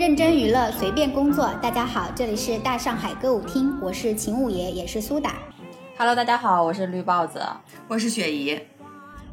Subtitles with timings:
[0.00, 1.52] 认真娱乐，随便工作。
[1.60, 5.34] 大家好，这里是大上海歌舞厅，我是秦五爷，也是苏打。
[5.98, 7.38] Hello，大家好，我是绿帽子。
[7.86, 8.58] 我是雪姨，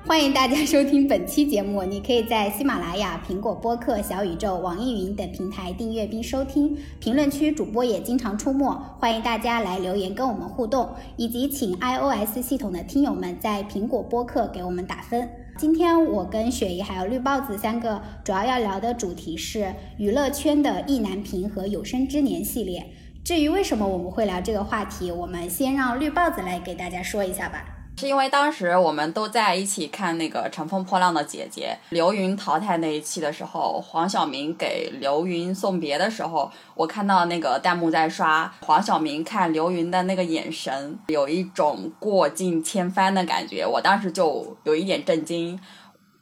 [0.05, 1.83] 欢迎大家收听本期节目。
[1.83, 6.77] 你可以在喜马拉雅、苹果播客、小宇宙、网易云等平台订阅并收听。
[6.99, 15.29] 评论区主播也经常出没，欢迎大家来留言跟我们互动，以及请 iOS 系统的听友们在苹果播客给我们打分。
[15.57, 22.85] 今天我跟雪姨还有绿豹子三个主要要聊的主题是娱乐圈的意难平和有生之年系列。
[23.23, 27.76] 至于为什么我们会聊这个话题，我们先让绿豹子来给大家说一下吧。
[27.99, 45.59] 是因为当时我们都在一起看那个《乘风破浪的姐姐》，刘云淘汰那一期的时候，黄晓明给刘云送别的时候，我看到那个弹幕在刷黄晓明看刘云的那个眼神，有一种过尽千帆的感觉，我当时就有一点震惊。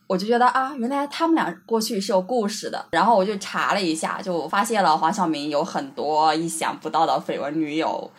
[0.08, 2.86] 我就觉得啊，原来他们俩过去是有故事的。
[2.92, 8.10] 然后我就查了一下，就发现了黄晓明有很多意想不到的绯闻女友。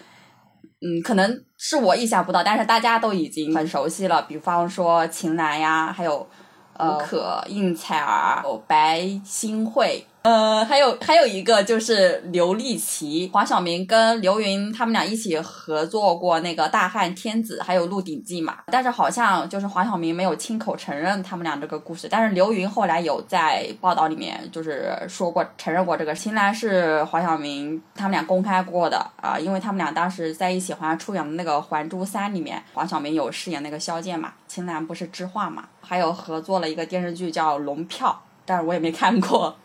[0.80, 4.22] 嗯，可能是我意想不到，但是大家都已经很熟悉了。
[4.22, 6.28] 比方说秦岚呀，还有
[6.74, 13.30] 呃可应采儿、有白新慧，呃，还有还有一个就是刘丽琪。
[13.32, 26.12] 黄晓明跟刘云他们俩一起合作过那个《大汉天子》还有《鹿鼎记》嘛，但是好像就是黄晓明没有亲口承认他们俩这个故事，但是刘云后来有在报道里面就是说过承认过这个。
[26.12, 38.08] 秦岚是黄晓明他们俩公开过的啊、因为他们俩当时在一起好像出演的那个《还珠三》里面，黄晓明有饰演那个萧剑嘛，秦岚不是知画嘛，还有合作了一个电视剧叫《龙票》，
[38.44, 39.56] 但是我也没看过。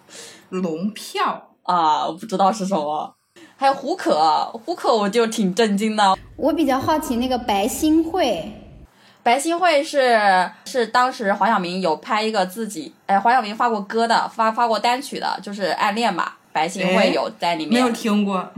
[0.52, 3.16] 龙票，啊，我不知道是什么。
[3.58, 6.18] 还有胡可，胡可我就挺震惊的。
[6.36, 8.52] 我比较好奇那个白新会，
[9.24, 16.38] 白新会是是当时黄晓明有拍一个自己，哎，黄晓明发过歌的，发发过单曲的，就是《暗恋》吧。
[16.52, 17.74] 白新会有在里面。
[17.76, 18.52] 没有听过。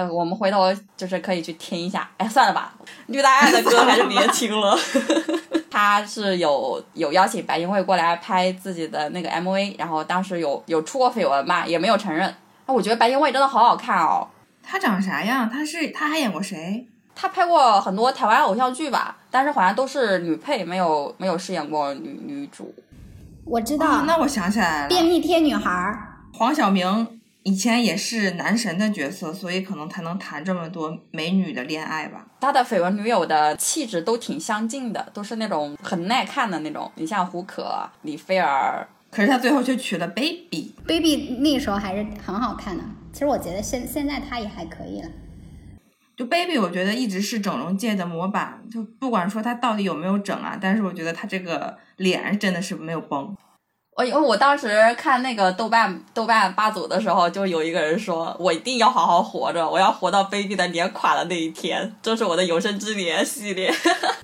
[0.00, 2.08] 呃，我们回头就是可以去听一下。
[2.16, 2.72] 哎，算了吧，
[3.06, 4.78] 绿大爱的歌还是别听了。
[5.70, 12.34] 他是有有邀请白英慧过来拍自己的那个 MV，然后当时有有出过绯闻嘛，也没有承认。
[12.66, 14.26] 那我觉得白英慧真的好好看哦。
[14.62, 15.48] 她长啥样？
[15.50, 16.86] 她是她还演过谁？
[17.14, 22.74] 她拍过很多台湾偶像剧吧，但是好像都是女配，没有没有饰演过女女主。
[23.44, 26.06] 我知道，哦，那我想起来了，便秘贴女孩儿。
[26.32, 32.26] 黄晓明以前也是男神的角色，所以可能才能谈这么多美女的恋爱吧。
[32.40, 36.90] 他的绯闻女友的气质都挺相近的，都是那种很耐看的那种。
[36.96, 40.74] 你像胡可、李菲儿，可是他最后却娶了 baby。
[40.86, 42.84] baby 那时候还是很好看的。
[43.12, 45.08] 其实我觉得现现在他也还可以了。
[46.16, 48.62] 就 baby，我觉得一直是整容界的模板。
[48.70, 53.34] 就不管说他到底有没有整啊，但是我觉得他这个脸真的是没有崩。
[53.96, 63.72] 我因为我当时看那个豆瓣豆瓣八组的时候，就有一个人说，我一定要好好活着，我要活到 baby 的脸垮的那一天，这是我的有生之年系列。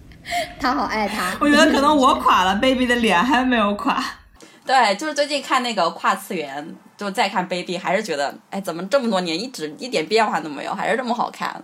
[0.58, 1.36] 他好爱他。
[1.40, 4.02] 我觉得可能我垮了，baby 的脸还没有垮。
[4.66, 11.62] 对，就是最近看那个跨次元，就再看 baby，还是觉得，哎，怎么这么多年一直一点变化都没有，还是这么好看？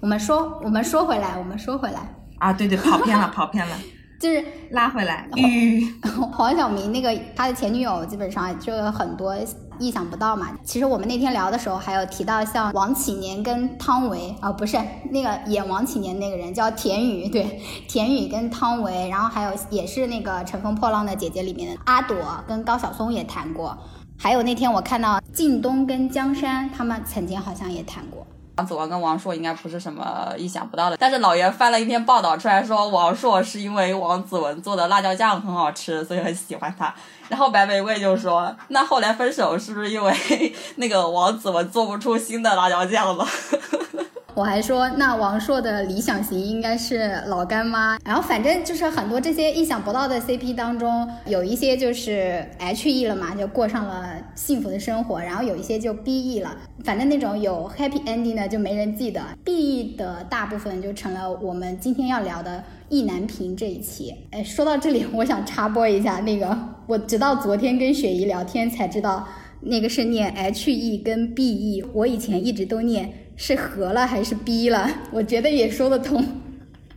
[0.00, 2.00] 我们说，我们说回来，我们说回来，
[2.38, 3.76] 啊，对对，跑偏了，跑偏了，
[4.24, 5.28] 就是拉回来。
[5.36, 5.86] 吁，
[6.32, 9.36] 黄晓明那个他的前女友，基本上就有很多
[9.78, 10.48] 意想不到嘛。
[10.64, 14.78] 其实我们那天聊的时候，还有提到像王启年跟汤唯啊、不是
[15.10, 22.16] 那个演王启年那个人叫田雨， 对，田雨跟汤唯，然后还有也是那个《乘风破浪的姐姐》里面的阿朵
[22.48, 23.76] 跟高晓松也谈过。
[24.16, 28.26] 还有那天我看到靳东跟江山，他们曾经好像也谈过。
[28.56, 36.94] 王子文跟王朔应该不是什么意想不到的，但是老袁翻了一篇报道出来说，王朔是因为王子文做的辣椒酱很好吃，所以很喜欢他。
[37.28, 43.26] 然后白玫瑰就说，那后来分手是不是因为那个王子文做不出新的辣椒酱了？
[44.36, 47.96] 我还说，那王朔的理想型应该是老干妈。
[48.04, 56.56] 然后反正就是很多这些意想不到的 CP 当中，有一些就是 H E 了嘛，就过上了幸福的生活；然后有一些就 B E 了。
[56.82, 64.12] 反正那种有 happy ending 的就没人记得，B E 的大部分就成了我们今天要聊的意难平这一期。
[64.32, 66.58] 哎，说到这里，我想插播一下，那个
[66.88, 69.28] 我直到昨天跟雪姨聊天才知道。
[69.66, 76.40] 那个是念 H E 跟 B E，我以前一直都念是合了还是逼了，我觉得也说得通。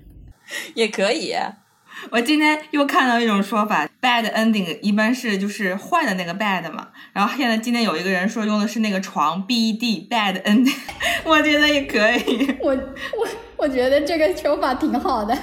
[0.76, 1.36] 也可以，
[2.12, 10.74] 我今天又看到一种说法，bad ending 一般是就是坏的那个 bad 嘛，然后现在今天有一个人说用的是那个床 B E D bad ending，
[11.26, 12.56] 我觉得也可以。
[12.62, 15.38] 我我我觉得这个说法挺好的。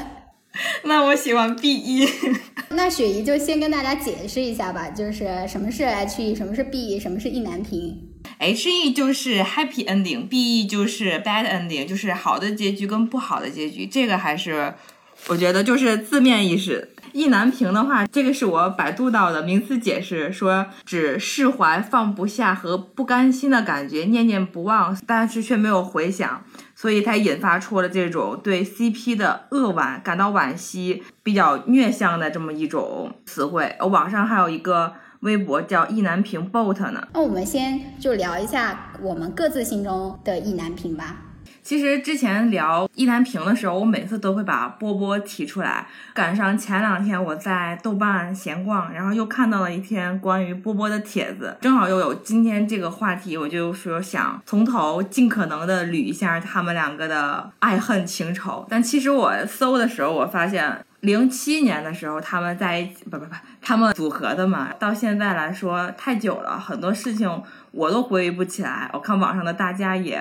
[0.85, 2.08] 那我喜欢 B E。
[2.70, 8.14] 那雪姨就先跟大家解释一下吧，就是什么是 H E，什么是 B E，什么是意难平。
[8.39, 13.87] H E 就是 happy ending，B E 就是 bad ending，就是好的结局跟不好的结局。
[13.87, 14.75] 这个还是
[15.29, 16.91] 我觉得就是字面意思。
[17.13, 26.43] 意难平的话，这个是我百度到的名词解释，说指释怀、放不下和不甘心的感觉，念念不忘，但是却没有回响，
[26.75, 33.77] 所以才引发出了这种对 CP 的扼腕、感到惋惜、比较虐相的这么一种词汇。
[33.79, 37.09] 网上还有一个微博叫意难平 bot 呢。
[37.12, 41.17] 那我们先就聊一下我们各自心中的意难平吧。
[41.62, 45.87] 其实之前聊意难平的时候，我每次都会把波波提出来。
[46.12, 58.67] 赶上前两天我在豆瓣闲逛，然后又看到了一篇关于波波的帖子，正好又有今天这个话题，我就说想从头尽可能的捋一下他们两个的爱恨情仇。
[58.69, 68.91] 但其实我搜的时候，我发现零七年的时候他们在一起，不不不，他们组合的嘛，到现在来说太久了，很多事情我都回忆不起来。
[68.93, 70.21] 我看网上的大家也。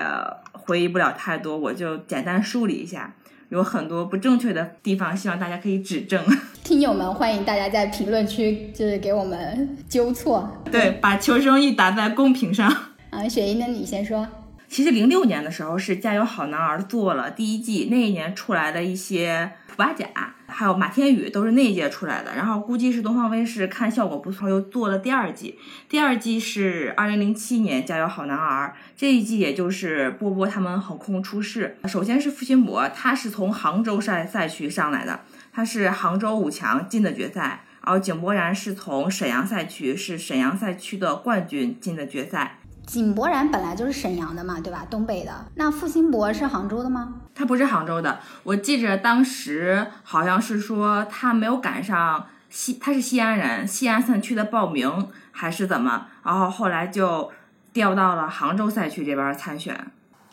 [0.66, 3.12] 回忆不了太多，我就简单梳理一下，
[3.50, 6.24] 有很多不正确的地方，希望大家可以指正。
[6.64, 12.74] 听友们，欢迎大家在评论区就是给我们纠错，对，把求生欲打在公屏上。
[13.10, 14.26] 啊，雪姨，那你先说。
[14.74, 20.04] 其实零六年的时候是《加油好男儿》做了第一季，那一年出来的一些普巴甲，
[20.48, 22.34] 还有马天宇都是那一届出来的。
[22.34, 25.56] 然后估计是东方卫视看效果不错，又做了第二季。
[25.88, 31.76] 第二季是二零零七年《加油好男儿》，这一季也就是波波他们横空出世。
[31.84, 35.20] 首先是付辛博，他是从杭州赛赛区上来的，
[35.52, 37.62] 他是杭州五强进的决赛。
[37.86, 42.58] 然后井柏然是从沈阳赛区，是沈阳赛区的冠军进的决赛。
[42.86, 44.86] 井柏然本来就是沈阳的嘛，对吧？
[44.90, 45.32] 东北的。
[45.54, 47.14] 那付辛博是杭州的吗？
[47.34, 48.18] 他不是杭州的。
[48.42, 56.06] 我记着当时好像是说他没有赶上西，他是西安人，西安赛区的报名还是怎么？
[56.22, 57.30] 然后后来就
[57.72, 59.78] 调到了杭州赛区这边参选。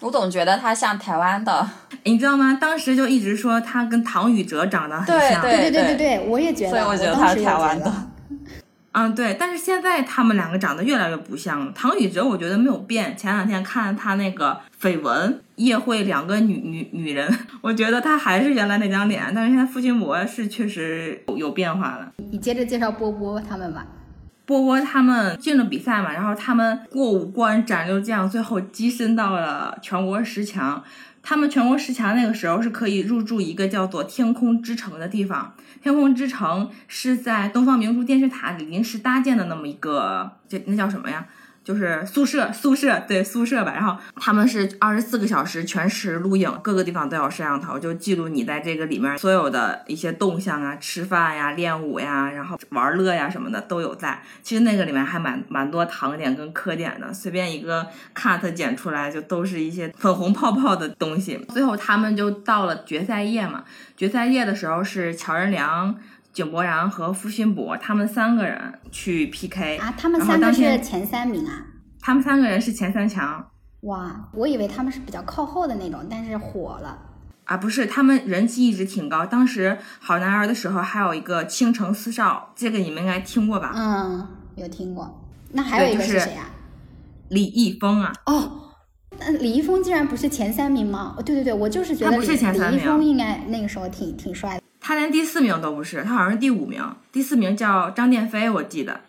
[0.01, 1.69] 我总觉得他像台湾的，
[2.03, 2.57] 你知道吗？
[2.59, 5.41] 当时就一直说他跟唐禹哲长得很像。
[5.41, 6.71] 对对对对对，我也觉得。
[6.71, 7.91] 所以我觉得他是台湾的。
[8.93, 11.71] 嗯，对，但是现在他们两个长得越来越不像了。
[11.73, 22.11] 唐禹哲我觉得没有变，前两天看他那个绯闻，夜会两个女女女人，我觉得他还是原来那张脸，但是现在付辛博是确实有有变化了。
[22.31, 23.87] 你接着介绍波波他们吧。
[24.45, 30.83] 波波他们进了比赛嘛，然后他们过五关斩六将，最后跻身到了全国十强。
[31.23, 35.53] 他们全国十强那个时候是可以入住一个叫做天空之城的地方。
[35.81, 41.25] 天空之城是在东方明珠电视塔里临时搭建的那么一个，这那叫什么呀？
[41.63, 43.71] 就是宿舍，宿舍对宿舍吧。
[43.73, 54.21] 然后他们是二十四个小时全时录影，各个地方都有摄像头，就记录你在这个里面所有的一些动向啊，吃饭呀、练舞呀，然后玩乐呀什么的都有在。
[54.41, 57.85] 其实那个里面还蛮蛮多糖点跟磕点的，随便一个
[58.15, 61.37] cut 剪出来就都是一些粉红泡泡的东西。
[61.49, 63.63] 最后他们就到了决赛夜嘛，
[63.95, 65.95] 决赛夜的时候是乔任梁。
[66.33, 71.65] 井柏然和付辛博他们三个人去 PK 啊，他们三个是前三名啊，
[71.99, 73.45] 他们三个人是前三强。
[73.81, 76.97] 哇，我以为他们是比较靠后的那种，但是火了
[77.45, 79.25] 啊，不是，他们人气一直挺高。
[79.25, 83.73] 当时好男儿的时候还有一个倾城四少，这个你们应该听过吧？
[83.75, 85.27] 嗯，有听过。
[85.51, 86.49] 那还有一个是谁啊？
[87.29, 88.13] 李易峰啊。
[88.27, 88.51] 哦，
[89.19, 91.17] 那李易峰竟然不是前三名吗？
[91.25, 94.60] 对对对，我就是觉得李李易峰应该那个时候挺挺帅的。
[94.81, 96.83] 他连第四名都不是，他好像是第五名。
[97.11, 99.01] 第四名叫张殿飞，我记得。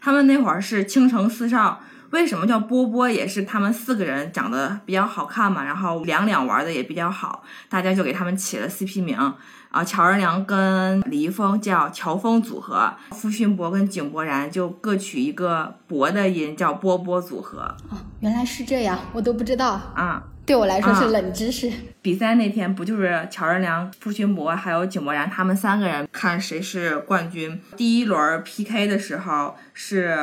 [0.00, 1.80] 他们那会儿是青城四少，
[2.10, 3.08] 为什么叫波波？
[3.08, 9.82] 也是他们四个人长得比较好看嘛，然后两两玩的也比较好，大家就给他们起了 CP 名啊。
[9.84, 17.74] 乔任梁跟李易峰叫乔峰组合，付辛博跟井柏然就各取一个博的音，叫波波组合。
[17.88, 20.22] 哦，原来是这样，我都不知道啊。
[20.46, 21.72] 对我来说是冷知识。
[22.02, 27.60] 比赛那天不就是乔任梁、付辛博还有井柏然他们三个人看谁是冠军？
[27.76, 30.14] 第一轮 PK 的时候是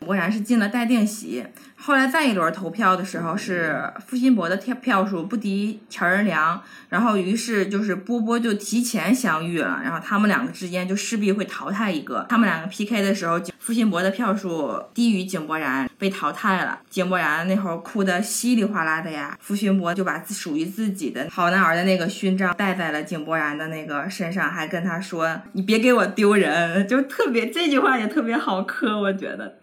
[0.00, 1.44] 柏然是进了待定席，
[1.88, 12.26] 后来再一轮投票的时候是付辛博的票票数不敌乔任梁，然后于是就是波波就提前相遇了，然后他们两个之间就势必会淘汰一个。
[12.28, 16.78] 他们两个 PK 的时候，付辛博的票数低于井柏然，被淘汰了。
[16.90, 29.56] 井柏然那会儿哭得稀里哗啦的呀，付辛博就把属于自己的好男儿的那个勋章戴在了井柏然的那个身上，还跟他说：“你别给我丢人。”就特别这句话也特别好磕，我觉得。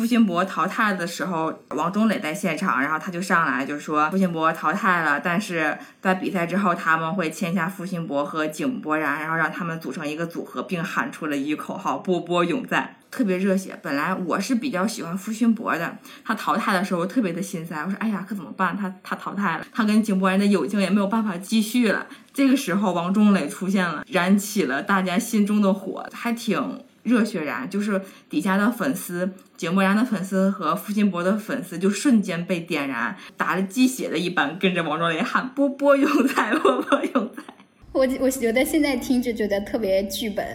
[0.00, 12.96] 付辛博淘汰的时候，王中磊在现场，然后他就上来就说付辛博淘汰了，但是在比赛之后他们会签下付辛博和井柏然，然后让他们组成一个组合，并喊出了一句口号：“波波永在。
[13.10, 13.76] ”特别热血。
[13.82, 18.74] 本来我是比较喜欢付辛博的，他淘汰的时候特别的心塞，我说：“哎呀，可怎么办？
[18.74, 27.68] 他他淘汰了，他跟井柏然的友情也没有办法继续了。”这个时候，王中磊出现了，燃起了大家心中的火，还挺热血燃。
[27.68, 37.42] 就是底下的粉丝，井柏然的粉丝和付辛博的粉丝就瞬间被点燃，打了鸡血的一般，跟着王中磊喊：“波波有才，波波有才。
[37.92, 40.46] ”我我觉得现在听着觉得特别剧本。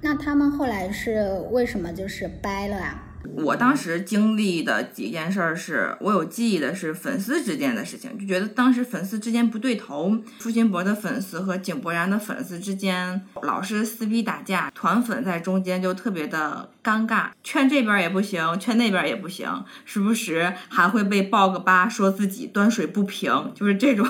[0.00, 3.06] 那他们后来是为什么就是掰了啊？
[3.36, 24.06] 我当时经历的几件事儿，是我有记忆的，是粉丝之间的事情，就觉得当时粉丝之间不对头，付辛博的粉丝和井柏然的粉丝之间老是撕逼打架，团粉在中间就特别的尴尬，劝这边也不行，劝那边也不行，时不时还会被爆个吧，说自己端水不平，就是这种。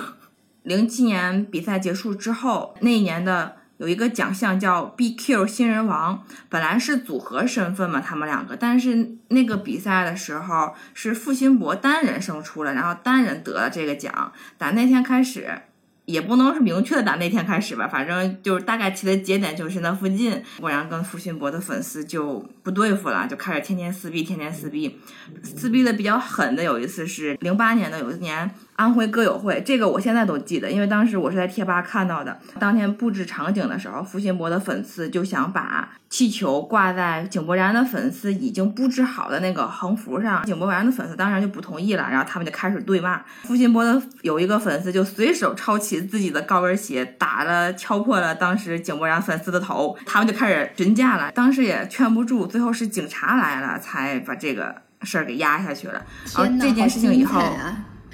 [0.63, 3.60] 零七年比赛结束之后，那一年的。
[3.81, 14.33] 有一个奖项叫 BQ 新人王，本来是组合身份嘛，他们两个，但是那个比赛的时候是付辛博单人胜出了，然后单人得了这个奖。
[14.59, 15.63] 打那天开始，
[16.05, 25.01] 也不能是明确的打那天开始吧，反正就是大概其的节点就是那附近，果然跟付辛博的粉丝就不对付了，就开始天天撕逼，天天撕逼，
[25.43, 28.51] 撕逼的比较狠的有一次是零八年的有一年。
[28.81, 32.39] 安徽歌友会，这个我现在都记得，因为当时我是在贴吧看到的。
[32.59, 43.23] 当天布置场景的时候，付辛博的粉丝就想把气球挂在井柏然的粉丝已经布置好的那个横幅上，井柏然的粉丝当然就不同意了，然后他们就开始对骂。
[43.43, 51.31] 付辛博的有一个粉丝就随手抄起自己的高跟鞋，打了敲破了当时井柏然粉丝的头，他们就开始询价了。
[51.33, 56.03] 当时也劝不住，最后是警察来了，才把这个事儿给压下去了。
[56.35, 57.43] 然后这件事情以后。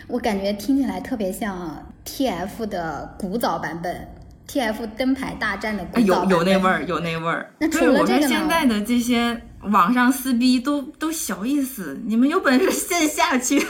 [0.08, 4.08] 我感觉听起来特别像 TF 的古早版本
[4.48, 6.30] ，TF 灯牌大战的古早版本。
[6.30, 7.50] 有有那味儿，有那味儿。
[7.58, 8.28] 那除了这个呢？
[8.28, 13.60] 现在的这些网上撕逼都都小意思，你们有本事 线下去，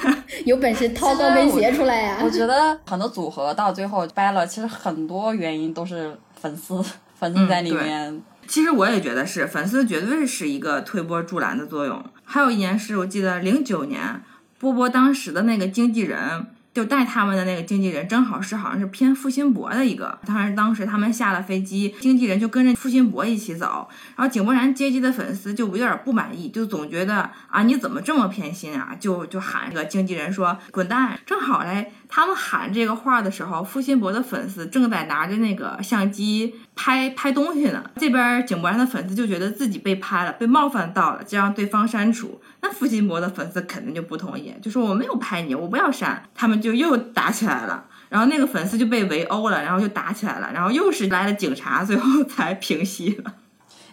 [0.45, 2.19] 有本事掏高跟鞋出来呀！
[2.23, 8.23] 我觉得很多组合到最后掰了，其实很多原因都是粉丝粉丝在里面。
[8.47, 12.05] 其实我也觉得是粉丝绝对是一个推波助澜的作用。
[12.25, 14.23] 还有一年是我记得零九年。
[14.59, 20.19] 波波当时的那个经纪人，就带他们的那个经纪人，正好是好像是偏付辛博的一个。
[20.27, 23.89] 当然，当时他们下了飞机，经纪人就跟着付辛博一起走。
[24.15, 28.97] 然后井柏然接机的粉丝就有点不满意，就总觉得啊，你怎么这么偏心啊？
[28.99, 31.19] 就就喊这个经纪人说滚蛋。
[31.25, 37.85] 正好嘞，他们喊这个话的时候，付辛博的粉丝正在拿着那个相机拍拍东西呢。
[37.97, 42.41] 这边井柏然的粉丝就觉得自己被拍了，被冒犯到了，就让对方删除。
[42.61, 46.23] 那付辛博的粉丝肯定就不同意，就说我没有拍你，我不要删。
[46.35, 53.35] 他们就又打起来了，然后那个粉丝就被围殴了，然后就打起来了，然后又是来了警察，最后才平息了。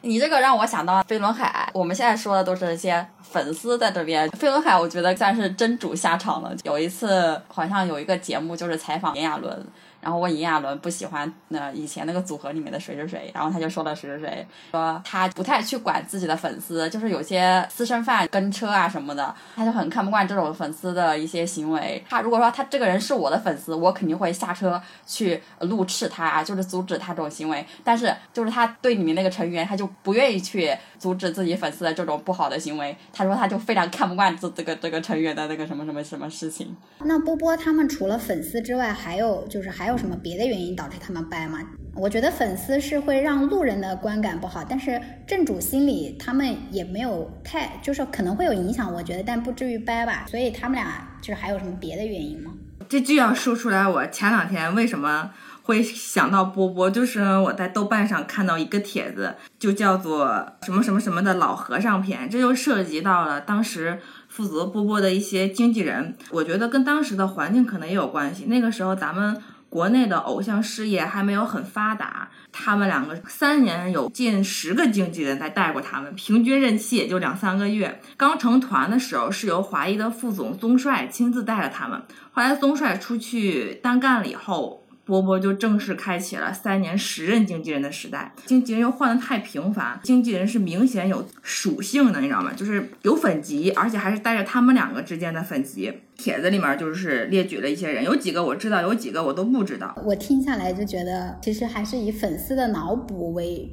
[0.05, 4.29] 你这个让我想到飞轮海，我们现在说的都是一些粉丝在这边。
[4.31, 6.53] 飞轮海我觉得算是真主下场了。
[6.63, 9.65] 有一次好像有一个节目就是采访炎亚纶。
[10.01, 22.03] 然后问炎亚纶不喜欢那以前那个组合里面的谁谁谁，然后他就说了谁谁谁，说他不太去管自己的粉丝，就是有些私生饭跟车啊什么的，他就很看不惯这种粉丝的一些行为。
[22.10, 27.65] 他如果说他这个人是我的粉丝，我肯定会下车去怒斥他，就是阻止他这种行为。
[27.81, 30.69] 但是就是他对里面那个成员，他就不愿意去
[31.00, 32.93] 阻止自己粉丝的这种不好的行为。
[33.13, 36.75] 他说他就非常看不惯这这个这个成员的那个什么什么什么事情。
[37.05, 39.93] 那波波他们除了粉丝之外，还有就是还有。
[39.93, 41.59] 有什么别的原因导致他们掰吗？
[41.93, 50.25] 我觉得粉丝是会让路人的观感不好，但是正主心里他们也没有太，就是可能会有影响，我觉得，但不至于掰吧。
[50.27, 52.51] 所以他们俩就是还有什么别的原因吗？
[52.89, 55.29] 这就要说出来，我前两天为什么
[55.63, 64.00] 会想到波波，就是我在豆瓣上看到一个帖子，就叫做什么什么什么的老和尚篇，这就涉及到了当时。
[64.34, 68.46] 负责波波的一些经纪人，我觉得跟当时的环境可能也有关系。
[68.46, 69.39] 那个时候咱们
[69.70, 78.01] 国内的偶像事业还没有很发达，他们两个三年有近十个经纪人在带过他们，平均任期也就两三个月。
[78.17, 82.01] 刚成团的时候是由华谊的副总宗帅亲自带着他们，
[82.32, 84.83] 后来宗帅出去单干了以后。
[85.05, 92.53] 波波就正式开启了三年十任经纪人的时代，经纪人又换的太频繁，经纪人是明显有属性的，你知道吗？
[92.55, 95.91] 就是有粉级，而且还是带着他们两个之间的粉级。
[96.15, 99.93] 帖子里面就是列举了一些人，有几个我知道，有几个我都不知道。
[100.05, 103.69] 我听下来就觉得，其实还是以粉丝的脑补为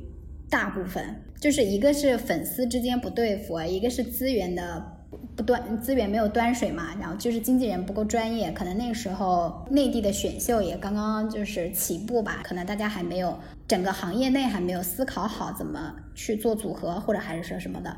[0.48, 4.99] 大部分，就是一个是粉丝之间不对付，一个是资源的。
[5.36, 17.96] 不端资源没有端水嘛，然后就是经纪人不够专业，可能那时候内地的选秀也刚刚就是起步吧，可能大家还没有整个行业内还没有思考好怎么去做组合，或者还是说什么的。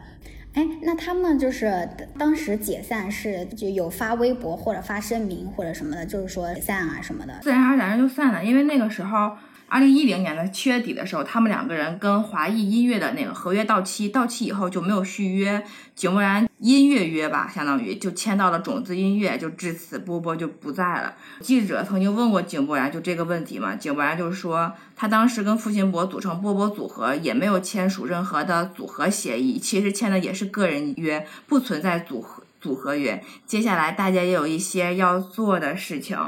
[0.55, 1.89] 哎，那他们就是
[2.19, 7.35] 当时解散是就有发微博或者发声明或者什么的，就是说解散啊什么的。
[7.43, 9.33] 自然而然就散了，因为那个时候。
[9.73, 15.65] 二零一零年的七月底的时候，他们两个人跟华谊音乐的那个合约到期，到期以后就没有续约，
[15.95, 21.15] 井柏然音乐约吧，相当于就签到了种子音乐，就至此波波就不在了。
[21.41, 33.25] 记者曾经问过井柏然就这个问题嘛，井柏然就是说他当时跟付辛博组成波波组合，也没有签署任何的组合协议，其实签的也是个人约，不存在组合组合约。
[33.47, 36.19] 接下来大家也有一些要做的事情。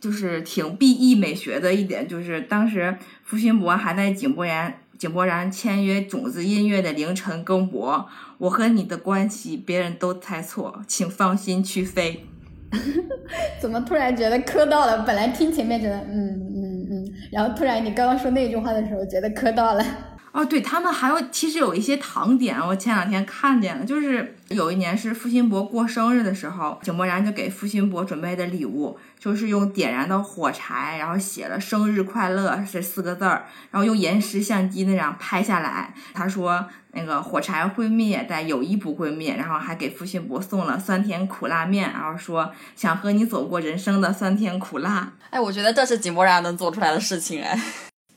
[0.00, 12.26] 就是挺 B E 美学的一点，就是当时付辛博还在井柏然井柏然签约种子音乐的凌晨更博，我和你的关系别人都猜错，请放心去飞。
[13.60, 15.02] 怎么突然觉得磕到了？
[15.02, 19.84] 本来听前面觉得嗯嗯嗯，然后突然你刚刚说那句话的时候，觉得磕到了。
[20.32, 35.92] 哦，对他们还有其实有一些糖点，我前两天看见了，就是有一年是付辛博过生日的时候，井柏然就给付辛博准备的礼物，就是用点燃的火柴，然后写了“生日快乐”这四个字儿，然后用延时相机那样拍下来。
[36.14, 39.36] 他说那个火柴会灭，但友谊不会灭。
[39.36, 45.12] 然后还给付辛博送了酸甜苦辣面，然后说想和你走过人生的酸甜苦辣。
[45.30, 47.60] 哎，我觉得这是井柏然能做出来的事情哎。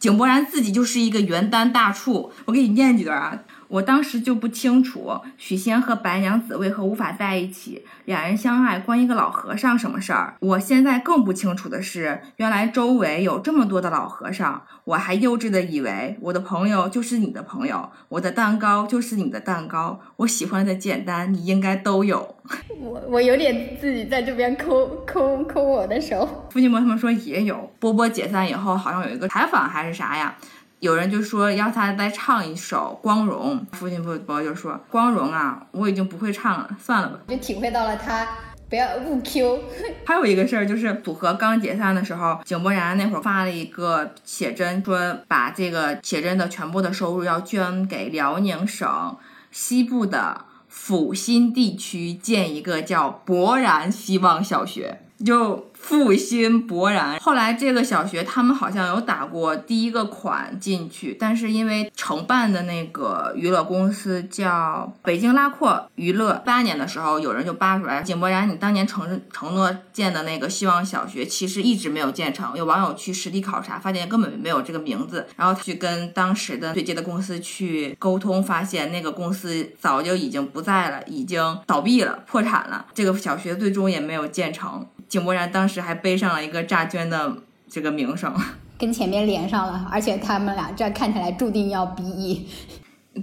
[0.03, 3.39] 井柏然自己就是一个原单大处，我给你念几段啊。
[3.67, 10.35] 我当时就不清楚许仙和白娘子为何无法在一起，两人相爱关一个老和尚什么事儿？
[10.39, 22.35] 我现在更不清楚的是，原来周围有这么多的老和尚，我还幼稚的以为我的朋友就是你的朋友，我的蛋糕就是你的蛋糕，我喜欢的简单你应该都有。
[22.79, 26.47] 我我有点自己在这边抠抠抠我的手。
[26.49, 27.71] 付辛博他们说也有。
[27.79, 30.35] 波波解散以后好像有一个采访还是啥呀？
[30.83, 37.19] 有人就说要他再唱一首《光荣》，父亲不不就说《光荣》啊，我已经不会唱了，算了吧。
[37.25, 38.27] 就体会到了他
[38.69, 39.63] 不要误 Q。
[40.05, 49.15] 还有一个事儿就是组合刚解散的时候，井柏然那会儿发了一个写真，说把这个写真的全部的收入要捐给辽宁省
[49.51, 55.69] 西部的阜新地区建一个叫柏然希望小学，就。
[55.83, 84.87] 复兴勃然，后来这个小学他们好像有打过第一个款进去，但是因为承办的那个娱乐公司叫北京拉阔娱乐，八年的时候有人就扒出来，井柏然你当年承承诺建的那个希望小学其实一直没有建成，有网友去实地考察，发现根本没有这个名字，然后去跟当时的对接的公司去沟通，发现那个公司早就已经不在了，已经倒闭了，破产了，这个小学最终也没有建成。
[85.09, 87.37] 井柏然当时还背上了一个诈捐的
[87.69, 88.33] 这个名声，
[88.77, 92.45] 跟前面连上了，而且他们俩这看起来注定要 BE。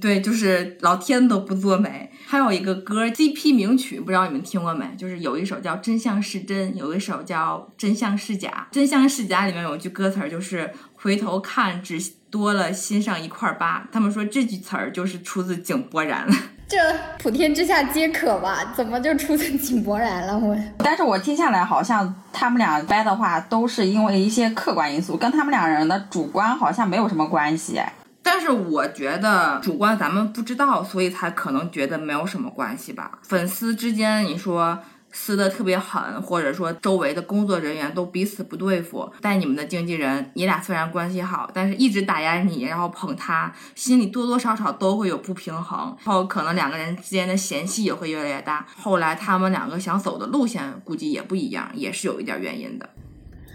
[0.00, 2.12] 对，就是老天都不作美。
[2.24, 4.86] 还有一个歌 CP 名曲，不知道你们听过没？
[4.96, 8.68] 就是有一首叫《真相是真》，有一首叫《真相是假》。
[8.74, 13.88] 《真相是假》里面有一句歌词儿，就是回头看只多了心上一块疤。
[13.90, 16.28] 他们说这句词儿就是出自井柏然。
[16.70, 16.78] 这
[17.18, 18.72] 普天之下皆可吧？
[18.76, 20.38] 怎么就出自井柏然了？
[20.38, 27.82] 我，但是我听下来好像他们俩掰的话都是因为一些客观因素，跟他们两人的主观好像没有什么关系。
[28.22, 33.18] 但是我觉得主观咱们不知道，所以才可能觉得没有什么关系吧。
[33.22, 34.78] 粉丝之间，你说。
[35.12, 48.66] 撕的特别狠，或者说周围的工作人员都彼此不对付，带你们的经纪人，你俩虽然关系好，但是一直打压你，然后捧他，心里多多少少都会有不平衡，然后可能两个人之间的嫌隙也会越来越大。
[48.76, 52.88] 后来他们两个想走的路线估计也不一样，也是有一点原因的。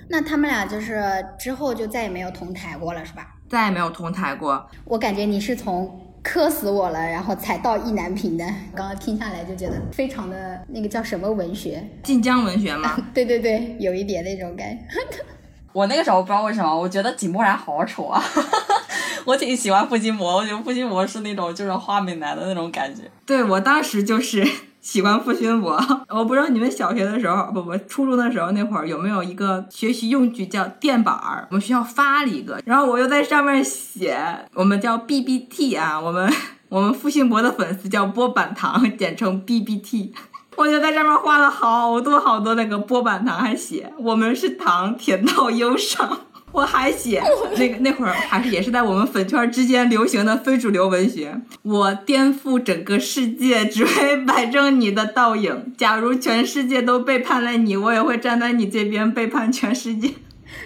[0.10, 1.04] 那他们俩就是
[1.40, 3.36] 之后就再也没有同台过了，是吧？
[3.50, 4.70] 再也没有同台过。
[4.84, 6.05] 我感觉你是从。
[6.28, 8.44] 磕死我了，然后才到意难平的。
[8.74, 12.98] 刚刚听下来就觉得非常的那个叫什么文学，晋江文学吗？
[13.14, 14.84] 对对对，有一点那种感觉。
[15.72, 18.20] 我那个时候不知道为什么，我觉得井柏然好丑啊，
[19.26, 23.04] 我挺喜欢付辛博，我觉得付辛博是那种就是花美男的那种感觉。
[23.24, 24.44] 对我当时就是。
[24.86, 25.76] 喜欢付辛博，
[26.10, 31.48] 我不知道你们小学的时候，不不，初中的时候那会儿有没有一个学习用具叫垫板儿？
[31.50, 34.16] 我们学校发了一个，然后我又在上面写，
[34.54, 36.32] 我们叫 B B T 啊，我们
[36.70, 40.14] 我们付辛博的粉丝叫波板糖，简称 B B T，
[40.56, 46.25] 我就在上面画了好多好多那个波板糖，还写我们是糖，甜到忧伤。
[46.56, 47.22] 我还写
[47.58, 51.36] 那个那会儿还是也是在我们粉圈之间流行的非主流文学。
[51.64, 55.74] 我颠覆整个世界，只为摆正你的倒影。
[55.78, 60.12] 假如全世界都背叛了你，我也会站在你这边背叛全世界。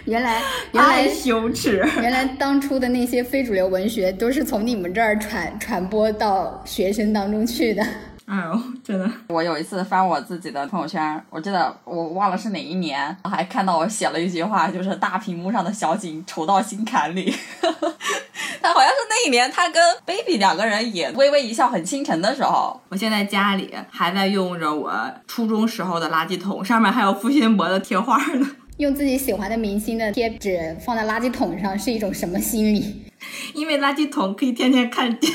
[0.04, 0.40] 原来
[0.72, 1.84] 原来羞耻！
[2.00, 7.84] 原来当初的那些非主流文学都是从你们这儿传传播到学生当中去的。
[8.30, 9.10] 哎呦，真的！
[9.26, 17.34] 我有一次翻我自己的朋友圈，我记得我忘了是哪一年，还看到我写了一句话，就是大屏幕上的小景丑到心坎里。
[18.62, 24.92] 他好像是那一年，他跟 baby 两个人也《微微一笑很倾城》的时候，我现在家里还在用着我
[25.26, 28.48] 初中时候的垃圾桶，上面还有付辛博的贴画呢。
[28.76, 33.02] 用自己喜欢的明星的贴纸放在垃圾桶上是一种什么心理？
[33.54, 35.32] 因为垃圾桶可以天天看见。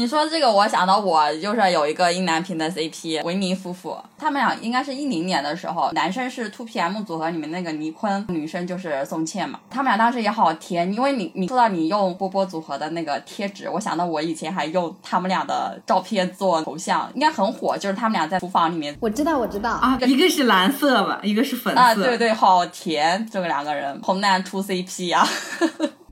[0.00, 9.60] 你说这个，我想到我就是有一个英男频的 CP 维尼夫妇，他们俩应该是一零年的时候，男生是 Two PM 组合里面那个倪坤，女生就是宋茜嘛。
[9.68, 21.78] 他们俩当时也好甜，因为你你说到你用波波组合的那个贴纸，我想到我以前还用他们俩的照片做头像，应该很火，就是他们俩在厨房里面我知道，我知道啊，一个是蓝色吧，一个是粉色。
[21.78, 25.28] 啊，对对，好甜，这个两个人红男出 CP 呀。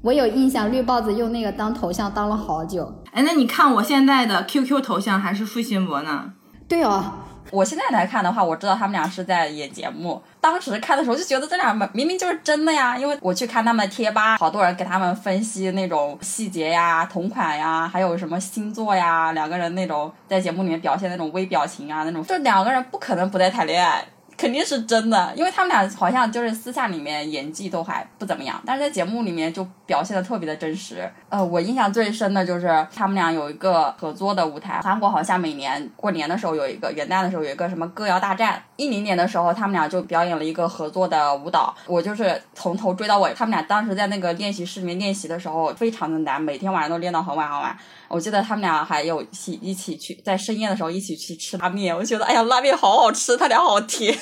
[0.01, 3.03] 我有印象，绿帽子用那个当头像当了好久。
[3.13, 6.33] 哎，那你看我现在的 QQ 头像还是付辛博呢？
[6.69, 7.05] 对哦，
[7.51, 10.23] 我现在来看的话，我知道他们俩是在演节目。
[10.41, 24.05] 当时看的时候就觉得这俩明明就是真的呀，因为我去看他们的贴吧，好多人给他们分析那种细节呀、同款呀，还有什么星座呀，两个人那种在节目里面表现那种微表情啊，那种就两个人不可能不在谈恋爱。
[24.39, 31.11] 肯定是真的，因为他们俩好像就是私下里面演技都还不怎么样，但是在节目里面就表现的特别的真实。
[31.29, 43.35] 呃，我印象最深的就是他们俩有一个合作的舞台，韩国好像每年过年的时候有一个元旦的时候有一个什么歌谣大战，一零年的时候他们俩就表演了一个合作的舞蹈，我就是从头追到尾。
[43.35, 47.77] 他们俩当时在那个练习室里面练习的时候非常的难，每天晚上都练到很晚很晚。
[48.09, 54.19] 我记得他们俩还有一起一起去在深夜的时候一起去吃拉面，我觉得哎呀拉面好好吃，他俩好甜。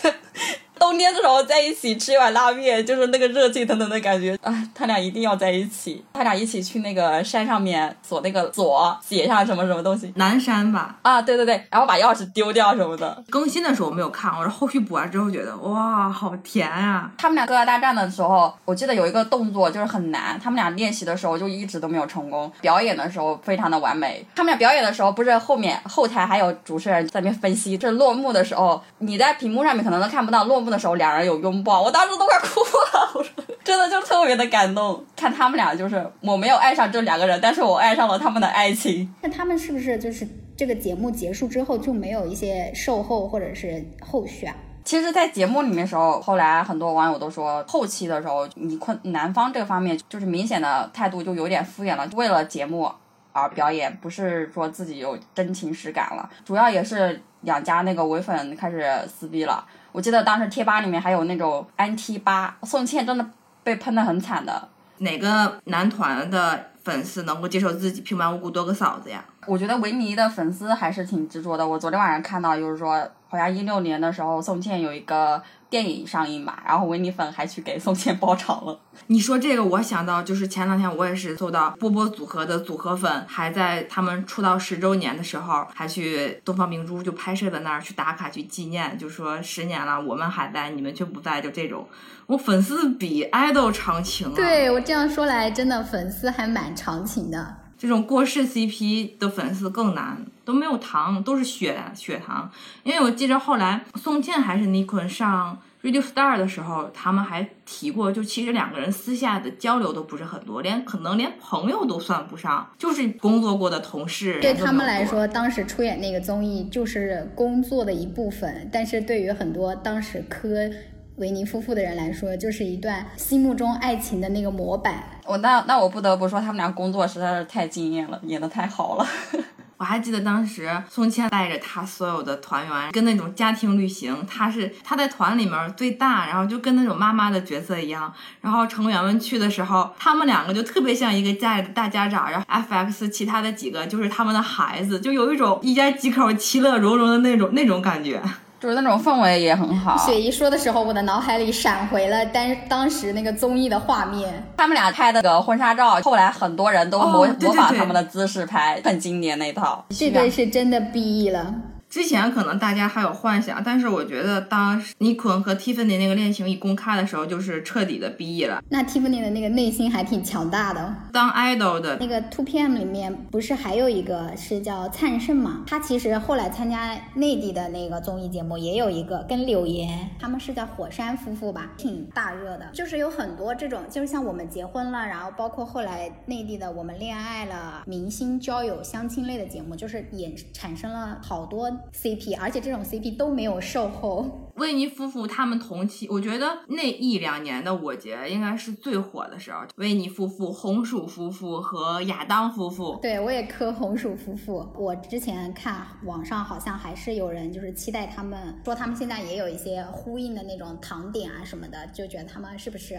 [0.78, 4.54] 冬天的时候在一起吃一碗拉面，就是那个热气腾腾的感觉啊！
[4.74, 10.96] 他俩一定要在一起，他俩一起去那个山上面锁那个锁，写上什么什么东西，南山吧？
[11.02, 13.24] 啊，对对对，然后把钥匙丢掉什么的。
[13.30, 17.10] 更新的时候我没有看，我是后续补完之后觉得哇，好甜啊！
[17.16, 24.24] 他们俩各大大战的时候，我记得有一个动作就是很难，他们俩练习的时候就一直都没有成功，表演的时候非常的完美。
[24.34, 33.32] 他们俩表演的时候，不是后面后台还有主持人在那边分析，这落幕的时候，你在屏幕上面可能都看不到落幕的时候两人有拥抱，我当时都快哭了，我说
[33.64, 35.04] 真的就特别的感动。
[35.16, 39.12] 看他们俩就是我没有爱上这两个人，但是我爱上了他们的爱情。
[39.22, 40.26] 那他们是不是就是
[40.56, 44.54] 这个节目结束之后就没有一些售后或者是后续啊？
[44.84, 52.88] 其实，在节目里面的时候，后来很多网友都说，后期的时候，你坤男方这方面就是明显的态度就有点敷衍了，为了节目
[53.32, 56.30] 而表演，不是说自己有真情实感了。
[56.44, 59.66] 主要也是两家那个唯粉开始撕逼了。
[59.96, 63.26] 我记得当时贴吧里面还有那种 NT 吧，宋茜真的
[63.64, 64.68] 被喷的很惨的。
[64.98, 69.24] 哪个男团的粉丝能够接受自己平白无故多个嫂子呀？
[69.46, 71.66] 我觉得维尼的粉丝还是挺执着的。
[71.66, 78.80] 我昨天晚上看到，就是说，好像一六年的时候，宋茜有一个电影上映嘛，然后维尼粉还去给宋茜包场了。
[79.08, 91.86] 你说这个，我想到就是前两天我也是搜到波波组合的组合粉还在他们出道十周年的时候，还去东方明珠就拍摄的那儿去打卡去纪念，就说十年了，我们还在，你们却不在，就这种。
[92.26, 94.32] 我粉丝比爱豆长情啊！
[94.34, 97.56] 对我这样说来，真的粉丝还蛮长情的。
[97.78, 102.50] 这种过世 CP 的粉丝更难，都没有糖，都是血血糖。
[102.82, 114.40] 因为我记着后来宋茜还是尼坤上 Radio Star 的时候，他们还提过，就其实两个人私下的交流都不是很多，连可能连朋友都算不上，就是工作过的同事。
[114.40, 120.68] 对他们来说，当时出演那个综艺就是工作的一部分，但是对于很多当时磕
[121.16, 125.02] 维尼夫妇的人来说，就是一段心目中爱情的那个模板。
[125.24, 129.06] 我那那我不得不说，他们俩工作实在是太惊艳了，演的太好了。
[129.78, 138.12] 我还记得当时宋茜带着她所有的团员跟那种家庭旅行，她是她在团里面最大，然后就跟那种妈妈的角色一样。
[138.42, 148.22] 然后成员们去的时候，他们两个就特别像一个家里的大家长，然后 FX 其他的几个就是他们的孩子，就有一种一家几口其乐融融的那种那种感觉。
[148.58, 149.96] 就是那种氛围也很好。
[149.98, 154.42] 雪姨说的时候，我的脑海里闪回了当当时那个综艺的画面。
[154.56, 159.84] 他们俩拍的个婚纱照，后来很多人都模模仿他们的姿势拍，很经典那套。
[159.90, 161.54] 这个是真的 BE 了。
[161.96, 168.62] 之前可能大家还有幻想，但是我觉得当尼坤和 Tiffany 那个恋情一公开的时候，就是彻底的 B E 了。
[168.68, 170.94] 那 Tiffany 的那个内心还挺强大的。
[171.10, 175.62] 当 idol 的那个 Two PM 里面不是还有一个是叫灿盛嘛？
[175.66, 182.66] 他其实后来参加内地的那个综艺节目，也有一个跟柳岩，他们是叫火山夫妇吧，挺大热的。
[182.74, 194.52] 就是有很多这种，就是像我们结婚了，然后包括后来内地的我们恋爱了，明星交友相亲类的节目，就是也产生了好多 CP，而且这种 CP 都没有售后。
[194.56, 199.60] 维尼夫妇他们同期，我觉得那一两年的我节应该是最火的时候。
[199.76, 204.66] 维尼夫妇、红薯夫妇和亚当夫妇，对我也磕红薯夫妇。
[204.74, 212.98] 我之前看网上好像还是有人就是期待他们，说他们现在也有一些呼应的那种糖点啊什么的，就觉得他们是不是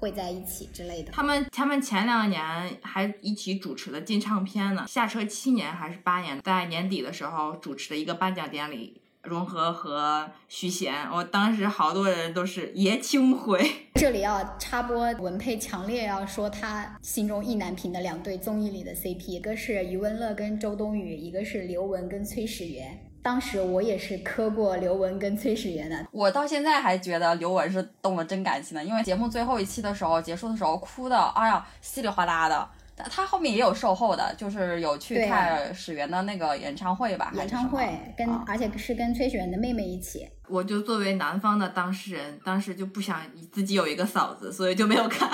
[0.00, 1.12] 会在一起之类的。
[1.12, 2.42] 他们他们前两年
[2.82, 4.86] 还一起主持了金唱片呢。
[4.88, 9.00] 下车七年还是八年，在年底的时候主持的一个颁奖典礼。
[9.22, 13.70] 融合和徐贤，我当时好多人都是爷青回。
[14.00, 23.09] 这里要插播，文佩强烈要说他心中意难平的两对综艺里的 CP，一个是余文乐跟周冬雨，一个是刘雯跟崔始源。
[23.22, 32.68] 当时我也是磕过刘雯跟崔始源的，我到现在还觉得刘雯是动了真感情的，因为节目最后一期的时候结束的时候哭的，哎呀稀里哗啦的。
[33.10, 37.32] 他后面也有售后的，就是有去看始源的那个演唱会吧？
[37.34, 40.28] 演唱会跟而且是跟崔始源的妹妹一起。
[40.46, 45.30] 我就作为男方的当事人，当时就不想自己有一个嫂子，所以就没有看。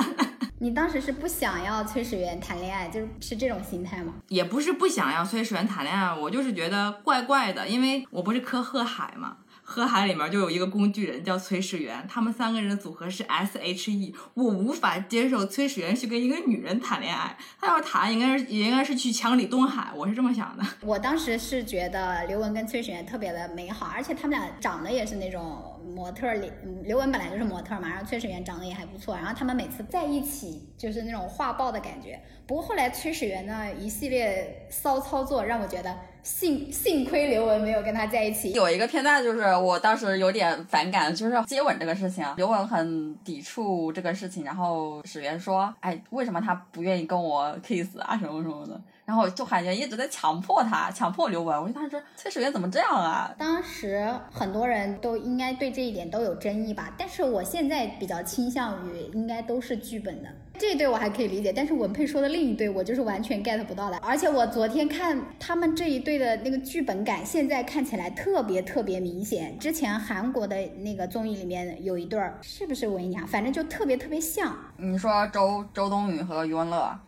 [0.59, 4.14] 你当时是不想要崔始源谈恋爱，就是是这种心态吗？
[4.29, 9.37] 也不是不想要崔始源谈恋爱，我就是觉得怪怪的，因为我不是磕贺海嘛。
[9.69, 14.15] 河海里面就有一个工具人叫崔始源，他们三个人的组合是 S H E。
[14.35, 20.65] 我无法接受崔始源去跟一个女人谈恋爱，他要谈应该是也应该是去抢李东海，我是这么想的。
[20.83, 25.73] 我当时是觉得刘雯跟崔始源特别的美好，而且他们俩长得也是那种。
[25.87, 26.53] 模特脸，
[26.83, 32.21] 刘雯本来就是模特嘛，然后崔始源长得也还不错，然后他们每次在一起就是那种画报的感觉。
[32.47, 38.51] 不过后来崔始源呢一系列骚操作，让我觉得幸幸亏刘雯没有跟他在一起。
[38.53, 51.62] 有一个片段就是我当时有点反感，就是接吻这个事情，刘雯很抵触这个事情，然后史源说：“哎，为什么他不愿意跟我 kiss 啊，什么什么的。”然后就感觉一直在强迫他，强迫刘雯。
[51.62, 53.33] 我就当时崔始源怎么这样啊？
[53.38, 56.92] 当时很多人都应该对这一点都有争议吧。
[56.99, 63.97] 但是我现在比较倾向于应该都是剧本的这一对我还可以理解，但是文佩说的另一对我就是完全 get 不到的。
[63.99, 69.57] 而且我昨天看他们这一对的那个剧本感，现在看起来特别特别明显。
[69.57, 73.25] 之前韩国的那个综艺里面有一对儿，是不是文雅？
[73.25, 74.57] 反正就特别特别像。
[74.77, 76.99] 你说周周冬雨和余文乐？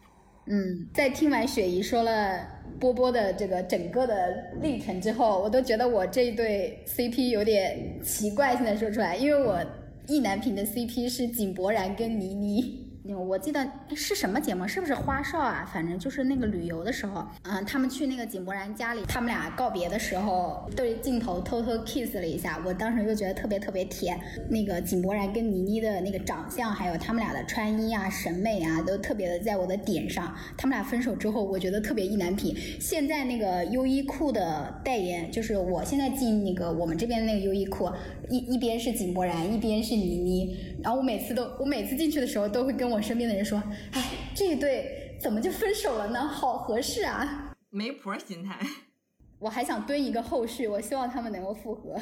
[0.49, 2.41] 嗯，在听完雪姨说了
[2.81, 4.15] 波波的这个整个的
[4.63, 8.57] 历程之后，我都觉得我这一对 CP 有点奇怪。
[8.57, 9.63] 现在说出来，因为我
[10.07, 12.88] 意难平的 CP 是井柏然跟倪妮。
[13.15, 14.69] 我记得是什么节目？
[14.69, 15.69] 是不是花少啊？
[15.73, 22.63] 反正就是那个旅游的时候，嗯，他们去那个井柏然家里，他们俩告别的时候对镜头偷偷 kiss 了一下。
[22.67, 24.21] 我当时就觉得特别特别甜。
[24.51, 30.35] 那个井柏然跟倪妮的那个长相，还有他们俩的穿衣啊、审美啊，都特别的在我的点上。
[30.59, 32.55] 他们俩分手之后，我觉得特别意难平。
[32.79, 37.91] 现在那个优衣库的代言，就是我现在进那个我们这边那个优衣库，
[38.29, 40.55] 一一边是井柏然，一边是倪妮。
[40.83, 42.98] 然后我每次都，我每次进去的时候都会跟我。
[42.99, 43.63] 我身边的人说
[43.95, 46.27] ：“哎，这一对怎么就分手了呢？
[46.27, 47.55] 好合适啊！
[47.71, 48.59] 媒婆心态。
[49.39, 51.95] 我还想蹲一个后续，我希望他们能够复合。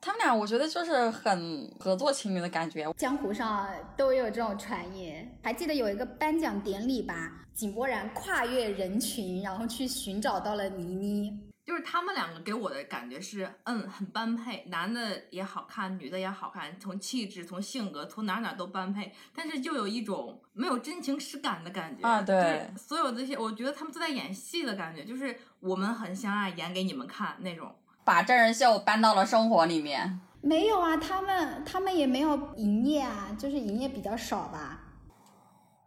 [0.00, 2.90] 他们俩，我觉得就是很合作情侣的感觉。
[2.96, 5.38] 江湖上都有这种传言。
[5.42, 7.44] 还记得有一个颁奖典礼吧？
[7.52, 22.20] 井柏然跨越人群，然后去寻找到了倪妮。”就是他们两个给我的感觉是，嗯，很般配，男的也好看，女的也好看，从气质、从性格、从哪哪都般配，但是就有一种没有真情实感的感觉啊。
[22.22, 27.72] 对，所有这些，我觉得他们都在演戏的感觉，就是我们很相爱，演给你们看那种，
[28.04, 30.20] 把真人秀搬到了生活里面。
[30.40, 34.80] 没有啊，他们他们也没有营业啊，就是营业比较少吧。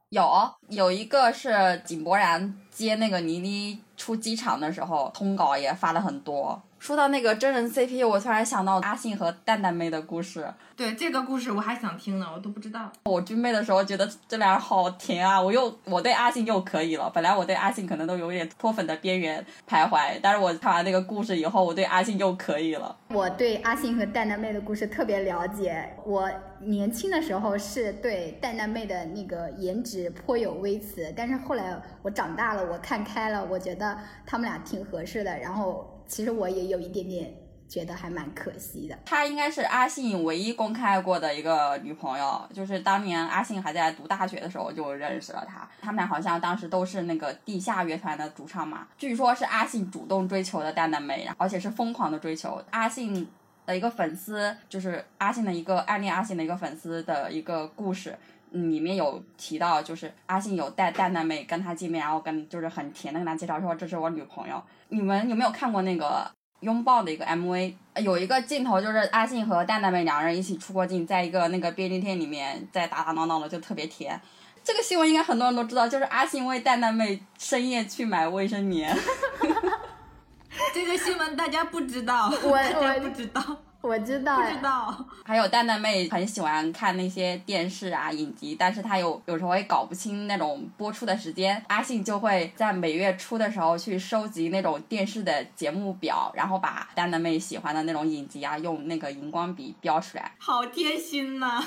[0.09, 6.61] 有有一个是井柏然接那个倪妮出机场的时候，通稿也发了很多。
[6.85, 10.47] 说到那个真人 CP，我突然想到阿信和蛋蛋妹的故事。
[10.75, 12.91] 对这个故事我还想听呢，我都不知道。
[13.05, 17.09] 我军妹的时候觉得这俩人好甜啊，我又我对阿信又可以了。
[17.11, 22.95] 本来我对阿信可能都有点脱粉的边缘徘徊，但是我看完那个故事以后，我对阿信又可以了。
[23.07, 25.91] 我对阿信和蛋蛋妹的故事特别了解。
[26.05, 35.35] 我年轻的时候是对蛋蛋妹的那个颜值颇有微词，但是后来我长大了，我看开了，我觉得他们俩挺合适的。
[35.39, 35.91] 然后。
[36.07, 37.33] 其实我也有一点点
[37.67, 38.97] 觉得还蛮可惜的。
[39.05, 45.67] 她应该是阿信唯一公开过的一个女朋友，就是当年阿信还在读大学的时候就认识了她。
[45.81, 52.61] 他们俩好像当时都是那个地下乐团的主唱嘛，据说是阿信主动追求的蛋蛋妹，而且是疯狂的追求。
[52.69, 53.27] 阿信
[53.65, 58.15] 的一个粉丝，就是阿信的一个暗恋阿信的一个粉丝的一个故事。
[58.51, 64.61] 里面有提到，就是阿信有带蛋蛋妹跟他见面，然后跟就是很甜的跟他介绍说这是我女朋友。
[64.89, 66.29] 你们有没有看过那个
[66.61, 67.73] 拥抱的一个 MV？
[67.97, 74.19] 有一个镜头就是阿信和蛋蛋妹两人一起出过镜，在一个那个便利店里面在打打闹闹的，就特别甜。
[74.63, 78.95] 这个新闻应该很多人都知道，就是阿信为蛋蛋妹深夜去买卫生棉。
[80.73, 83.41] 这个新闻大家不知道，我大家我不知道，
[83.85, 85.05] 我知道，不知道。
[85.23, 91.63] 还有蛋蛋妹很喜欢看那些电视啊影集，但是她有有时候会搞不清那种播出的时间。
[91.67, 100.31] 阿信就会在每月初的时候去收集那种电视的节目表，然后把蛋蛋妹喜欢的那种影集啊，用那个荧光笔标出来。
[100.39, 101.63] 好贴心呐、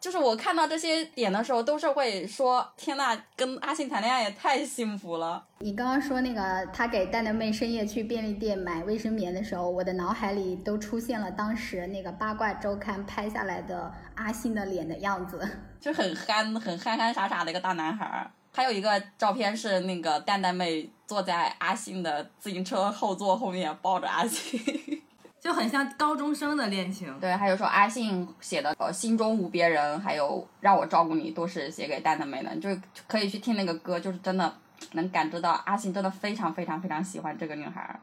[0.00, 5.44] 就是我看到这些点的时候，都是会说：天呐，跟阿信谈恋爱也太幸福了。
[5.58, 15.40] 你刚刚说那个他给蛋蛋妹深夜去便利店买卫生棉的时候，我的脑海里都出现了当时那个八卦周刊拍下来的阿信的脸的样子。
[15.80, 18.30] 就很憨、很憨憨傻傻的一个大男孩儿。
[18.52, 24.60] 还有一个照片是那个蛋蛋妹坐在阿信的自行车后座后面抱着阿信。
[25.48, 27.18] 就很像高中生的恋情。
[27.18, 32.68] 对，还有说阿信写的呃“心中无别人”，还有“让我照顾你”，都是写给蛋蛋妹的，就
[33.06, 34.54] 可以去听那个歌，就是真的
[34.92, 37.98] 能感知到阿信真的非常非常非常喜欢这个女孩儿。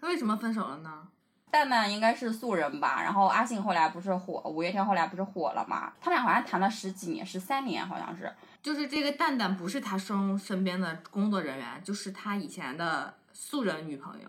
[0.00, 1.08] 他为什么分手了呢？
[1.50, 5.92] 蛋蛋应该是素人吧，然后阿信后来不是火，五月天后来不是火了嘛？
[6.00, 8.32] 他俩好像谈了十几年，十三年好像是。
[8.62, 14.28] 就是这个蛋蛋不是他身身边的工作人员，就是他以前的素人女朋友。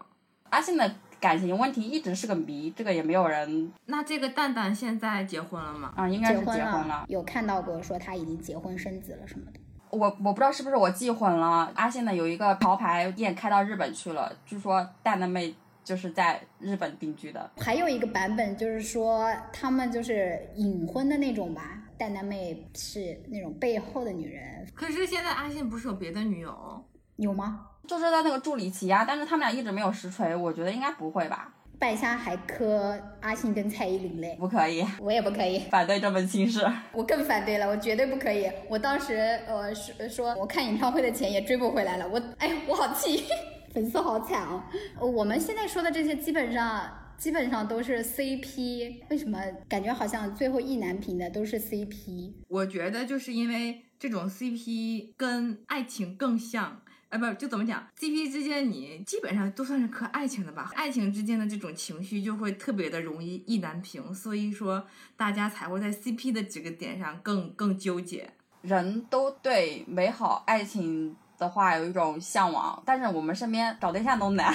[0.52, 5.92] 阿信的感情问题一直是个谜，这个也没有人那这个蛋蛋现在结婚了吗？
[5.96, 7.04] 啊、应该是婚结婚了。
[7.08, 9.60] 有看到过说他已经结婚生子了什么的。
[9.90, 11.72] 我我不知道是不是我记混了。
[11.74, 15.52] 阿信呢有一个潮牌店开到日本去了，据说蛋蛋妹
[15.84, 17.50] 就是在日本定居的。
[17.58, 26.86] 还有一个版本就是说他们就是隐婚的那种吧，蛋蛋妹是那种背后的女人，可是现在阿信不是有别的女友？
[27.16, 27.66] 有吗？
[27.88, 31.54] 就是在那个助理奇啊，但是他们俩一直没有实锤，我觉得应该不会吧？
[31.78, 36.66] 败家还磕阿信跟蔡依林嘞，不可以，我也不可以， 反对这门亲事。
[36.94, 38.50] 我更反对了，我绝对不可以。
[38.70, 43.26] 我当时呃说说我看演唱会的钱也追不回来了，我哎我好气，
[43.74, 44.64] 粉丝好惨哦。
[45.00, 52.32] 呃我们现在说的这些基本上基本上都是 CP，为什么感觉好像最后意难平的都是 CP？
[52.48, 56.82] 我觉得就是因为这种 CP 跟爱情更像。
[57.16, 60.70] 哎，不，就怎么讲？CP 之间你基本上都算是磕爱情的吧？
[60.76, 68.30] 爱情之间的这种情绪就会特别的容易意难平，所以说大家才会在 CP 的几个点上更更纠结。
[68.62, 74.54] 人都对美好爱情的话有一种向往，但是我们身边找对象都难，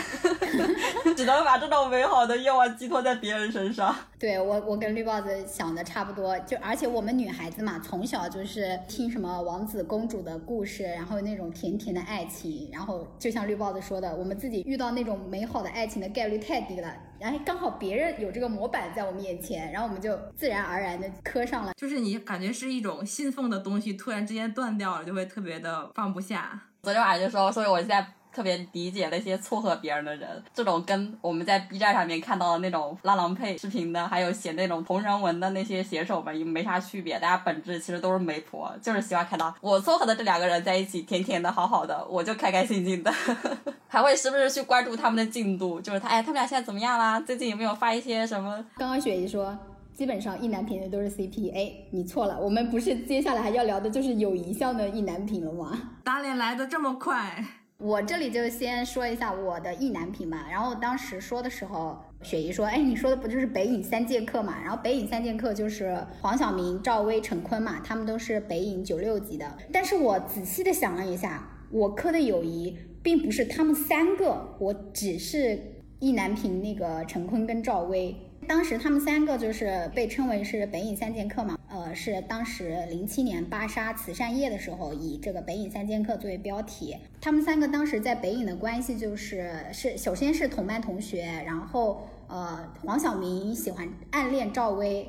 [1.17, 3.97] 只能把这种美好的愿望寄托在别人身上。
[4.21, 21.73] 对我，我跟绿帽子想的差不多，就而且我们女孩子嘛，从小就是听什么王子公主的故事，然后那种甜甜的爱情，然后就像绿帽子说的，我们自己遇到那种美好的爱情的概率太低了，然后刚好别人有这个模板在我们眼前，然后我们就自然而然的磕上了。
[21.75, 26.61] 就是你感觉是一种信奉的东西，突然之间断掉了，就会特别的放不下。
[26.83, 43.13] 昨天晚上就说，所以我现在特别理解那些撮合别人的人，这种跟我们在 B 站上面看到的那种拉郎配视频的，还有写那种同人文的那些写手们，也没啥区别，大家本质其实都是媒婆，就是喜欢看到我撮合的这两个人在一起，甜甜的，好好的，我就开开心心的，
[43.89, 47.21] 还会时不时去关注他们的进度，就是他，哎，他们俩现在怎么样啦？
[47.21, 48.65] 最近有没有发一些什么？
[48.77, 49.57] 刚刚雪姨说。
[49.93, 55.79] 基本上意难平的都是 CP，哎，你错了，我们不是接下来还要聊的就是友谊向的意难平了吗？
[56.03, 57.45] 打脸来的这么快，
[57.83, 60.47] 我这里就先说一下我的意难平吧。
[60.51, 64.61] 然后当时说的时候，雪姨说：“哎，你说的不就是北影三剑客嘛？
[64.63, 69.57] 然后北影三剑客就是黄晓明、赵薇、陈坤嘛，他们都是北影九六级的。
[69.73, 75.59] 但是我仔细的想了一下，我磕的友谊并不是他们三个，我只是
[76.01, 78.15] 意难平那个陈坤跟赵薇。”
[78.51, 86.97] 当时他们三个就是被称为是北影三剑客嘛，呃，是当时零七年芭莎慈善夜的时候以这个北影三剑客作为标题。
[87.21, 95.09] 他们三个当时在北影的关系就是是首先是同班同学，然后呃黄晓明喜欢暗恋赵薇，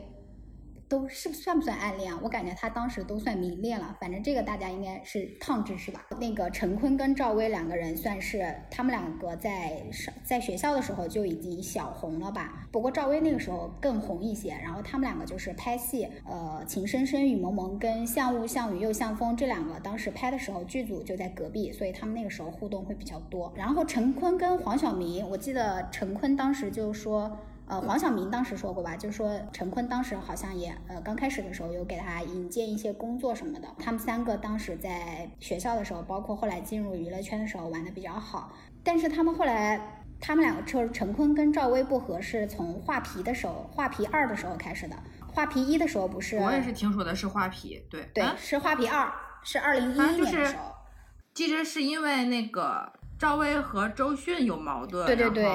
[0.91, 2.19] 都是算不算暗恋啊？
[2.21, 3.95] 我感觉他当时都算明恋了。
[3.97, 6.05] 反正这个大家应该是烫知识吧。
[6.19, 12.67] 那个陈坤跟赵薇两个人算是他们两个在上在学校的时候就已经小红了吧。
[12.73, 14.49] 不过赵薇那个时候更红一些。
[14.61, 23.49] 然后他们两个就是拍戏，呃，情深深雨蒙蒙跟像雾像雨又像风这两个当时拍的时候剧组就在隔壁，所以他们那个时候互动会比较多。
[23.55, 27.31] 然后陈坤跟黄晓明，我记得陈坤当时就说。
[27.72, 33.67] 呃，黄晓明当时说过吧，就是说陈坤当时好像也呃刚开始的时候有给他引荐一些工作什么的。
[33.80, 38.51] 他们三个当时在学校的时候，包括后来进入娱乐圈的时候玩的比较好。
[38.84, 44.95] 但是他们后来，他们两个就是陈坤跟赵薇不合适，从画皮的时候，画皮二的时候开始的。
[45.34, 46.36] 画皮一的时候不是？
[46.39, 49.09] 我也是听说的是画皮，对对，是画皮二，
[49.43, 50.74] 是二零一一年的时候。
[51.34, 52.91] 记着是因为那个。
[53.22, 55.45] 赵薇和周迅有矛盾，对对对，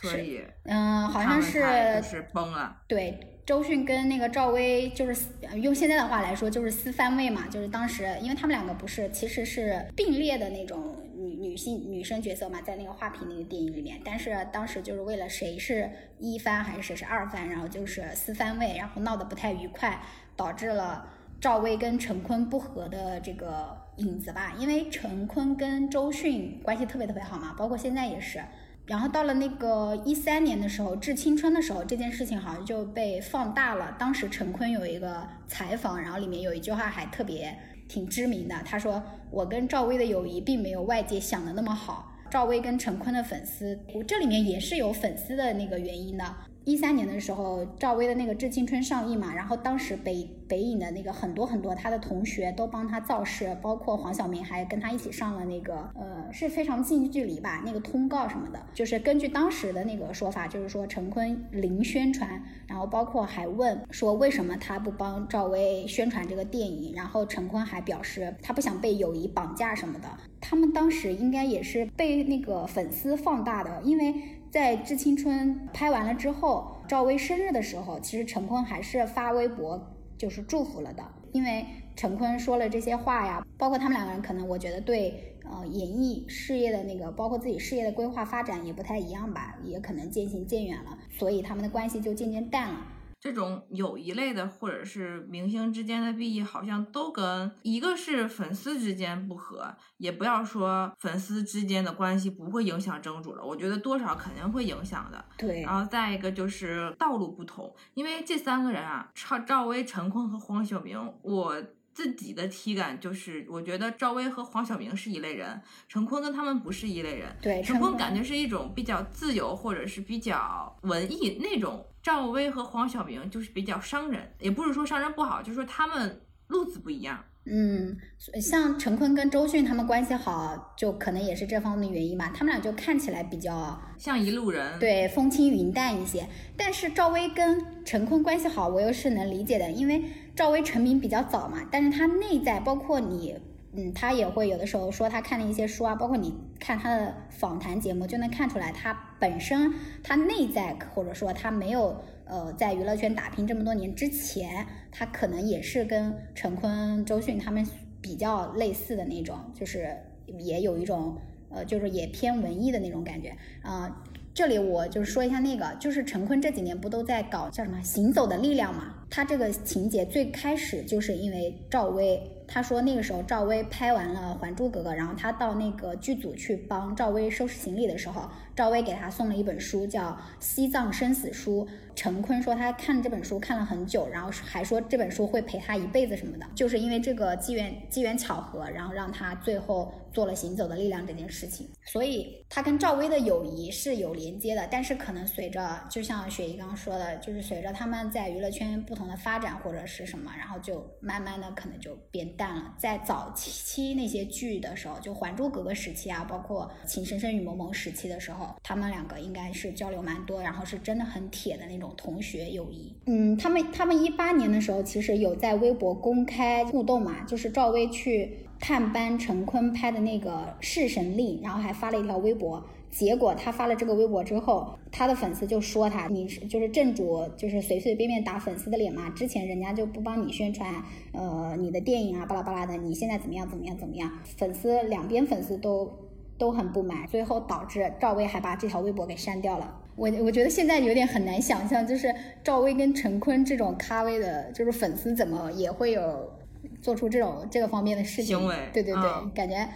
[0.00, 1.60] 所以嗯，好像是
[1.96, 2.76] 就是崩了。
[2.86, 15.90] 对，周迅跟那个赵薇就是用现在的话来说就是撕番位嘛，就是当时因为他们两个不是其实是并列的那种女女性女生角色嘛，在那个画皮那个电影里面，但是当时就是为了谁是
[16.20, 20.00] 一番还是谁是二番，然后就是撕番位，然后闹得不太愉快，
[20.36, 21.14] 导致了。
[21.40, 28.40] 赵薇跟陈坤不和的这个影子吧，因为陈坤跟周迅关系特别特别好嘛，包括现在也是。
[28.86, 33.94] 然后到了那个一三年的时候，致青春的时候，这件事情好像就被放大了。
[33.98, 37.54] 当时陈坤有一个采访，然后里面有一句话还特别
[37.86, 46.24] 挺知名的，他说：“我跟赵薇的友谊并没有外界想的那么好。”赵薇跟陈坤的粉丝，我这里面也是有粉丝的那个原因的。
[46.68, 70.08] 一三年的时候，赵薇的那个《致青春》上映嘛，然后当时北北影的那个很多很多他的同学都帮他造势，包括黄晓明还跟他一起上了那个呃是非常近距离吧那个通告什么的，就是根据当时的那个说法，就是说陈坤零宣传，然后包括还问说为什么他不帮赵薇宣传这个电影，然后陈坤还表示他不想被友谊绑架什么的，
[70.38, 74.14] 他们当时应该也是被那个粉丝放大的，因为。
[74.50, 81.04] 在《致青春》拍完了之后，赵薇生日的时候，其实陈坤还是发微博就是祝福了的。
[81.32, 92.80] 因为陈坤说了这些话呀，包括他们两个人可能我觉得对呃演艺事业的那个，包括自己事业的规划发展也不太一样吧，也可能渐行渐远了，所以他们的关系就渐渐淡了。
[93.20, 105.24] 这种友谊类的，或者是明星之间的 B E，好像都跟一个是粉丝之间不和，也不要说粉丝之间的关系不会影响正主了，我觉得多少肯定会影响的。
[105.36, 111.62] 对，然后再一个就是道路不同，因为这三个人啊，赵赵薇、陈坤和黄晓明，我。
[111.94, 117.36] 自己的体感就是，我觉得赵薇和黄晓明是一类人，陈坤跟他们不是一类人。
[117.42, 127.22] 对，陈坤感觉是一种比较自由或者是比较文艺那种，赵薇和黄晓明就是比较商人，也不是说商人不好，就是说他们路子不一样。
[127.44, 127.94] 嗯，
[128.40, 132.32] 像陈坤跟周迅他们关系好，就可能也是这方面的原因吧。
[132.34, 136.26] 他们俩就看起来比较像一路人，对，风轻云淡一些。
[136.56, 140.02] 但是赵薇跟陈坤关系好，我又是能理解的，因为
[140.34, 141.60] 赵薇成名比较早嘛。
[141.70, 143.36] 但是她内在，包括你，
[143.78, 149.72] 嗯，他也会有的时候说他看的一些书啊，包括你看他的访谈节目，就能看出来他本身
[150.02, 151.96] 他内在，或者说他没有。
[152.30, 157.66] 呃，在娱乐圈打拼这么多年之前，他可能也是跟陈坤、周迅他们
[158.02, 159.96] 比较类似的那种，就是
[160.38, 161.16] 也有一种
[161.48, 164.04] 呃，就是也偏文艺的那种感觉啊。
[164.34, 168.96] 这里我就是说一下那个，就是陈坤这几年不都在搞叫什么《行走的力量》嘛？
[169.08, 172.22] 他这个情节最开始就是因为赵薇。
[172.48, 178.26] 他说那个时候赵薇拍完了《还珠格格》，然后他到那个剧组去帮赵薇收拾行李的时候，
[178.58, 181.64] 赵薇给他送了一本书，叫《西藏生死书》。
[181.94, 186.46] 陈坤说他看这本书看了很久，然后还说这本书会陪他一辈子什么的。
[186.56, 191.68] 就是因为这个机缘机缘巧合，然后让他最后做了《行走的力量》这件事情。
[191.84, 202.28] 所以他跟赵薇的友谊是有连接的，但是可能随着就像雪姨刚刚说的，就是随着他们在娱乐圈不同的发展或者是什么，然后就慢慢的可能就变。
[202.36, 212.94] 淡了，在早期那些剧的时候，就《还珠格格》时期啊，包括《情深深雨蒙蒙》时期的时候，他们两个应该是交流蛮多，然后是真的很铁的那种同学友谊。
[213.06, 220.30] 嗯，他们他们一八年的时候，其实有在微博公开互动嘛，就是赵薇去探班陈坤拍的那个
[220.60, 222.64] 《弑神令》，然后还发了一条微博。
[222.90, 229.10] 结果他发了这个微博之后，他的粉丝就说他，你就是正主，就是随随便便打粉丝的脸嘛。
[229.10, 230.82] 之前人家就不帮你宣传，
[231.12, 234.10] 呃，你的电影啊，巴拉巴拉的，你现在怎么样怎么样怎么样？
[234.38, 235.92] 粉丝两边粉丝都
[236.38, 239.80] 都很不满，最后导致赵薇还把这条微博给删掉了。
[239.96, 242.14] 我我觉得现在有点很难想象，就是
[242.44, 246.32] 赵薇跟陈坤这种咖位的，就是粉丝怎么也会有
[246.80, 249.68] 做出这种这个方面的事情行为对对对，嗯感觉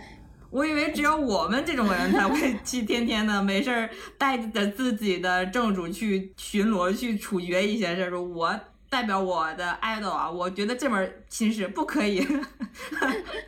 [0.50, 12.22] 我以为只有我们这种人才会 去天天的没事儿带着自己的正主去巡逻去处决一些事儿，说我代表我的 idol 啊，我觉得这门亲事不可以，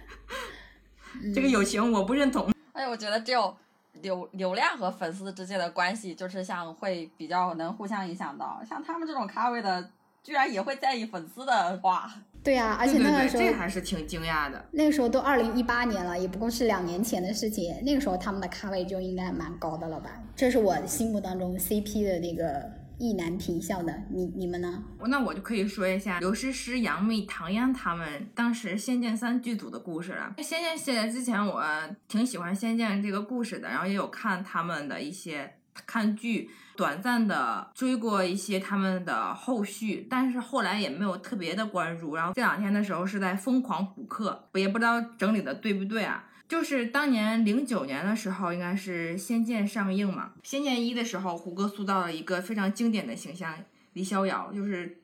[1.34, 2.53] 这个友情我不认同。
[2.74, 3.56] 哎，我觉得只有
[4.02, 9.88] 流流量和粉丝之间的关系，就是像会比较能互相影响到，像他们这种咖位的，
[10.22, 12.12] 居然也会在意粉丝的话。
[12.42, 14.62] 对呀、而且那个时候这还是挺惊讶的。
[14.72, 17.74] 那个时候都二零一八年了，也不过是两年前的事情。
[17.82, 20.10] 那个时候他们的咖位就应该蛮高的了吧？
[20.36, 23.92] 这是我心目当中 CP 的那个意难平笑的。
[24.10, 24.82] 你你们呢？
[25.06, 30.34] 那我就可以说一下刘诗诗、杨幂、唐嫣他们当时《仙剑三》剧组的故事了。
[30.42, 31.64] 《仙剑》系列之前我
[32.08, 35.54] 挺喜欢《仙剑》这个故事的，然后也有看他们的一些
[35.86, 42.14] 看剧，短暂的追过一些他们的后续，但是后来也没有特别的关注。
[42.14, 46.24] 然后这两天的时候是在疯狂补课，我也不知道整理的对不对啊。
[46.48, 53.56] 就是当年零九年的时候，应该是《仙剑》上映嘛，《仙剑一》的时候，胡歌塑造了一个非常经典的形象，
[53.94, 55.00] 李逍遥，就是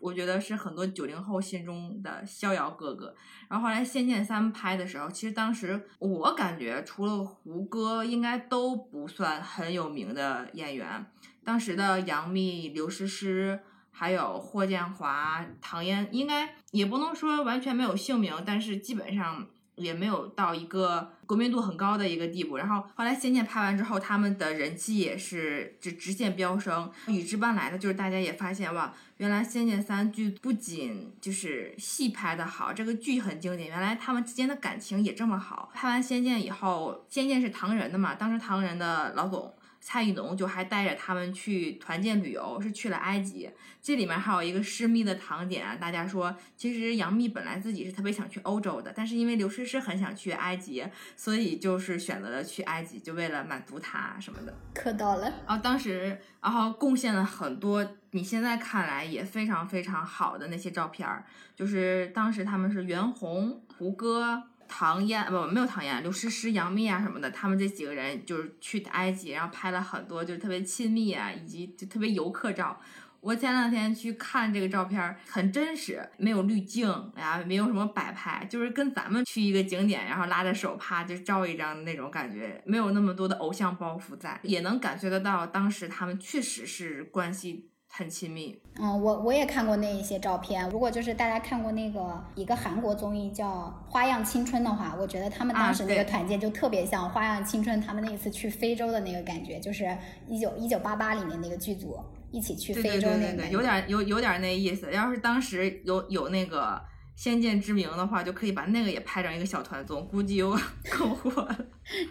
[0.00, 3.14] 我觉得是很多九零后心中的逍遥哥哥。
[3.48, 11.06] 然后后来《仙剑三》拍的时候，其实当时我感觉除了胡歌，应该都不算很有名的演员。
[11.44, 13.60] 当时的杨幂、刘诗诗。
[13.92, 19.46] 还有霍建华、唐嫣，应该也不能说完全没有姓名，但是基本上
[19.80, 22.56] 也没有到一个国民度很高的一个地步。
[22.56, 26.90] 然后后来《仙剑》拍完之后，他们的人气也是直直线飙升。
[27.08, 35.70] 与之伴来的就是大家也发现哇，原来《仙剑三》剧不仅就是戏拍的好，这个剧很经典，原来他们之间的感情也这么好。
[35.74, 39.54] 拍完《仙剑》以后，《仙剑》是唐人的嘛，当时唐人的老总。
[39.80, 43.50] 蔡依农就还带着他们去团建旅游，是去了埃及。
[43.82, 54.54] 这里面还有一个私密的糖点啊，大家说，其实杨幂本来自己是特别想去欧洲的，但是因为刘诗诗很想去埃及，所以就是选择了去埃及，就为了满足她什么的。
[54.74, 61.24] 磕到了，然后当时，然后贡献了很多你现在看来也非常非常好的那些照片儿，
[61.56, 64.42] 就是当时他们是袁弘、胡歌。
[64.72, 72.80] 唐嫣不没有唐嫣，刘诗诗、杨幂啊什么的，他们这几个人就是去埃及，然后拍了很多就是特别亲密啊，以及就特别游客照。
[73.20, 88.56] 我前两天去看这个照片，很真实，没有滤镜呀，没有什么摆拍，就是跟咱们去一个景点，然后拉着手啪就照一张那种感觉，没有那么多的偶像包袱在，也能感觉得到当时他们确实是关系很亲密。
[88.78, 90.66] 嗯，我我也看过那一些照片。
[90.70, 99.96] 如果就是大家看过那个一个韩国综艺叫《花样青春》的话，我觉得他们当时那个团建就特别像《花样青春》他们那一次去非洲的那个感觉，就是
[100.28, 101.98] 一九一九八八里面那个剧组
[102.30, 103.44] 一起去非洲那个。
[103.48, 104.90] 有点有有点那意思。
[104.92, 106.80] 要是当时有有那个
[107.20, 110.58] 先见之明的话，就可以把那个也拍成一个小团综，估计又
[110.90, 111.66] 更火了。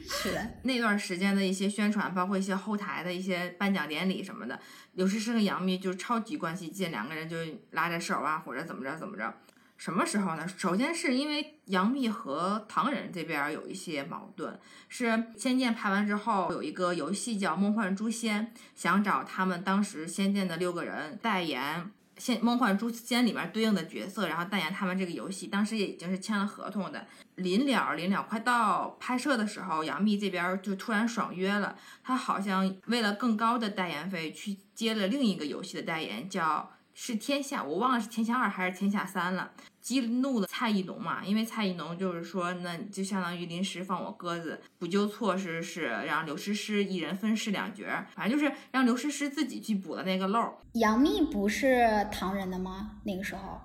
[0.08, 4.60] 是的，那段时间的一些宣传，包括一些后台的一些颁奖典礼什么的，
[4.94, 7.36] 刘诗诗和杨幂就是超级关系近，两个人就
[7.72, 9.34] 拉着手啊，或者怎么着怎么着。
[9.78, 10.48] 什么时候呢？
[10.48, 18.46] 首先是因为杨幂和唐人这边有一些矛盾，是《仙剑》拍完之后有一个游戏叫《梦幻诛仙》，
[18.76, 21.90] 想找他们当时《仙剑》的六个人代言。
[22.20, 27.08] 仙《梦幻诛仙》里面对应的角色，然后代言他们这个游戏，当时也已经是签了合同的。
[27.36, 36.70] 临了临了，快到拍摄的时候，杨幂这边就突然爽约了，她好像为了更高的代言费去接了另一个游戏的代言，叫
[37.02, 39.52] 是天下，我忘了是天下二还是天下三了。
[39.80, 50.54] 激怒了蔡依农嘛，因为蔡依农就是说，那就相当于临时放我鸽子，补救措施是让刘诗诗一人分饰两角，反正就是让刘诗诗自己去补了那个漏。
[50.74, 52.98] 杨幂不是唐人的吗？
[53.06, 53.62] 那个时候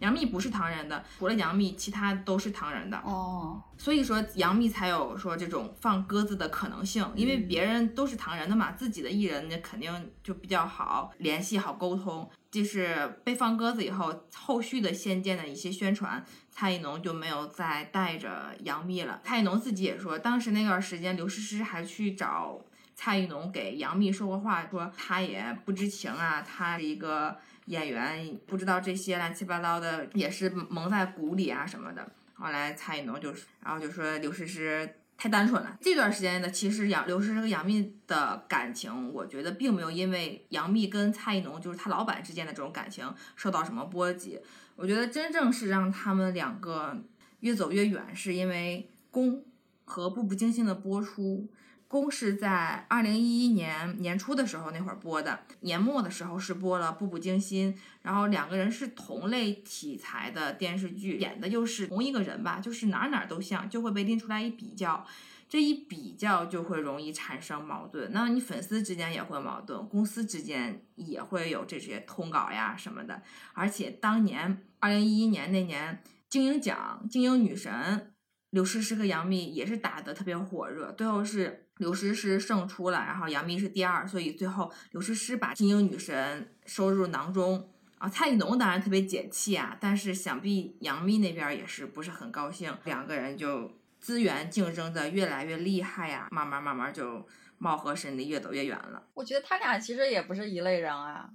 [0.00, 2.96] 杨幂不是唐人的，除了杨幂，其他都是唐人的。
[2.98, 12.28] 哦，所以说杨幂才有说这种放鸽子的可能性，因为别人都是唐人的嘛，自己的艺人那肯定就比较好联系、好沟通。
[12.50, 19.20] 就是被放鸽子以后，后续的《仙剑》的一些宣传，蔡艺农就没有再带着杨幂了。
[19.22, 22.58] 蔡艺农自己也说，当时那段时间，刘诗诗还去找
[22.94, 27.36] 蔡艺农给杨幂说过话，说她也不知情啊，她是一个
[27.68, 32.10] 演员，不知道这些乱七八糟的，也是蒙在鼓里啊什么的。
[32.34, 35.76] 后来蔡依农就是，然后就说刘诗诗太单纯了。
[35.80, 44.40] 这段时间呢，其实杨刘诗诗和杨幂的感情，我觉得并没有因为杨幂跟蔡依农就是她老板之间的这种感情受到什么波及。
[44.76, 46.96] 我觉得真正是让他们两个
[47.40, 49.44] 越走越远，是因为宫
[49.84, 51.48] 和步步惊心的播出。
[51.88, 65.06] 宫是在二零一一年年初的时候那会儿播的，年末的时候是播了《步步惊心》，然后两个人是同类题材的电视剧，演的又是同一个人吧，就是哪哪都像，就会被拎出来一比较。
[65.48, 73.22] 这一比较就会容易产生矛盾，那你粉丝之间也会矛盾，公司之间也会有这些通稿呀什么的。
[73.54, 78.12] 而且当年二零一一年那年金鹰奖，金鹰女神
[78.50, 87.68] 刘诗诗和杨幂也是打得特别火热，最后是刘诗诗胜出了，然后杨幂是第二，所以最后刘诗诗把金鹰女神收入囊中
[87.98, 88.08] 啊。
[88.08, 93.72] 蔡依农当然特别解气啊，但是想必杨幂那边也是不是很高兴，两个人就。
[94.00, 97.26] 资源竞争的越来越厉害呀，慢慢慢慢就
[97.58, 99.02] 貌合神离，越走越远了。
[99.12, 101.28] 我觉得他俩其实也不是一类人啊，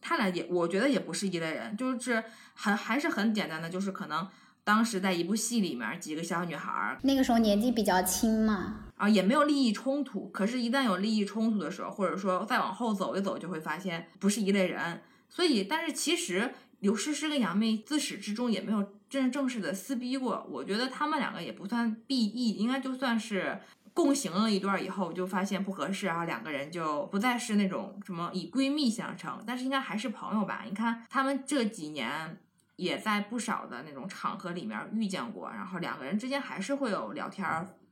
[0.00, 4.28] 他俩也我觉得也不是一类人，就是很还是很简单的，就是可能
[4.64, 15.02] 当时在一部戏里面几个小女孩，那个时候年纪比较轻嘛，啊也没有利益冲突，可是，一旦有利益冲突的时候，或者说再往后走一走，就会发现不是一类人。
[15.28, 16.52] 所以，但是其实。
[16.80, 23.58] 刘诗诗跟杨幂自始至终也没有真正正式的撕逼过，我觉得他们两个也不算 B E，应该就算是
[23.94, 30.64] 共行了一段以后，就发现不合适，然后两个人就不再是那种什么以闺蜜相称，但是应该还是朋友吧？
[30.68, 32.38] 你看他们这几年
[32.76, 37.46] 也在不少的那种场合里面遇见过，然后两个人之间还是会有聊天。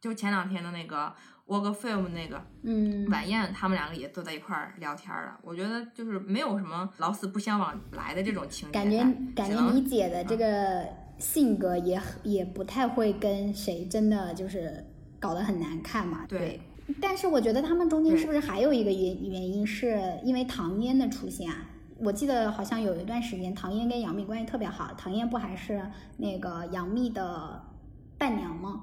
[0.04, 1.10] 就前两天的那个
[1.46, 5.38] Work Film 那个，嗯，晚宴，他们两个也坐在一块儿聊天了。
[5.40, 8.72] 我觉得就是没有什么老死不相往来的这种情节。
[8.74, 8.98] 感觉
[9.34, 10.86] 感觉你姐的这个
[11.16, 14.84] 性格也也不太会跟谁真的就是
[15.18, 16.26] 搞得很难看嘛。
[16.28, 16.60] 对。
[17.00, 21.64] 但是我觉得他们中间是不是还有一个原原因，是因为唐嫣的出现啊？
[21.96, 25.82] 我记得好像有一段时间唐嫣跟杨幂关系特别好，唐嫣不还是
[26.18, 27.64] 那个杨幂的
[28.18, 28.82] 伴娘吗？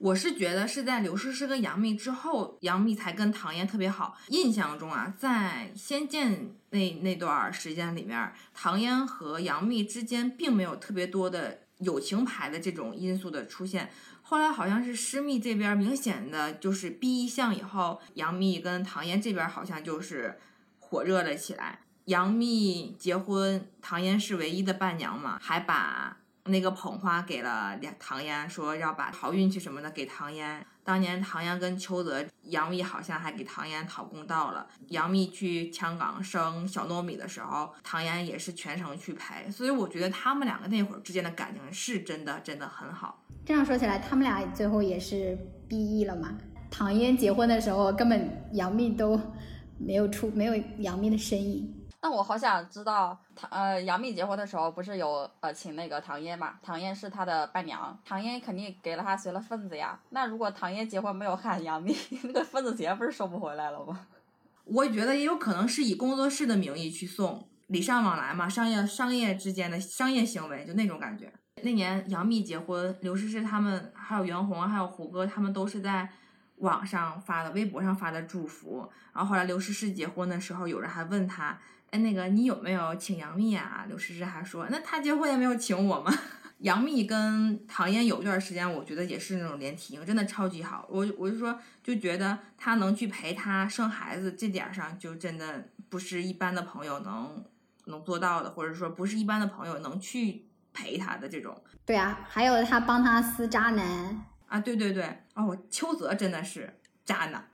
[0.00, 4.16] 我是觉得是在刘诗诗跟杨幂之后，杨幂才跟唐嫣特别好。
[4.28, 6.32] 印象中啊，在《仙剑》
[6.70, 13.90] 那那段时间里面，唐嫣和杨幂之间并没有特别多的友情牌的这种因素的出现。
[14.22, 20.40] 后来好像是施密这边明显的就是逼一项以后，杨幂跟唐嫣这边好像就是
[20.78, 21.80] 火热了起来。
[22.06, 26.19] 杨幂结婚，唐嫣是唯一的伴娘嘛，还把。
[26.44, 30.64] 那个捧花给了两唐嫣，说要把好运气什么的给唐嫣。
[30.82, 34.66] 当年唐嫣跟邱泽、杨幂好像还给唐嫣讨公道了。
[34.88, 39.48] 杨幂去香港生小糯米的时候，唐嫣也是全程去陪。
[39.50, 43.22] 所以我觉得他们两个那会儿之间的感情是真的真的很好。
[43.44, 45.38] 这样说起来，他们俩最后也是
[45.68, 46.36] B E 了嘛？
[46.70, 49.20] 唐嫣结婚的时候，根本杨幂都
[49.78, 51.72] 没有出，没有杨幂的身影。
[52.02, 56.54] 那我好想知道，唐呃杨幂结婚的时候不是有呃请那个唐嫣嘛？
[56.62, 60.00] 唐嫣是她的伴娘，唐嫣肯定给了她随了份子呀。
[60.08, 61.94] 那如果唐嫣结婚没有喊杨幂，
[62.24, 64.06] 那个份子钱不是收不回来了吗？
[64.64, 71.30] 我觉得也有可能是以工作室的名义去送，礼尚往来嘛，商业商业之间的商业行为，就那种感觉。
[71.62, 76.08] 那年杨幂结婚，刘诗诗他们还有袁弘还有胡歌他们都是在
[76.56, 78.88] 网上发的，微博上发的祝福。
[79.12, 81.58] 然后后来刘诗诗结婚的时候，有人还问她。
[81.90, 83.84] 哎，那个你有没有请杨幂啊？
[83.88, 86.12] 刘诗诗还说，那她结婚也没有请我吗？
[86.60, 90.86] 杨幂跟唐嫣有一段时间，我觉得也是那种连体婴，真的超级好。
[90.90, 97.42] 我我就说，就觉得她能去陪她生孩子这点上，就真的不是一般的朋友能
[97.86, 101.60] 能做到的，或者说不是一般的朋友能去陪她的这种。
[101.86, 107.48] 对啊，还有她帮她撕渣男啊，对对对，哦，邱泽真的是渣男。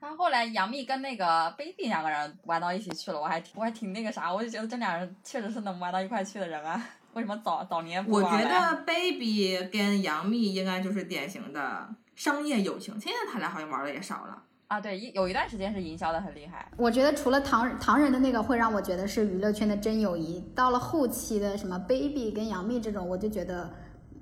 [0.00, 6.82] 然后后来杨幂跟那个 baby 两个人玩到一起去了，我还我还挺那个啥，我就觉得这俩人确实是能玩到一块去的人啊。
[7.12, 11.86] 为什么早早年不我觉得 baby 跟杨幂应该就是典型的
[12.16, 14.80] 商业友情，现在他俩好像玩的也少了啊。
[14.80, 16.66] 对，一有一段时间是营销的很厉害。
[16.78, 23.70] 我觉得除了唐唐人的那个会让我觉得是娱乐圈的真友谊，到了后期的什么 baby 跟杨幂这种，我就觉得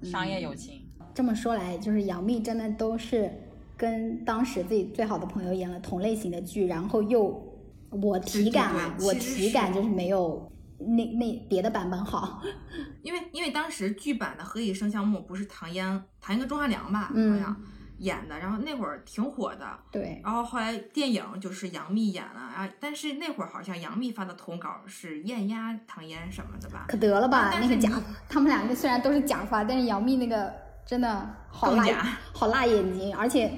[0.03, 0.89] 商业友情。
[1.15, 3.45] 这么说来，就是杨幂真的都是。
[3.79, 7.57] 跟当时自己最好的朋友演了同类型的剧，然后又
[7.91, 12.43] 我体感啊，我体感就是没有那那别的版本好，
[13.03, 17.57] 因为因为当时剧版的《何以笙箫默》不是唐嫣唐嫣跟钟汉良吧，好像
[17.99, 26.87] 演的，然后那会儿挺火的，对，然后后来电影就是杨幂演了啊，但是那会儿好像杨幂发的通稿是艳压唐嫣什么的吧？
[26.89, 27.91] 可得了吧，那个假，
[28.29, 30.53] 他们两个虽然都是假发，但是杨幂那个
[30.85, 31.85] 真的好辣，
[32.33, 33.51] 好辣眼睛，而且。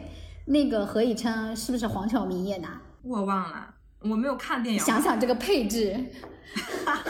[0.46, 2.68] 那个何以琛是不是黄晓明演的？
[3.02, 4.80] 我忘了，我没有看电影。
[4.80, 6.06] 想想这个配置，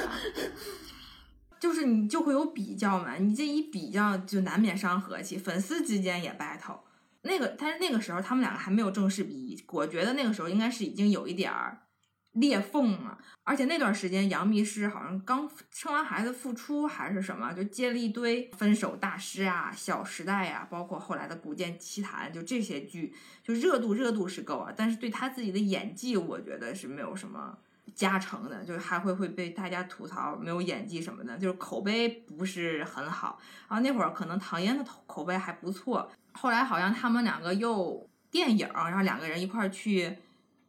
[1.59, 6.81] 就是你就会有比较嘛，你这一比较就难免伤和气，粉丝之间也 battle。
[7.22, 11.78] 那个，但是那个时候他们两个还没有正式比，我觉得那个时候应该是已经有一点儿
[12.41, 13.18] 裂缝了。
[13.45, 27.59] 而且那段时间杨幂是好像刚生完孩子复出还是什么，就接了一堆分手大师啊、小时代呀，包括后来的古剑奇谭，就这些剧，就热度热度是够啊，但是对她自己的演技，我觉得是没有什么。
[27.93, 33.38] 加成的，就是还会会被大家吐槽没有演技什么的，就是口碑不是很好。
[33.68, 40.16] 然后那会儿可能唐嫣的口碑还不错，后来好像他们两个又电影，然后两个人一块儿去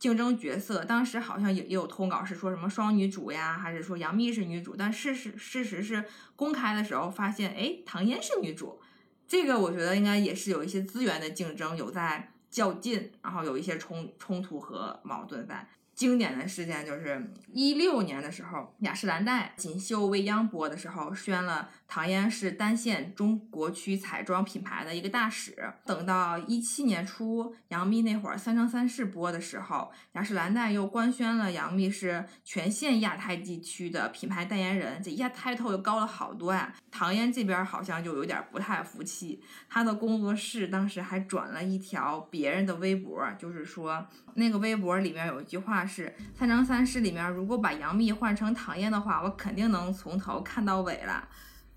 [0.02, 0.84] 竞争角色。
[0.84, 4.76] 当时好像也也有通稿是说什么双女主呀，还是说杨幂是女主？
[4.76, 6.04] 但事实事实是
[6.36, 8.82] 公开的时候发现，哎，唐嫣是女主。
[9.28, 15.70] 这个我觉得应该也是有一些资源的竞争，有在较劲，然后有一些冲冲突和矛盾在。
[16.02, 25.56] 经典的事件就是一六年的时候，雅诗兰黛锦绣未央播的时候，宣了唐嫣是单线中国区彩妆品牌的一个大使。
[25.86, 36.74] 等到一七年初，杨幂那会儿《三生三世》播的时候，雅诗兰黛又官宣了杨幂是全线亚太地区的品牌代言人，这亚 title 又高了好多呀。
[36.90, 39.40] 唐嫣这边好像就有点不太服气，
[39.70, 45.86] 她的工作室当时还转了一条别人的微博，就是说那个微博里面有一句话。
[45.92, 46.08] 是
[46.40, 51.28] 《三生三世》里面，如果把杨幂换成唐嫣的话，我肯定能从头看到尾了。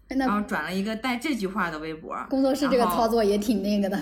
[0.06, 2.16] 然后转了一个带这句话的微博。
[2.30, 3.98] 工作室这个操作也挺那个的。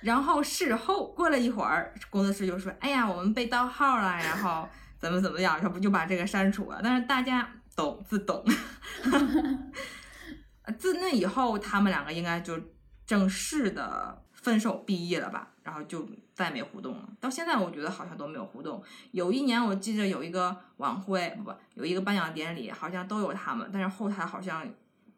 [0.00, 4.66] 然后事后过了一会儿，工作室就说：“哎呀，我们被盗号了，然后
[4.98, 7.46] 怎么怎么样，然后不就把这个删除了。”但是大家
[7.76, 8.42] 懂自懂。
[10.78, 12.58] 自那以后，他们两个应该就
[13.04, 14.22] 正式的。
[14.40, 16.08] 分手毕业了吧，然后就
[16.40, 17.06] 再没互动了。
[17.20, 18.82] 到现在我觉得好像都没有互动。
[19.10, 24.66] 有一年我记得有一个晚会，不，有一个颁奖典礼，好像都有他们，但是后台好像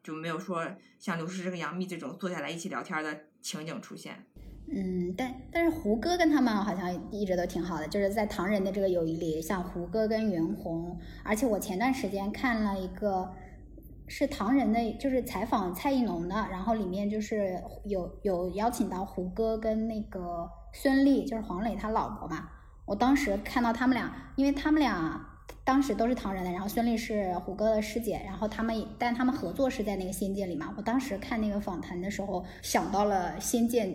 [0.03, 0.67] 就没有说
[0.99, 4.17] 像刘诗诗跟杨幂这种坐下来一起聊天的情景出现。
[4.75, 13.33] 嗯，但但是胡歌跟他们好像一直都挺好的，就是在唐人的这个友谊里，像胡歌跟袁弘，而且我前段时间看了一个。
[14.09, 22.49] 是唐人的，就是采访蔡艺农的，然后里面就是有有邀请到胡歌跟那个孙俪，就是黄磊他老婆嘛。
[22.85, 25.25] 我当时看到他们俩，因为他们俩
[25.65, 30.75] 当时都是唐人的，然后孙俪是胡歌的师姐，然后他们但他们合作是在那个《仙剑》里嘛。
[30.77, 33.89] 我当时看那个访谈的时候，想到了《仙剑》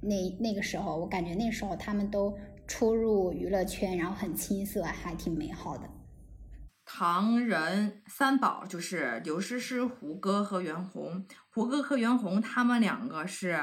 [0.00, 2.36] 那那个时候，我感觉那时候他们都
[2.66, 5.88] 初入娱乐圈，然后很青涩，还挺美好的。
[6.84, 11.24] 唐人三宝就是刘诗诗、胡歌和袁弘。
[11.54, 13.58] 胡歌和袁弘他们两个是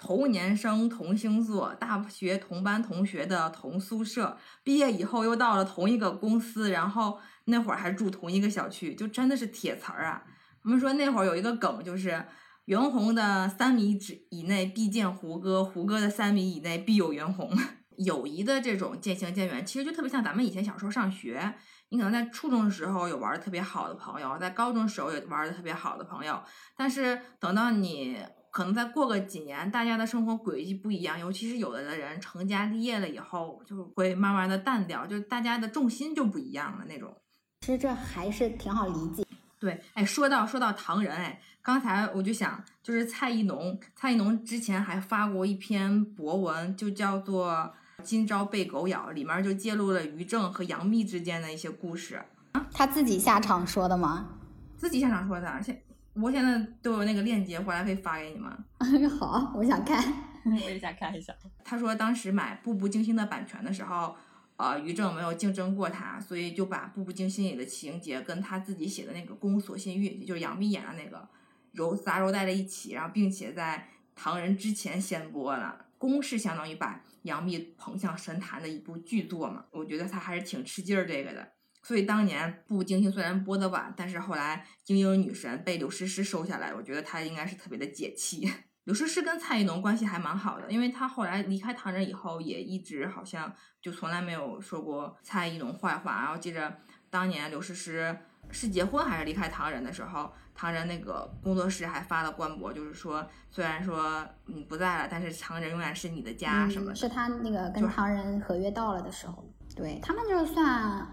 [0.00, 10.24] 同年生、同星座、大学同班同学的同宿舍，毕业以后又到了同一个公司，然后那会儿还住同一个小区，就真的是铁词儿啊。
[10.62, 12.24] 我们说那会儿有一个梗，就是
[12.64, 17.50] 袁弘的三米之以内必见胡歌，胡歌的三米以内必有袁弘。
[17.98, 21.54] 友谊的这种渐行渐远，其实就特别像咱们以前小时候上学。
[21.90, 26.40] 你可能在初中的时候有玩的特别好的朋友，在高中时候有玩的特别好的朋友，
[26.74, 28.16] 但是等到你
[28.50, 37.14] 可能再过个几年，大家的生活轨迹不一样，尤其是有的的人成家立业了以后，就会慢慢的淡掉，就大家的重心就不一样了那种。
[37.60, 39.24] 其实这还是挺好理解。
[39.58, 47.74] 对，哎，说到说到唐人，哎，刚才我就想，就是蔡艺农，蔡艺农之前还发过一篇博文，就叫做。
[48.02, 52.24] 今朝被狗咬，里面就揭露了于正和杨幂之间的一些故事啊。
[52.72, 54.26] 他自己下场说的吗？
[54.74, 55.82] 自己下场说的，而且
[56.14, 58.50] 我现在都有那个链接，回来可以发给你们。
[59.08, 60.02] 好，我想看，
[60.44, 61.34] 我也想看一下。
[61.64, 64.16] 他说当时买《步步惊心》的版权的时候，
[64.56, 71.28] 呃，于正没有竞争过他，所以就把《步步惊心》里的情节跟他自己写的那个《宫锁心玉》，就是杨幂演的那个，
[71.72, 75.86] 揉杂糅在了一起，然后并且在唐人之前先播了。
[75.96, 81.52] 宫是相当于把杨幂捧向神坛的一部巨作嘛，我觉得他还是挺吃劲儿这个的。
[81.82, 88.50] 所以当年《步步惊心》虽然播的晚，但是后来精英女神被刘诗诗收下来，我觉得她应该是特别的解气。
[88.84, 96.20] 刘诗诗跟蔡艺农关系还蛮好的，因为她后来离开唐人以后，也一直好像就从来没有说过蔡艺农坏话。
[96.22, 96.78] 然后记着
[97.08, 98.16] 当年刘诗诗。
[98.52, 106.92] 是结婚还是离开唐人的时候，唐人那个工作室还发了官博，就是说虽然说你不在了，但是唐人永远是你的家什么。
[106.92, 111.06] 是他那个跟唐人合约到了的时候，对他们就算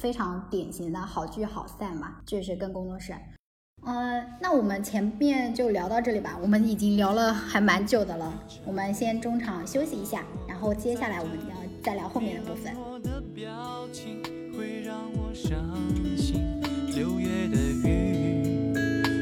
[0.00, 3.12] 非常典型的好聚好散嘛，就是跟工作室。
[3.84, 8.32] 嗯，那我们前面就聊到这里吧，我们已经聊了还蛮久的了，
[8.64, 12.74] 我们先中场休息一下，然后接下来我们要再聊后面的部分。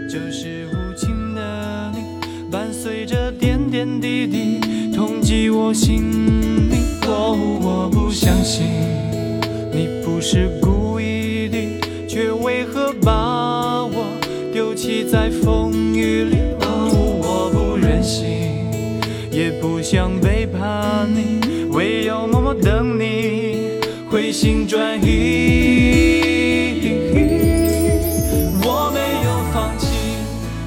[0.09, 5.51] 就是无情的你，伴随着点点滴滴，痛击。
[5.51, 6.77] 我心里，
[7.07, 8.67] 哦，我不相信
[9.79, 11.57] 你不是故意的，
[12.09, 14.19] 却为何把我
[14.53, 16.37] 丢弃在风雨里？
[16.63, 16.91] 哦，
[17.23, 18.27] 我不忍心，
[19.31, 23.79] 也不想背叛你，唯有默默等你
[24.11, 25.07] 回心转意。
[28.61, 29.87] 我没有放弃，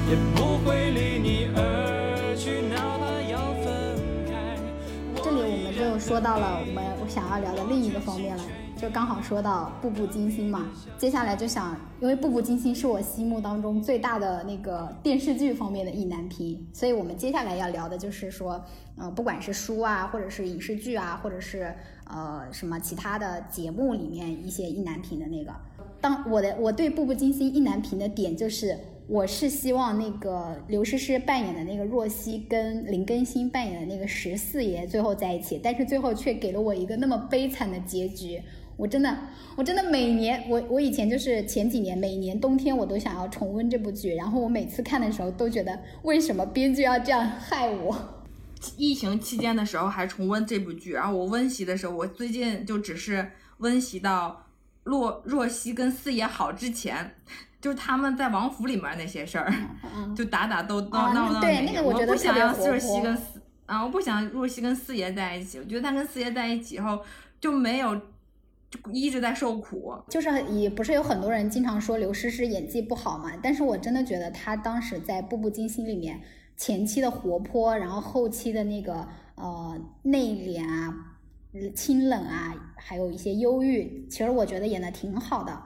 [0.08, 3.94] 也不会离你而去，哪怕要分
[4.26, 4.32] 开。
[5.22, 8.42] 这里我们就说到了我们我想要聊的另一个方面了，
[8.82, 10.66] 就刚好说到《步步惊心》嘛。
[10.98, 18.60] 接下来就想，因为《步步惊心》是我心目当中最大的那个电视剧方面的意难平，所以我们接下来要聊的就是说，
[18.96, 21.72] 呃，不管是书啊，或者是影视剧啊，或者是
[22.10, 25.52] 呃什么其他的节目里面一些意难平的那个。
[26.00, 28.76] 当我的我对《步步惊心》意难平的点就是，
[29.06, 38.42] 我是希望那个刘诗诗扮演的那个若曦跟林更新扮演的那个十四爷最后在一起，但是最后却给了我一个那么悲惨的结局。
[38.82, 39.16] 我真的，
[39.54, 47.96] 我真的每年，我我以前就是前几年每年冬天我都想要重温这部剧，然后我每次看的时候都觉得为什么编剧要这样害我？
[48.76, 54.46] 疫情期间的时候还重温这部剧，然后我温习的时候，我最近就只是温习到
[54.82, 57.14] 若若曦跟四爷好之前，
[57.60, 59.54] 就是他们在王府里面那些事儿，
[59.94, 67.00] 嗯， 就打打斗斗啊闹闹对那个我觉得不想要若曦跟四啊，我不想若曦跟四爷在一起，我觉得他跟四爷在一起以后
[67.40, 68.02] 就没有就
[68.92, 69.94] 一直在受苦。
[70.08, 76.20] 就是也不是有很多人经常说刘诗诗演技不好嘛，但是我真的觉得她当时在《步步惊心》里面
[76.56, 80.94] 前期的活泼，然后后期的那个呃内敛啊、
[81.74, 85.62] 清冷啊，还有一些忧郁，其实我觉得演的挺好的。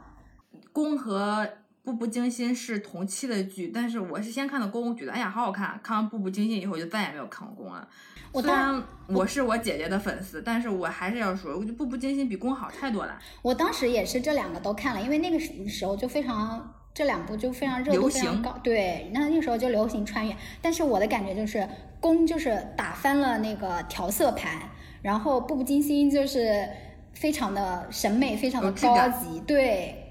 [0.73, 1.49] 宫和
[1.87, 7.87] 步步惊心是同期的剧，但是我是先看的宫，觉得哎呀好好看，看完步步惊心以后就再也没有看过宫了。
[8.33, 8.83] 我当虽然
[9.17, 13.17] 我是我姐姐的粉丝，但是我还是要说，我觉得步步惊心比宫好太多了。
[13.41, 20.37] 我当时也是这两个都看了，因为那个时时候就非常这两部就非常热度流行非常高，对，那那时候就流行穿越。
[20.61, 21.67] 但是我的感觉就是
[22.01, 24.61] 宫就是打翻了那个调色盘，
[25.03, 26.69] 然后步步惊心就是
[27.15, 30.06] 非常的审美非常的高级，对，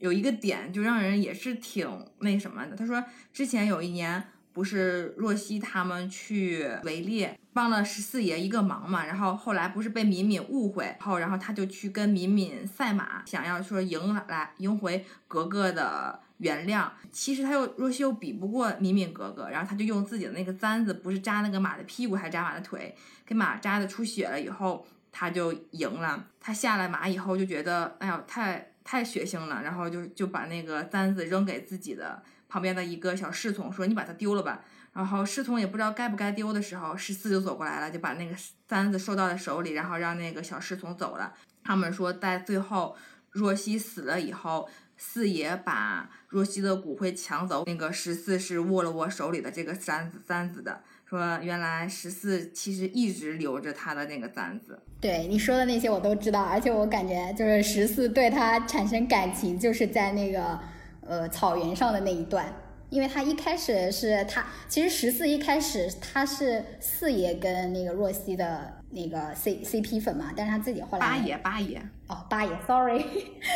[0.00, 1.88] 有一个点就让人也是挺
[2.18, 2.74] 那什么的。
[2.74, 4.22] 他说之前有一年
[4.52, 16.88] 不是若曦他们去围猎，帮了十四爷一个忙嘛，然后后来不是被敏敏误会，后然后他就去跟敏敏赛马，想要说赢来赢回格格的原谅。
[17.12, 24.86] 其实他又若曦又比不过敏敏格格，然后他就用自己的那个簪子，不是扎那个马的屁股，还扎马的腿，给马扎的出血了以后。
[25.12, 34.64] 他就赢了，他下了马以后就觉得，哎呀，太太血腥了，然后就就把那个簪子扔给自己的旁边的一个小侍从，说你把它丢了吧。
[34.92, 38.34] 然后侍从也不知道该不该丢的时候，十四就走过来了，就把那个
[38.66, 41.32] 簪子收到了手里，然后让那个小侍从走了。
[41.62, 42.96] 他们说，在最后
[43.30, 54.82] 若曦死了以后，四爷把若曦的骨灰抢走，那个十四是握了握手里的这个簪子簪子的，说原来十四其实一直留着他的那个簪子。
[55.00, 60.58] 对你说的那些我都知道，而且我感觉就是十四对他产生感情，就是在那个
[61.00, 62.54] 呃草原上的那一段，
[62.90, 73.02] 因为他一开始是他，其实十四一开始他是四爷跟那个若曦的那个 C C P 粉嘛，但是他自己后来八爷，八爷，哦八爷，sorry，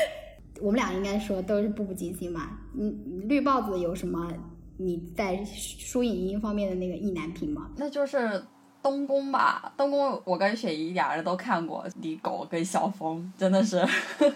[0.63, 2.59] 我们俩应该说都是步步惊心嘛。
[2.79, 4.33] 嗯，绿帽子有什么
[4.79, 7.71] 你在输影音方面的那个意难平吗？
[7.77, 8.43] 那就是
[8.85, 13.83] 东宫吧，东宫我跟雪姨俩人都看过，李狗跟小峰真的是，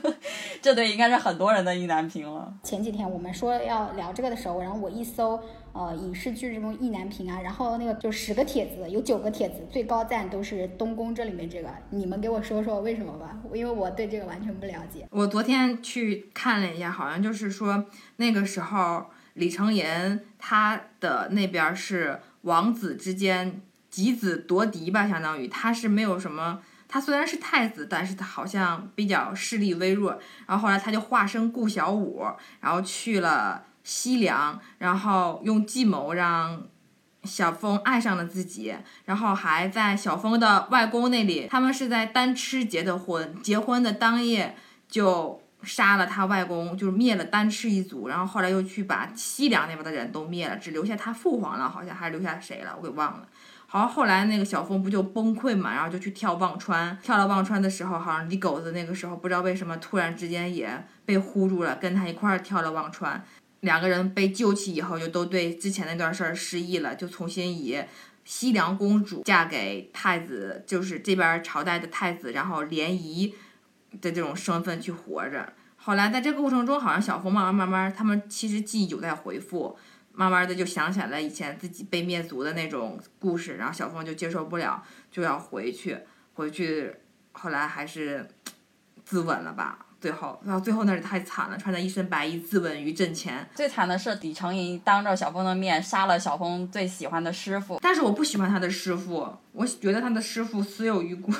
[0.62, 2.50] 这对应该是很多人的意难平了。
[2.62, 5.38] 前几天我们说要聊这个的时候，然后我一搜，
[5.74, 15.06] 呃，影视剧这种意难平啊，然后那个就十个帖子，有九个帖子最高赞都是东宫这里面这个，你们给我说说为什么吧，因为我对这个完全不了解。
[15.10, 17.84] 我昨天去看了一下，好像就是说
[18.16, 23.60] 那个时候李承言他的那边是王子之间
[23.98, 26.60] 几子夺嫡吧，相当于他是没有什么。
[26.86, 30.16] 他虽然是太子，但是他好像比较势力微弱。
[30.46, 32.24] 然后后来他就化身顾小五，
[32.60, 36.62] 然后去了西凉，然后用计谋让
[37.24, 38.72] 小峰爱上了自己，
[39.04, 44.54] 然后还在小峰的外公那里，他们是在单吃结的婚，结婚的当夜
[44.88, 53.28] 就杀了他外公，就是灭了单吃一族，然后后来又去把西凉那边的人都灭了，只留下他父皇了，好像还留下谁了，我给忘了。
[53.70, 63.22] 好像后来那个小峰不就崩溃嘛，然后就去跳忘川，跳了忘川的时候，好像李狗子那个时候不知道为什么突然之间也被呼住了，跟他一块儿跳了忘川。
[63.60, 67.78] 两个人被救起以后，就都对之前那段事儿失忆了，就重新以
[68.24, 73.34] 西凉公主嫁给太子，就是这边朝代的太子，然后联谊
[74.00, 75.52] 的这种身份去活着。
[75.76, 79.76] 后来在这个过程中，好像小峰慢慢慢慢，他们其实记忆有在恢复，
[80.18, 85.96] 慢慢的就想起来了以前自己被灭族的那种故事，然后小峰就接受不了，就要回去，
[86.34, 86.92] 回去，
[87.30, 88.28] 后来还是
[89.04, 89.86] 自刎了吧。
[90.00, 93.48] 最后，然后最后那是太惨了，穿着一身白衣自刎于阵前。
[93.54, 97.78] 最惨的是李成银当着小峰的面杀了小峰最喜欢的师傅。
[97.80, 101.32] 但是我不喜欢他的师傅，我觉得他的师傅死有余辜。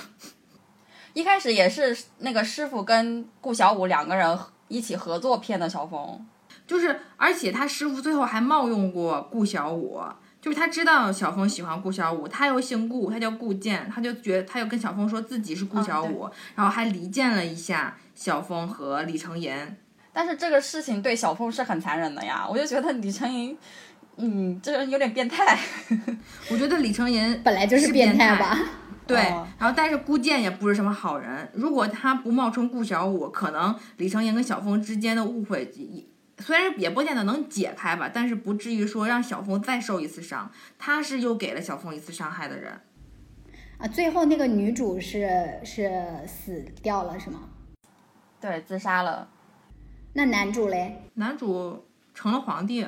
[1.15, 6.25] 一开始也是那个师傅跟顾小五两个人一起合作骗的小峰，
[6.69, 10.01] 就是而且他师傅最后还冒用过顾小五，
[10.41, 19.79] 就是他知道小峰喜欢顾小五，他又姓顾，他叫顾剑，他就觉得他又跟小峰说自己是顾小五，然后还离间了一下小峰和李成言。
[20.13, 23.57] 但是这个事情对小峰是很残忍的呀，我就觉得李成银，
[24.17, 25.59] 嗯，这人有点变态。
[26.53, 28.59] 我觉得李成言本来就是变态吧。
[29.07, 29.17] 对，
[29.59, 31.49] 然后但是顾剑也不是什么好人。
[31.55, 35.73] 如果他不冒充顾小五，可能李成言跟小峰之间的误会，
[36.39, 40.51] 虽然也不见得能解开吧，但是不至于说让小峰再受一次伤。
[40.79, 42.81] 他是又给了小峰一次伤害的人。
[43.79, 45.91] 啊，最后那个女主是是
[46.27, 47.41] 死掉了是吗？
[48.41, 49.29] 对，自杀了。
[50.15, 51.03] 那男主嘞？
[51.15, 52.87] 男主成了皇帝。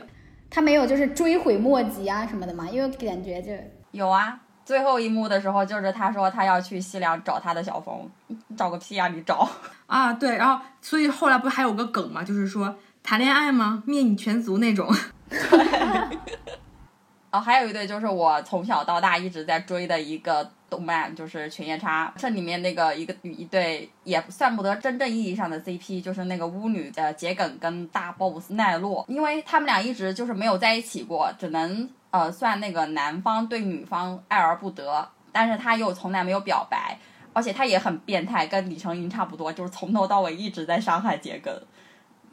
[0.48, 2.68] 他没有就是追悔莫及啊什么的吗？
[2.68, 3.52] 因为感觉就
[3.92, 4.40] 有啊。
[4.64, 8.08] 最后一幕的时候，就是他说他要去西凉找他的小峰，
[8.56, 9.08] 找个屁啊！
[9.08, 9.48] 你找
[9.86, 10.12] 啊？
[10.12, 12.22] 对，然后所以后来不还有个梗吗？
[12.22, 13.82] 就是说谈恋爱吗？
[13.86, 14.92] 灭你全族那种。
[17.30, 22.12] 哦，还有一对就是我从小到大一直在追的一个动漫，就是《犬夜叉》。
[22.20, 31.88] 这里面那个一个一对也算不得真正意义上的 CP，就是那个巫女的桔梗跟大 boss 奈落，因为他们俩一直就是没有在一起过，只能。
[32.12, 36.98] 呃，算那个男方对女方爱而不得，但是他又从来没有表白，
[37.32, 41.54] 而且他也很变态，跟李成英差不多，就是从头到尾一直在伤害桔梗。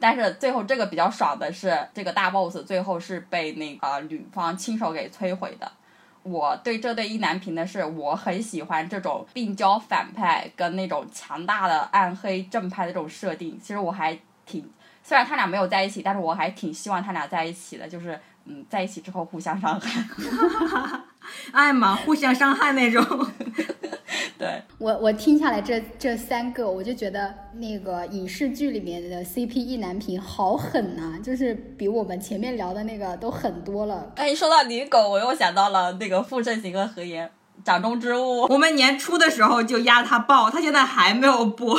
[0.00, 5.70] 但是最后这个比较爽的是，这个大 boss 最后是被那个女方亲手给摧毁的。
[6.22, 13.58] 我对这对意难平的是，我很喜欢这种病娇反派跟那种强大的暗黑正派的这种设定。
[13.60, 14.70] 其实我还挺，
[15.02, 18.18] 虽然他俩没有在一起，但是我还挺希望他俩在一起的，就是。
[18.48, 20.02] 嗯，在一起之后互相伤害，
[21.52, 23.04] 爱嘛，互相伤害那种。
[24.38, 34.12] 对我，我听下来这这三个，我就觉得那个影视剧里面的 CP 意难平好狠呐，就是比我们前面聊的那个都狠多了。
[34.16, 37.28] 哎，一说到李狗，我又想到了那个傅盛行和何言
[37.64, 38.42] 掌中之物。
[38.44, 41.78] 我们年初的时候就压他爆，他现在还没有播，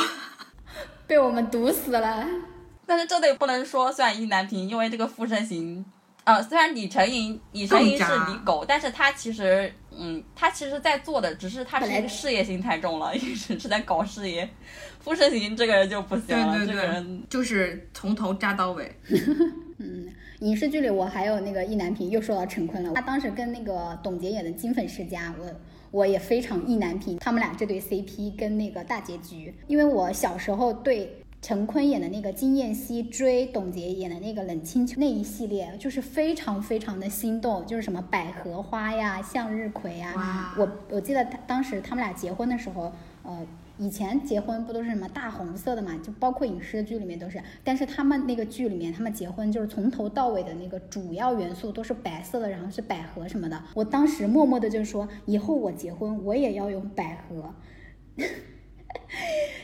[1.06, 2.26] 被我们毒死了。
[2.86, 5.84] 但是这得不能说算意难平，因为这个傅盛行。
[6.24, 14.48] 呃，虽然李成银，李成银是李狗，但是他其实，嗯，他其实在做的，只是他是一个事业心太重了， 一直是在搞事业。
[15.00, 18.94] 傅盛行这个人就不行了，这个人就是从头扎到尾。
[19.78, 20.06] 嗯，
[20.40, 22.92] 影视剧里我还有那个意难平，又说到陈坤了。
[22.94, 25.50] 他当时跟那个董洁演的《金粉世家》，我
[25.90, 31.19] 我也非常意难平，他们俩这对 CP 跟那个大结局，因为我小时候对。
[31.42, 40.54] 陈坤演的那个金燕西追董洁演的那个冷清秋那一系列，就是非常非常的心动，就是什么百合花呀、向日葵呀。
[40.58, 43.46] 我我记得他当时他们俩结婚的时候，呃，
[43.78, 45.98] 以前结婚不都是什么大红色的嘛？
[46.02, 47.42] 就包括影视剧里面都是。
[47.64, 53.64] 但是他们那个剧里面，他们结婚就是从头到尾的那个主要元素都是白色的，然后是百合什么的。
[53.74, 57.54] 我当时默默的就说，以后我结婚我也要用百合。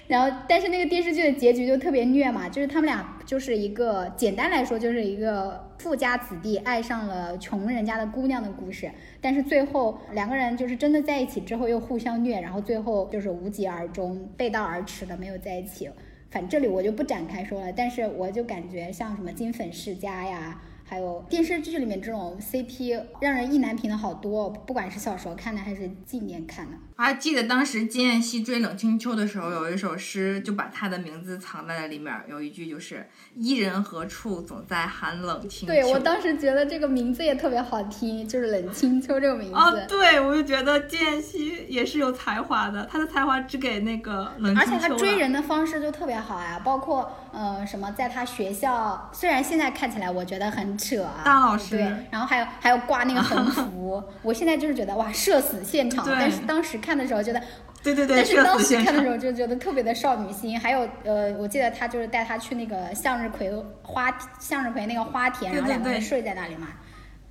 [0.08, 8.90] 然后，但是那个电视剧的结局就特别虐嘛，就是他们俩就是一个简单来说就是一个富家子弟爱上了穷人家的姑娘的故事，
[9.20, 15.90] 但是最后两个人就是真的在一起之后又互相虐，然后最后就是无疾而终，背道而驰的没有在一起。
[16.30, 20.60] 反正这里我就不展开说了，但是我就感觉像什么金粉世家呀。
[20.88, 26.76] 还有电视剧里面这种 CP 让人意难平的好多，不管是小时候看的还是近年看的。
[26.96, 33.06] 我还记得当时金燕西追冷清秋的时候，有一首诗就把他的名字藏在了里面，有一句就是
[33.36, 35.74] “伊人何处，总在寒冷清秋”。
[35.74, 39.54] 对我当时觉得这个名字也特别好听，就是冷清秋这个名字。
[39.54, 44.72] 哦，对，我就觉得金燕西也是有才华的，他的才华只给那个冷清秋。
[44.72, 50.76] 而且他追人的方式就特别好呀，包括呃什么，在他学校，虽然现在看起来我觉得很。
[50.78, 51.22] 扯啊！
[51.24, 51.80] 大老师，对，
[52.10, 56.06] 然后还有还有挂那个横幅， 我现在就是觉得哇，社死现场。
[56.06, 57.42] 但是当时看的时候觉得，
[57.82, 60.58] 对对对，但是当时看的时候就觉得特别的少女心。
[60.60, 63.50] 还有呃，我记得他就是带他去那个向日葵
[63.82, 66.68] 花向日葵那个花田，然后两个人睡在那里嘛，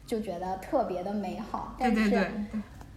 [0.05, 1.75] 就觉得特别的美好。
[1.77, 2.27] 对对对。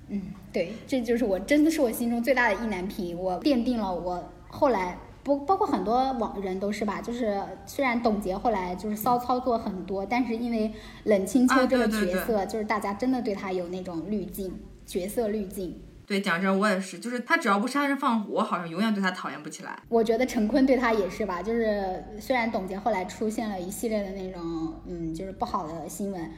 [0.09, 4.97] 嗯，对，这就是我真的是我心中最大的意难平，我奠定了我后来
[5.29, 10.73] 不包括很多网人都是吧，就是虽然董洁后来就是骚操作很多，但是因为
[11.05, 15.79] 冷清秋啊这个对对角色，就是大家真的对她有那种滤镜，角色滤镜。
[16.07, 19.79] 对，讲真，我也是，就是他只要不杀人放火，我好像永远对他讨厌不起来。
[19.91, 24.41] 我觉得陈坤对他也是吧，就是虽然董洁后来出现了一系列的那种
[24.87, 26.31] 嗯，就是不好的新闻、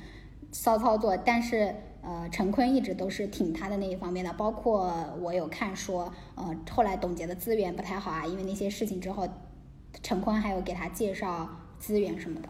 [0.51, 1.73] 骚操作，但是
[2.03, 4.33] 呃，陈坤一直都是挺他的那一方面的。
[4.35, 9.29] 包括我有看说，呃，后来董洁的资源不太好啊，因为那些事情之后，
[10.03, 11.49] 陈坤还有给他介绍
[11.79, 12.49] 资源什么的。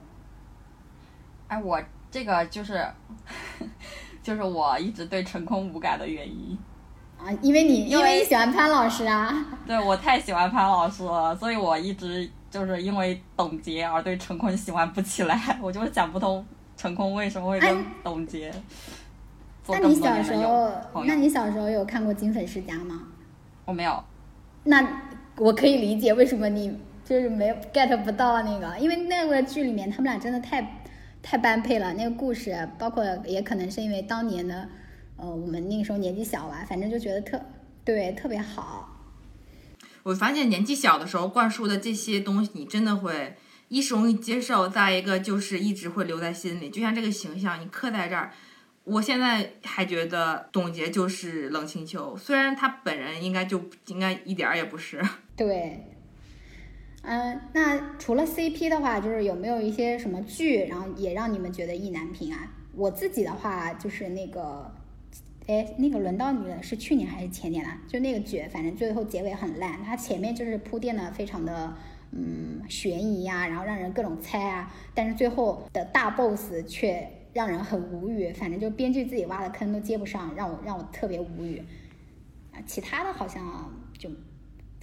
[1.49, 2.87] 哎，我这个就是
[4.23, 6.57] 就是我一直对陈坤无感的原因。
[7.19, 16.45] 啊，因为你因因为为你喜欢潘老师啊， 对我太喜欢潘老师了，所以我一直就是因为董洁而对陈坤喜欢不起来， 我就是想不通
[16.77, 18.61] 陈坤为什么会跟哎董洁做
[19.69, 20.73] 那你小时候，
[21.07, 23.09] 那你小时候有看过《金粉世家》吗？
[23.65, 24.03] 我没有，
[24.65, 25.03] 那
[25.37, 30.83] 我可以理解为什么你就是没有 get 不到那个，因为那个剧里面他们俩真的太
[31.23, 31.93] 太般配了。
[31.93, 34.69] 那个故事，包括也可能是因为当年的
[35.17, 37.41] 呃我们那个时候年纪小吧，反正就觉得特
[37.85, 38.89] 对特别好。
[40.03, 43.37] 我发现年纪小的时候灌输的这些东西，你真的会
[43.69, 46.71] 一是容易接受，再一个就是一直会留在心里。
[46.71, 48.33] 就像这个形象，你刻在这儿。
[48.91, 55.01] 我现在还觉得董洁就是冷清秋，虽然她本人应该就应该一点儿也不是。
[55.37, 55.87] 对，
[57.03, 62.53] 嗯、那除了 CP 的话，就是有没有一些什么剧，然后也让你们觉得意难平啊？
[62.75, 64.75] 我自己的话就是那个，
[65.47, 67.81] 哎，那个轮到你了，是去年还是前年啊？
[67.87, 71.75] 就那个剧，反正最后结尾很烂，它前面就是铺垫的非常的。
[72.13, 81.63] 嗯，悬疑呀、然后让人各种猜啊，但是最后的大 boss 却让人很无语，反正就编剧自己挖的坑都接不上，让我让我特别无语。
[82.53, 84.11] 啊，其他的好像就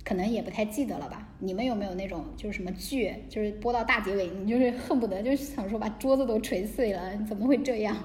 [0.03, 1.27] 可能也不太记得了吧？
[1.39, 7.97] 你们有没有那种就是什么剧，就是播到大结尾，你就是恨不得就是想说把桌子都捶碎了，怎么会这样？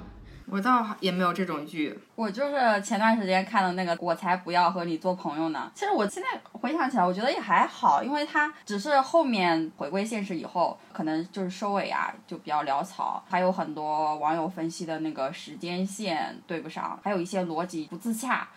[0.47, 5.71] 我倒也没有这种剧，我就是前段时间看的那个《我才不要和你做朋友呢》。
[5.79, 18.49] 其实我现在回想起来，我觉得也还好，因为它只是后面回归现实以后，可能就是收尾啊就比较潦草，还有很多网友分析的那个时间线对不上，还有一些逻辑不自洽。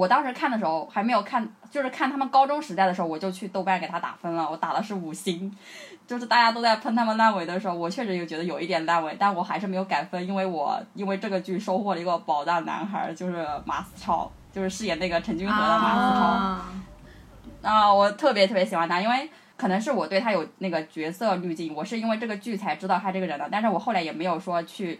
[0.00, 5.54] 我当时看的时候还没有看，就是看他们高中时代的时候，我就去豆瓣给他打分了，我打的是五星。
[6.06, 16.24] 就是大家都在喷他们烂尾的时候，我确实有觉得有一点烂尾，但我还是没有改分，因为我因为这个剧收获了一个宝藏男孩，就是马思超，就是饰演那个陈君和的马思超。
[16.24, 16.64] 啊，
[17.62, 19.28] 啊，我特别特别喜欢他，因为
[19.58, 24.98] 可能是我对他有那个角色滤镜，我是因为这个剧才知道他这个人的，但是我后来也没有说去，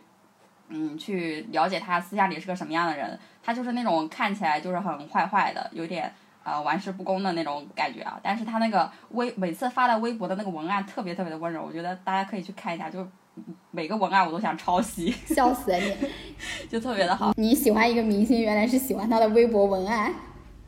[0.71, 6.13] 嗯，去了解他私下里是个什么样的人，他就是那种看起来就是很坏坏的，有点
[6.45, 13.07] 呃玩世不恭的那种感觉啊，但是他那个微每次发的微博的那个文案特别特别的温柔，我觉得大家可以去看一下，就
[13.71, 15.97] 每个文案我都想抄袭，笑死你！
[16.69, 17.33] 就特别的好。
[17.37, 20.13] 你喜欢一个明星，原来是喜欢他的微博文案。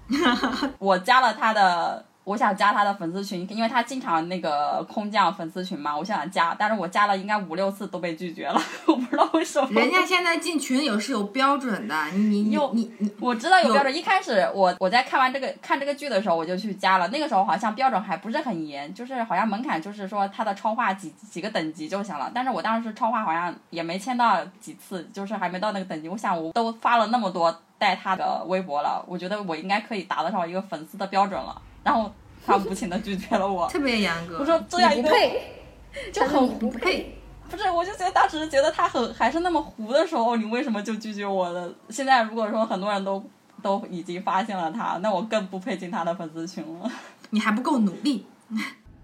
[0.79, 9.69] 我加了他的，我想加他的粉丝群，因为他经常那个空降粉丝群嘛，我想加，但是我加了应该五六次都被拒绝了， 我不知道为什么。
[9.81, 32.11] 人家现在进群有是有标准的，你你你你你我知道有有标准，一开始我我在看完这个看这个剧的时候，我就去加了，那个时候好像标准还不是很严，就是好像门槛就是说他的超话几几个等级就行了，但是我当时超话好像也没签到几次，就是还没到那个等级，我想我都发了那么多带他的微博了，我觉得我应该可以达得上一个粉丝的标准了，然后
[32.45, 34.39] 他无情的拒绝了我， 特别严格。
[34.39, 35.11] 我说这样一个
[36.13, 37.19] 就很不配。
[37.51, 41.71] 不是，我就觉得当时觉得他很还是那么糊的时候，你为什么就拒绝我了？
[41.91, 43.23] 现在如果说很多人都
[43.61, 46.91] 都已经发现了他，那我更不配进他的粉丝群了。
[47.29, 48.25] 你还不够努力。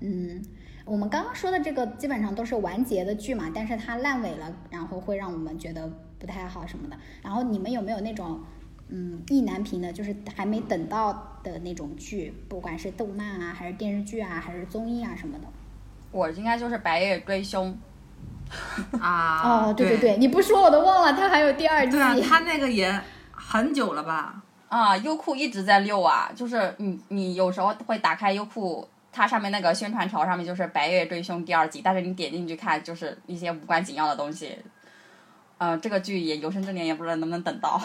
[0.01, 0.43] 嗯，
[0.87, 5.87] 我们刚刚说的这个基本上都是完结的剧嘛，但是它烂尾了，然后会让我们觉得
[6.19, 6.97] 不太好什么的。
[7.23, 8.41] 然后你们有没有那种
[8.91, 15.45] 嗯意难平的，就是还没等到的那种剧，不管是动漫啊，还是电视剧啊，还是综艺啊什么的？
[16.11, 17.77] 我应该就是《白夜追凶》，
[18.99, 21.93] 啊，哦，对对对，你不说我都忘了，它还有第二季。
[21.93, 22.99] 对啊，它那个也
[23.31, 24.43] 很久了吧？
[24.69, 34.59] 啊，优酷一直在溜啊，就是你你有时候会打开优酷，它上面那个宣传条上面就是《白夜追凶》第二季，但是你点进去看就是一些无关紧要的东西。
[35.59, 37.81] 呃，这个剧也有生之年也不知道能不能等到。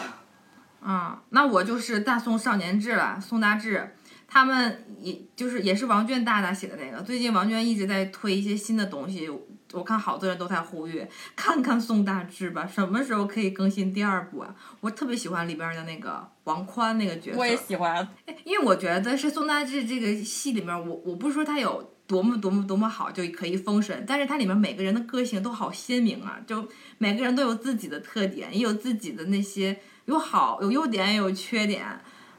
[0.86, 3.96] 嗯，那我就是大宋少年志了，宋大志，
[4.28, 7.02] 他们也就是也是王娟大大写的那个。
[7.02, 9.30] 最近王娟一直在推一些新的东西，
[9.72, 14.54] 我看好多人都在呼吁看看宋大志吧，什么时候可以更新第二部啊？
[14.80, 18.06] 我特别喜欢里边的那个王宽那个角色，我也喜欢。
[18.44, 26.68] 因为我觉得是宋大志这个戏里面，我我不是说他有多么多么多么好就可以封神，但是它里面每个人的个性都好鲜明啊，就
[26.98, 31.84] 每个人都有自己的特点，也有自己的那些有好有优点也有缺点，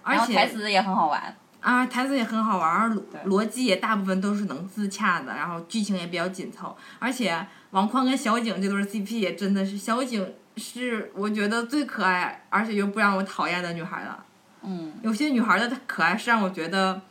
[0.04, 1.36] 而且台词也很好玩。
[1.62, 14.24] 啊，台词也很好玩儿，逻辑也大部分都是能自洽的，然后剧情也比较紧凑，而且王宽跟小景这对 CP 也真的是，小景是我觉得最可爱，而且又不让我讨厌的女孩了。
[14.62, 17.02] 嗯，有些女孩的可爱是让我觉得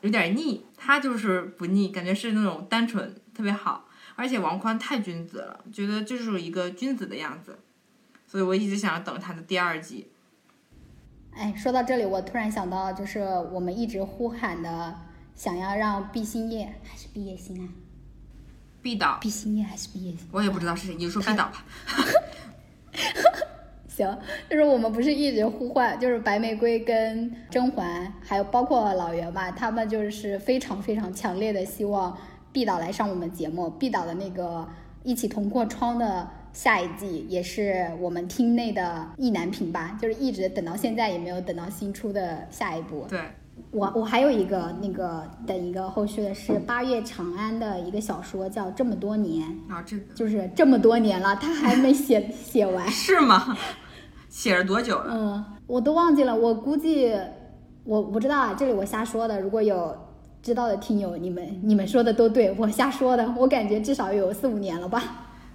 [0.00, 3.86] 有点腻，他就是不腻，感觉是那种单纯，特别好。
[4.16, 7.58] 而且王宽太君子了，觉得就是一个君子的样子，
[8.26, 10.10] 所以我一直想要等他的第二季。
[11.32, 13.20] 哎，说到这里，我突然想到，就是
[13.50, 15.00] 我们一直呼喊的，
[15.34, 17.68] 想要让毕兴业还是毕业星啊？
[18.82, 20.28] 毕导，毕兴业还是毕业星？
[20.32, 21.64] 我也不知道是谁，你就说毕导吧。
[24.00, 24.18] 行，
[24.48, 32.16] 就是我们不是一直呼唤，就是白玫瑰跟甄嬛，还有包括老袁吧，他们就是非常非常强烈的希望
[32.52, 33.68] 毕导来上我们节目。
[33.70, 34.66] 毕导的那个
[35.02, 43.06] 一起同过窗的下一季，也是我们厅内的意难平吧，就是一直等到现在也没有等到新出的下一部。
[43.08, 43.20] 对，
[43.70, 52.88] 我我还有一个那个等一个后续的是八月长安的一个小说，叫《这么多年》，啊，这个就是这么多年了，他还没写 写完。
[52.90, 53.56] 是吗？
[54.30, 55.12] 写了多久了？
[55.12, 57.14] 嗯，我都忘记了，我估计
[57.84, 59.38] 我不知道啊，这里我瞎说的。
[59.40, 59.94] 如果有
[60.40, 65.02] 知道的听友，你们你们说的都对，我瞎说的，我感觉至少有四五年了吧。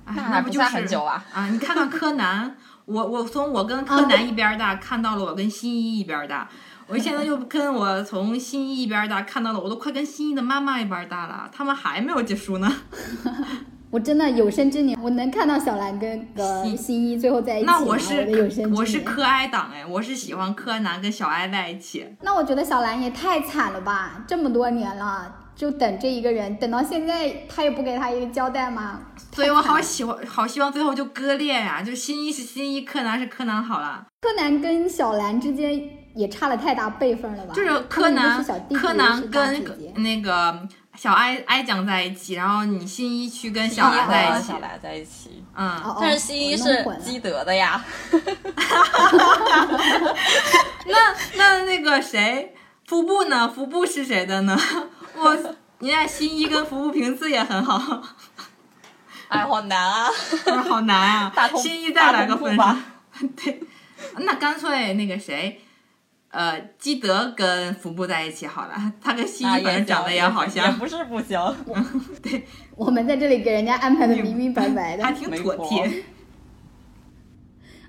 [0.04, 1.48] 哎，那不就是很久啊啊！
[1.48, 6.48] 你看看柯南，我我从我跟柯南一边儿大看到了我跟新一一边儿大，
[6.88, 12.72] 我现在又跟我从新一一边儿大看到了，我都快跟新一的妈妈一边儿大了，他们还没有结束呢。
[13.96, 17.98] 我真的有生之年，我能看到小兰跟个新新一最后在一起吗，那我。
[17.98, 22.06] 是我是柯哀党哎，我是喜欢柯南跟小哀在一起。
[22.22, 29.00] 那我觉得小兰也太惨了吧，这么多年了，就等这一个人，等到现在他也不给他一个交代吗？
[29.32, 34.06] 所以我好喜欢，好希望最后就割裂呀、就新一是新一，柯南是柯南好了。
[34.20, 35.82] 柯南跟小兰之间
[36.14, 37.54] 也差了太大辈分了吧？
[37.54, 38.44] 就是柯南
[38.74, 39.64] 柯南跟
[39.96, 40.68] 那个
[40.98, 47.84] 小哀哀讲在一起，然后你新一去跟小新一兰在一起小，来在一起，嗯，哦哦但是新一我是弄混了基德的呀。
[50.88, 52.56] 那那那个谁，
[52.86, 53.50] 服部呢？
[53.50, 54.58] 服部是谁的呢？
[55.18, 55.38] 我，
[55.80, 58.02] 你看新一跟服部平次也很好，
[59.28, 60.10] 哎，好难啊！
[60.68, 62.58] 好难啊新一再来个分
[63.36, 63.62] 对，
[64.20, 65.62] 那干脆那个谁。
[66.36, 71.40] 呃，基德跟服部在一起好了， 他跟新那也一反正长得也好像，也不是不行。
[72.76, 76.04] 我们在这里给人家安排的明明白白的还挺妥帖。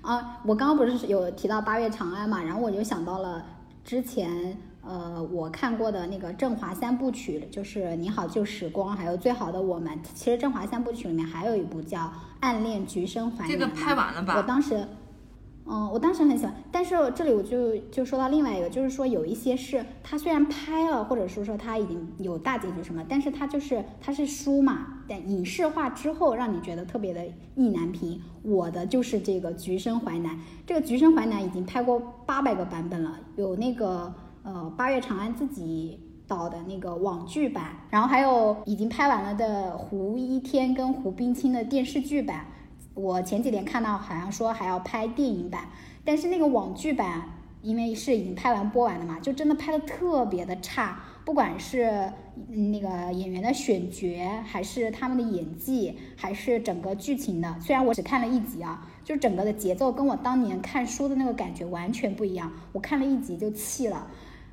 [0.01, 0.39] 啊！
[0.45, 3.45] 我刚刚不是有提到八月长安嘛，然后我就想到了
[3.83, 9.93] 之前呃我看过的那个振华三部曲，就是《你好旧时光》，还有《最好的我们》。
[10.13, 11.99] 其实振华三部曲里面还有一部叫
[12.39, 14.87] 《暗恋橘生淮南》这个拍完了吧我当时。
[15.69, 27.25] 嗯，我当时很喜欢，但是这里我就就说到另外一个，就是说有一些是它虽然拍了，或者说说它已经有大结局什么，但是它就是它是书嘛，但影视化之后让你觉得特别的
[27.55, 28.21] 意难平。
[28.43, 30.35] 我的就是这个《橘生淮南》，
[30.65, 34.13] 这个《橘生淮南》已经拍过八百个版本了，有那个
[34.43, 42.45] 呃八月长安自己导的那个网剧版，然后还有已经拍完了的胡一天跟胡冰卿的电视剧版。
[42.97, 45.65] 我前几天看到好像说还要拍电影版，
[46.03, 47.29] 但是那个网剧版
[47.61, 52.11] 因为是已经拍完播完的嘛，就真的拍的特别的差，不管是
[52.47, 57.55] 那个演员的选角，还是他们的演技，还是整个剧情的。
[57.61, 62.51] 虽然我只看了一集啊，就整个的节奏跟我当年看书的那个感觉完全不一样。
[62.71, 64.07] 我看了一集就气了，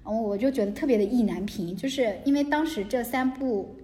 [0.05, 3.75] 然后我就觉得特别的意难平，就是因为当时这三部。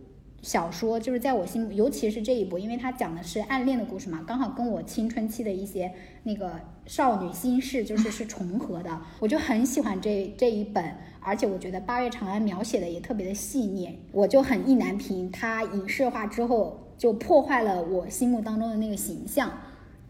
[0.43, 5.93] 小说就是在我心，尤其是这一部，因为它讲的是暗恋的故事嘛，刚好跟我青春期的一些
[6.23, 10.83] 那个少女心事就是是重合的，我就很喜欢这这一本，
[11.21, 19.53] 而且我觉得八月长安描写的也特别的细腻，我就很意难平，它影视化之后就破坏了我心目当中的那个形象。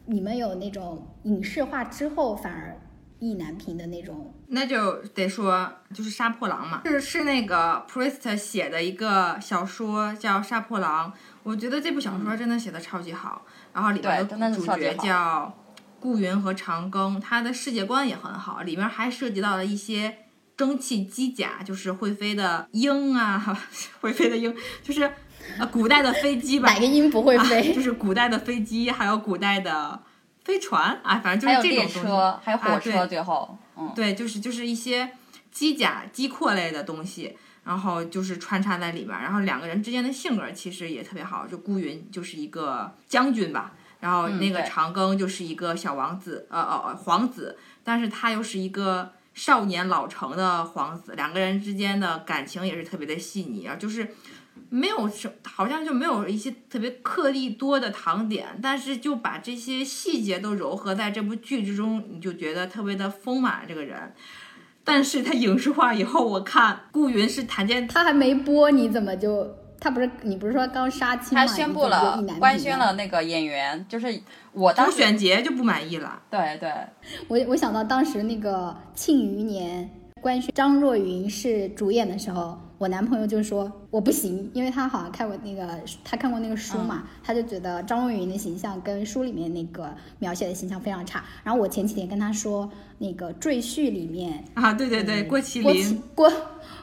[0.07, 2.77] 你们有那种影视化之后反而
[3.21, 4.35] 意难平的那种。
[4.49, 11.11] 那就得说，就是《杀破狼》嘛，是是那个 Priest 写的一个小说叫《杀破狼》，
[11.45, 13.43] 我觉得这部小说真的写的超级好，
[13.73, 15.57] 然后里边对真的的主角叫
[16.01, 20.17] 顾云和长庚，他的世界观也很好，里面还涉及到了一些
[20.57, 23.57] 蒸汽机甲，就是会飞的鹰啊，
[24.01, 25.11] 会飞的鹰，就是
[25.59, 27.73] 呃古代的飞机吧哪，个音不会啊飞？
[27.73, 30.01] 就是古代的飞机，还有古代的
[30.45, 32.01] 飞船啊，反正就是这种东西。
[32.01, 35.11] 车，还有火啊车，对最后，嗯，对，就是就是一些
[35.51, 39.23] 机甲、机括类的东西，然后就是穿插在里边儿。
[39.23, 54.15] 然后两个人之间的性格其实也特别好，就顾云就是一个将军吧，然后那个长庚就是一个小王子，呃呃呃皇子，但是他又是一个少年老成的皇子，两个人之间的感情也是特别的细腻啊，就是。
[54.71, 64.15] 没有什，好像就没有一些特别颗粒多的糖点，但是就把这些细节都糅合在这部剧之中，你就觉得特别的丰满这个人。
[64.83, 69.57] 但是他影视化以后，我看顾云是谭健 他还没播，你怎么就？
[69.83, 71.47] 他不是你不是说刚杀青吗？
[71.47, 74.21] 他宣布了官宣了那个演员，就是
[74.53, 76.21] 我当时选杰就不满意了。
[76.31, 76.71] 对对，
[77.29, 79.91] 我我想到当时那个《庆余年》
[80.21, 91.23] 官宣张若昀是主演的时候，我男朋友就说我不行，因为他好像看过那个他看过那个书嘛，他就觉得张若昀的形象跟书里面那个描写的形象非常差。
[91.45, 96.33] 然后我前几天跟他说，那个《赘婿》里面啊，对对对，郭麒麟麒郭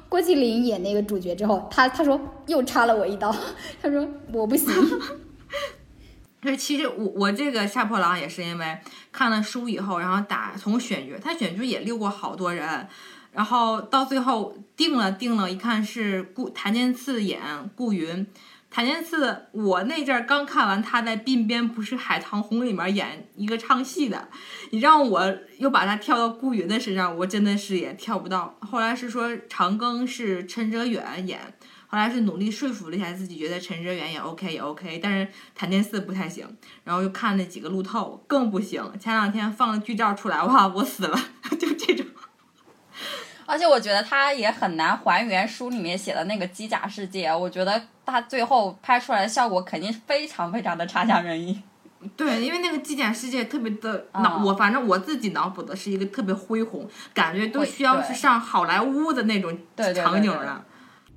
[0.07, 3.35] 郭麒麟演那个主角之后，他他说又插了我一刀，
[3.81, 4.71] 他说我不行。
[6.43, 8.77] 这其实我我这个杀破狼也是因为
[9.11, 12.87] 看了书以后，然后打从选角，他选角也溜过好多人，
[13.31, 17.39] 然后到最后定了定了，一看是顾谭健次演
[17.75, 18.25] 顾云。
[18.69, 24.27] 谭健次，我那阵儿刚看完他在《鬓边不是海棠红》里面演一个唱戏的，
[24.71, 28.57] 你让我又把他跳到顾云的身上，我真的是也跳不到。
[28.59, 31.39] 后来是说长庚是陈哲远演，
[31.87, 36.45] 后来是努力说服了一下自己，觉得陈哲远也 OK 也 OK，但是谭健次不太行。
[36.83, 38.83] 然后又看那几个路透更不行。
[38.99, 41.17] 前两天放了剧照出来，哇，我死了，
[41.57, 42.05] 就这种。
[43.47, 51.61] 而且我觉得他也很难还原书里面写的那个机甲世界，我觉得他最后拍出来的效果肯定非常非常的差强人意。
[52.15, 59.57] 对，因为那个机甲世界特别的啊脑，我反正我自己脑补的是一个特别恢宏，感觉都需要对是上好莱坞的那种
[59.95, 60.63] 场景了。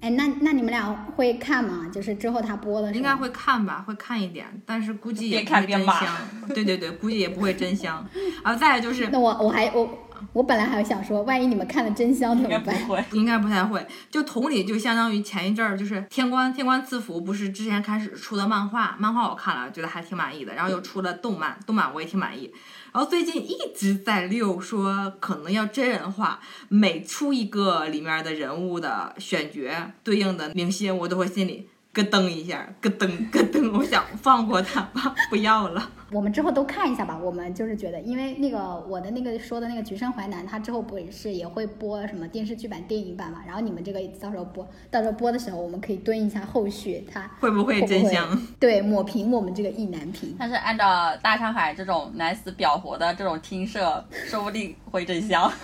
[0.01, 1.86] 哎，那那你们俩会看吗？
[1.93, 6.16] 就是之后他播的时候，应该会看吧，会看一点，但是估计也不会真香。
[6.55, 8.02] 对对对，估计也不会真香。
[8.43, 9.86] 然后再就是那我我还我
[10.32, 12.74] 我本来还想说，万一你们看了真香怎应该么办？
[12.84, 13.05] 不会。
[13.12, 13.86] 应该不太会。
[14.10, 20.55] 就同理，就相当于前一阵儿，就是天官天官赐福，不是之前开始出的漫画，漫画我看了，觉得还挺满意的。
[20.55, 22.52] 然后又出了动漫，动漫我也挺满意。
[22.92, 29.70] 然后最近一直在溜说可能要真人化，每出一个里面的人物的选角
[30.02, 35.90] 对应的明星，我都会心里咯噔一下，咯噔咯噔，我想放过他吧，不要了。
[36.12, 37.16] 我们之后都看一下吧。
[37.16, 38.58] 我们就是觉得，因为那个
[38.88, 43.40] 我的那个说的那个《橘生淮南》，它之后不也是也会播什么电视剧版、电影版嘛？
[43.46, 48.40] 然后你们这个到时候播，到时候播的时候，我们可以蹲一下后续，它会不会真香？
[48.60, 50.34] 对抹平我们这个意难平。
[50.38, 55.50] 但是按照大上海这种奶死婊活的这种听社，说不定会真香。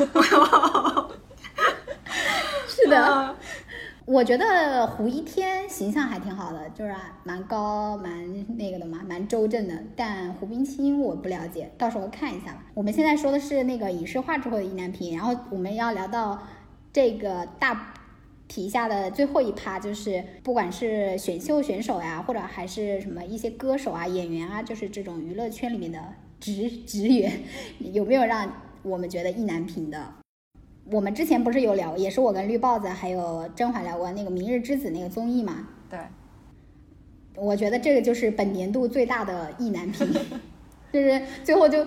[2.68, 3.34] 是的，啊
[4.06, 9.74] 我觉得胡一天形象还挺好的，就是蛮高、蛮那个的嘛，蛮周正的。
[9.96, 12.66] 但胡冰卿我不了解，到时候看一下吧。
[12.72, 16.40] 我们现在说的是那个影视化之后的意难平，然后我们要聊到
[16.92, 17.94] 这个大
[18.46, 25.98] 题下的最后一趴，就是不管是选秀选手呀，或者还是什么一些歌手啊、演员啊，就是这种娱乐圈里面的
[26.38, 27.40] 职职员，
[27.80, 28.52] 有没有让
[28.84, 30.14] 我们觉得意难平的？
[30.90, 35.66] 我们之前不是有聊，也是我跟绿豹子还有甄嬛聊过那个《明日之子》那个综艺嘛？
[35.90, 35.98] 对，
[37.34, 40.08] 我觉得这个就是本年度最大的意难平，
[40.92, 41.86] 就是最后就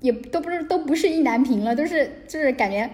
[0.00, 2.90] 也都不是都不是意难平了，都是就是感觉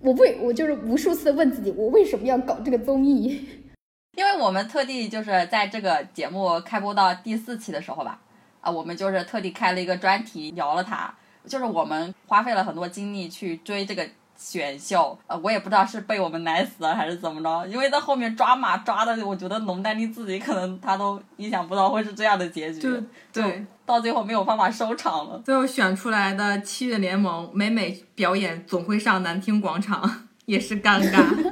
[0.00, 3.48] 我为我就是无数次地问自己，我为什么要搞这个综艺？
[4.16, 8.20] 因为我们特地就是在这个节目开播到第四期的时候吧，
[8.60, 11.12] 啊，我们就是特地开了一个专题聊了它，
[11.46, 14.06] 就是我们花费了很多精力去追这个
[14.42, 25.40] 选秀，呃，我也不知道是被我们奶死了还是怎么着，因为在后面抓马抓的，我觉得龙丹妮自己可能她都意想不到会是这样的结局，就对，到最后没有办法收场了。
[25.44, 31.51] 最后选出来的七月联盟，每每表演总会上南厅广场， 也是尴尬。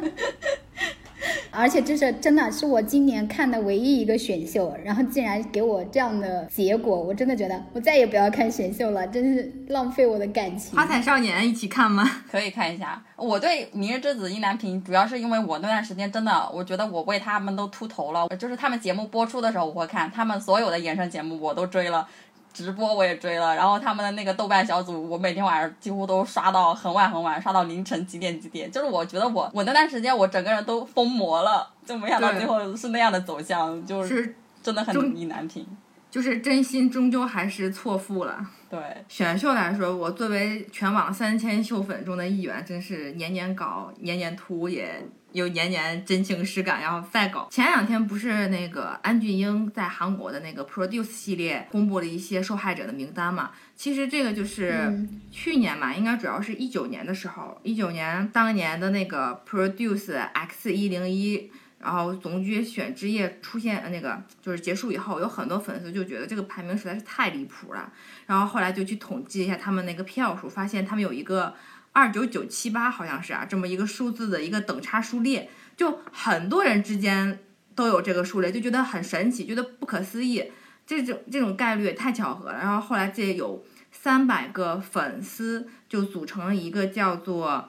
[1.60, 10.74] 而且这是真的是我今年看的唯一一个选秀，然后竟然给我这样的结果，我真的觉得我再也不要看选秀了，真是浪费我的感情。
[10.74, 12.22] 花彩少年一起看吗？
[12.30, 13.02] 可以看一下。
[13.16, 18.26] 我对《明日之子》意难平，主要是因为我那段时间真的，我觉得我为他们都秃头了。
[18.38, 22.08] 就是他们节目播出的时候我会看，他们所有的衍生节目我都追了，
[22.52, 28.70] 直播我也追了，然后他们的那个豆瓣小组，我每天晚上几乎都刷到很晚很晚，刷到凌晨几点几点。
[28.70, 35.66] 就是我觉得我我那段时间我整个人都疯魔了，就没想到最后是那样的走向，就是是真的很意难平。
[36.10, 38.44] 就是真心终究还是错付了。
[38.68, 45.00] 对，选秀来说，我作为全网三千秀粉中的一员，真是年年搞，年年突，也
[45.32, 47.48] 有年年真情实感，然后再搞。
[47.50, 53.50] 前两天不是那个安俊英在韩国的那个 Produce 系列公布了一些受害者的名单嘛？
[53.76, 61.50] 其实这个就是嗯去年嘛，应该主要是一九年的时候，一九年当年的那个 Produce X 一零一。
[61.82, 67.90] 然后总决选之夜出现呃那个就是结束以后，有很多粉丝就觉得这个排名实在是太离谱了，
[68.26, 71.54] 然后后来就去统计一下他们那个票数，发现他们有一个
[71.92, 77.40] 二九九七八，好像是啊，这么一个数字的一个等差数列，就很多人之间
[77.74, 80.44] 都有这个数列，就觉得很神奇，觉得不可思议，
[80.86, 82.58] 这种这种概率也太巧合了。
[82.58, 87.68] 然后后来这有三百个粉丝就组成了一个叫做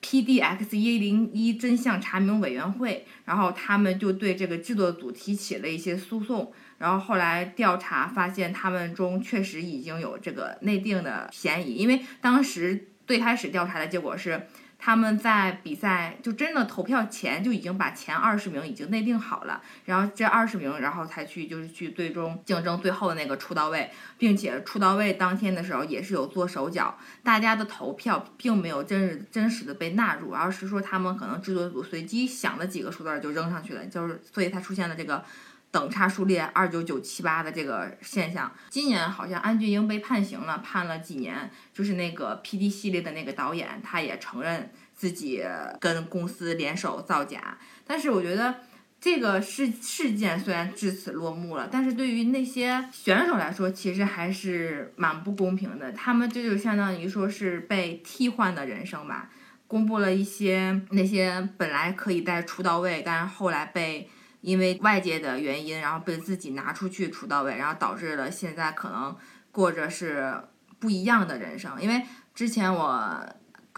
[0.00, 6.52] PDX 一零一真相查明委员会，然后他们就对这个制作组提起了一些诉讼。
[6.78, 14.46] 然后后来调查发现，他们中确实已经有这个内定的嫌疑，因为当时最开始调查的结果是，
[14.78, 35.24] 他们在比赛就真的投票前就已经把前二十名已经内定好了，然后这二十名，然后才去就是去最终竞争最后的那个出道位，并且出道位当天的时候也是有做手脚，大家的投票并没有真实真实的被纳入，而是说他们可能制作组随机想了几个数字就扔上去了，就是所以才出现了这个。
[35.70, 41.50] 等差数列二九九七八的这个现象，今年好像安俊英被判刑了，判了几年。
[41.74, 45.44] 就是那个 P D 系列的那个导演，他也承认自己
[45.78, 47.58] 跟公司联手造假。
[47.86, 48.54] 但是我觉得
[48.98, 55.92] 这个事事件虽然至此落幕了，但是对于那些选手来说，其实还是蛮不公平的。
[55.92, 59.30] 他们这就相当于说是被替换的人生吧。
[59.68, 64.08] 公布了一些那些本来可以在出道位，但是后来被
[64.46, 69.16] 因为外界的原因，然后被自己拿出去出到位，然后导致了现在可能
[69.50, 70.40] 过着是
[70.78, 71.82] 不一样的人生。
[71.82, 72.00] 因为
[72.32, 73.28] 之前我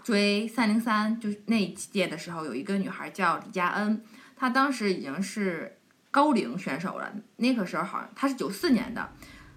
[0.03, 4.03] 追三零三，就是那一届的时候，有一个女孩叫李佳恩，
[4.37, 5.75] 她当时已经是
[6.11, 7.11] 高龄选手了。
[7.37, 9.09] 那个时候好像她是九四年的，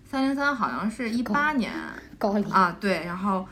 [0.07, 1.71] 三零三好像是一八年
[2.17, 3.47] 高龄啊，对，然后。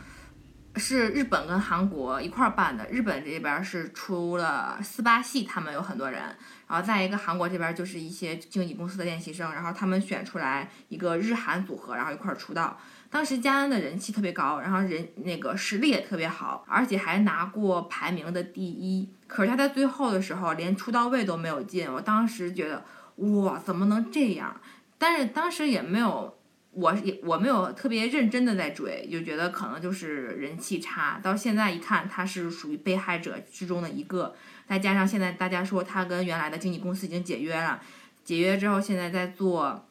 [0.76, 6.22] 是日本跟韩国一块儿办的，日本这边是出了四八系，他们有很多人，
[6.70, 12.78] 然后再一个韩国这边就是一些经纪公司的练习生，然后他们选出来一个日韩组合，然后一块儿出道。
[13.10, 19.08] 当时嘉恩的人气特别高，然后人那个实力也特别好，而且还拿过排名的第一。
[19.26, 22.84] 可是他在最后的时候连出道位都没有进，我当时觉得
[23.16, 24.60] 哇，怎么能这样？
[24.96, 26.36] 但是当时也没有。
[26.72, 31.18] 我也我没有特别认真的在追，就觉得可能就是人气差。
[31.20, 34.36] 到现在一看，他是属于被害者之中的一个。
[34.70, 37.82] 再加上现在大家说他跟原来的经纪公司已经解约了，
[38.24, 39.84] 解约之后现在在做，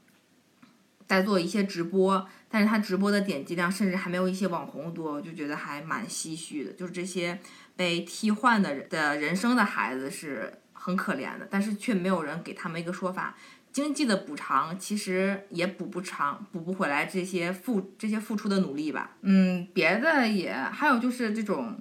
[1.05, 6.71] 在做一些直播，但是他直播的点击量甚至还没有一些网红多，我就觉得还蛮唏嘘的。
[6.71, 7.37] 就是这些
[7.75, 13.35] 被替换的人的人生的孩子是很可怜的，但是却没有人给他们一个说法。
[13.73, 19.17] 经济的补偿其实也补不长，补不回来这些付这些付出的努力吧。
[19.23, 21.77] 嗯，别的也还有就是这种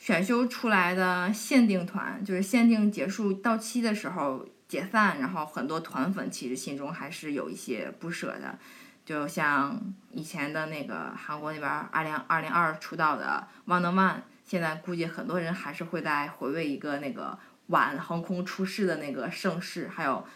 [0.00, 8.58] 选秀出来的限定团，就是限定结束到期的时候解散，然后很多团粉其实心中还是有一些不舍的。
[9.04, 9.78] 就像
[10.10, 14.16] 以前的那个韩国那边二零二零二出道的 Wonder One，
[14.46, 20.26] 现在估计很多人还是会在回味一个那个晚横空出世的那个盛世，还有。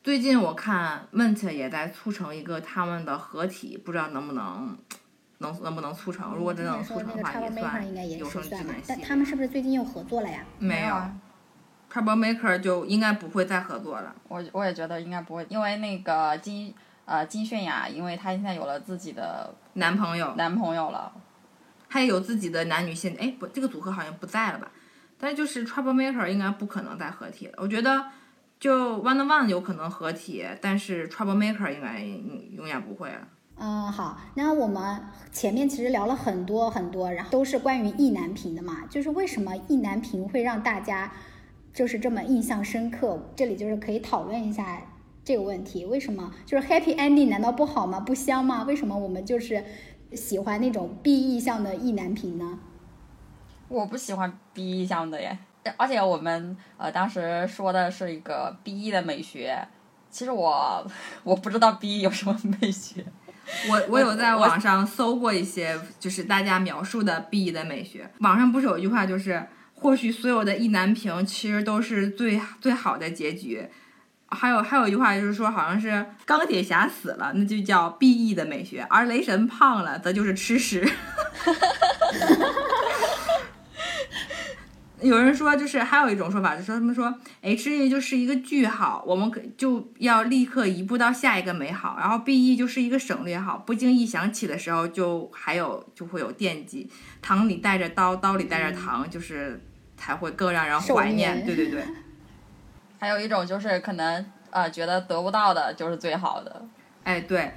[0.00, 4.78] 最近我看 Mint 也在促成一个他们的合体，不知道能不能
[5.38, 6.34] 能能不能促成。
[6.34, 8.76] 如果真能促成的话，也算应该也有生之年。
[8.86, 10.44] 但他们是不是最近又合作了呀？
[10.58, 11.14] 没有啊
[11.92, 14.14] Trouble Maker 就应该不会再合作了。
[14.28, 16.74] 我我也觉得应该不会，因为那个金
[17.06, 21.10] 呃金泫雅，因为她现在有了自己的男朋友，男朋友了，
[21.88, 24.70] 她也有自己的男女性，哎不，这个组合好像不在了吧？
[25.18, 27.54] 但是就是 Trouble Maker 应该不可能再合体了。
[27.56, 28.04] 我觉得
[28.60, 33.26] 就 One One 有可能合体，但是 Trouble Maker 应该永永远不会了。
[33.60, 35.00] 嗯，好，那我们
[35.32, 41.12] 前面其实聊了很多很多，然后都是关于意难平的嘛，就是为什么意难平会让大家
[41.72, 43.20] 就是这么印象深刻？
[43.34, 44.80] 这里就是可以讨论一下
[45.24, 47.98] 这个问题，为什么就是 Happy Ending 难道不好吗？
[47.98, 48.62] 不香吗？
[48.62, 49.64] 为什么我们就是
[50.12, 52.60] 喜欢那种 B 意向的意难平呢？
[53.66, 55.36] 我不喜欢 B 意向的耶，
[55.76, 59.66] 而且我们呃当时说的是一个 BE 的美学，
[60.10, 60.86] 其实我
[61.24, 63.04] 我不知道 BE 有什么美学。
[63.70, 68.10] 我我有在网上搜过一些，就是大家描述的 B 的美学。
[68.20, 73.68] 网上不是有一句话，就是或许所有的意难平其实都是最最好的结局。
[74.30, 80.86] 还有还有一句话就是说，好像是钢铁侠死了，那就叫 B E 的美学；而雷神胖了，则就是吃屎。
[85.00, 96.90] 有人说，就是还有一种说法，就说他们说 H E 就是一个句号，我们可就要立刻移步到下一个美好，然后 B E 就是一个省略号，不经意想起的时候就还有就会有惦记，
[97.22, 99.60] 糖里带着刀，刀里带着糖，就是
[99.96, 101.44] 才会更让人怀念。
[101.46, 101.84] 对对对，
[102.98, 106.66] 还有一种就是可能呃觉得得不到的就是最好的。
[107.04, 107.52] 哎对，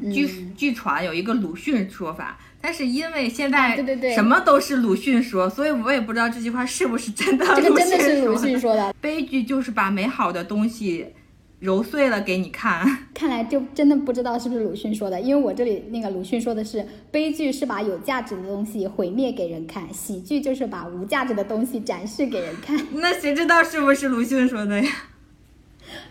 [0.00, 2.38] 嗯据据传有一个鲁迅说法，
[2.68, 7.46] 但是因为现在啊对对对什么都是鲁迅说，所以我也不知道这句话是不是真的。
[7.56, 11.06] 这个真的是鲁迅说的， 悲剧就是把美好的东西
[11.60, 12.86] 揉碎了给你看。
[13.14, 22.78] 看来就真的不知道是不是鲁迅说的，因为我这里那个鲁迅说的是，悲剧是把有价值的东西毁灭给人看，喜剧就是把无价值的东西展示给人看。
[22.92, 24.90] 那谁知道是不是鲁迅说的呀？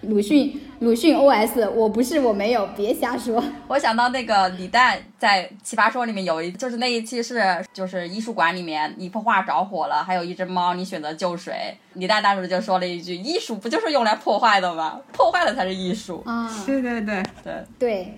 [0.02, 3.44] 鲁迅，鲁迅 OS，我不是，我没有，别瞎说。
[3.68, 11.78] 我想到那个李诞在《奇葩说》里面有一，就是那一期是就是艺术馆里面一幅画着火了，还有一只猫，你选择救谁？
[11.94, 14.99] 李诞当时就说了一句：“艺术不就是用来破坏的吗？
[15.12, 16.22] 破坏的才是艺术。
[16.26, 18.14] 啊，对对对，”对，对，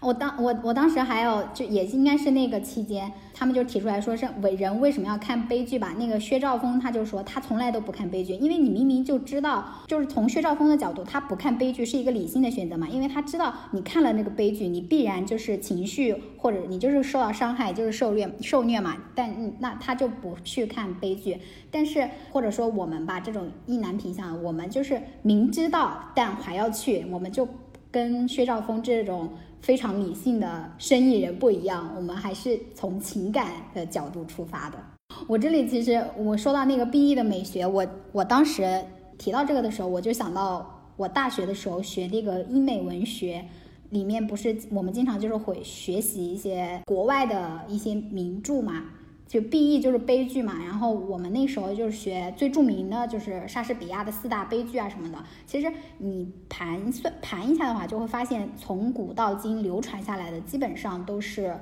[0.00, 5.94] 我当我我当时还有就也应该是那个期间，他们就提出来说是为人为什么要看悲剧吧？
[5.98, 21.36] 那个薛兆丰他就说他从来都不看悲剧，因为你明明就知道，就是从薛兆丰的角度，他不看悲剧是一个理性的选择嘛，因为他知道你看了那个悲剧，你必然就是情绪或者你就是受到伤害，就是受虐受虐嘛，但那他就不去看悲剧。
[21.70, 27.46] 但是或者说我们吧，这种意难平向，我们就是明知道但还要去，我们就
[27.90, 29.30] 跟薛兆丰这种
[29.60, 34.78] 非常理性的生意人不一样，我们还是从情感的角度出发的。
[35.26, 38.82] 我这里其实我说到那个 B E 的美学，我我当时
[39.18, 43.44] 提到这个的时候，我就想到我大学的时候学那个英美文学，
[43.90, 48.84] 里面不是我们经常就是会学习一些国外的一些名著嘛，
[49.30, 55.18] 就 B E 就是悲剧嘛，然后我们那时候就是学最著名的就是莎士比亚的四大悲剧啊什么的。
[55.46, 61.56] 其实你盘算盘一下的话，就会发现从古到今流传下来的基本上都是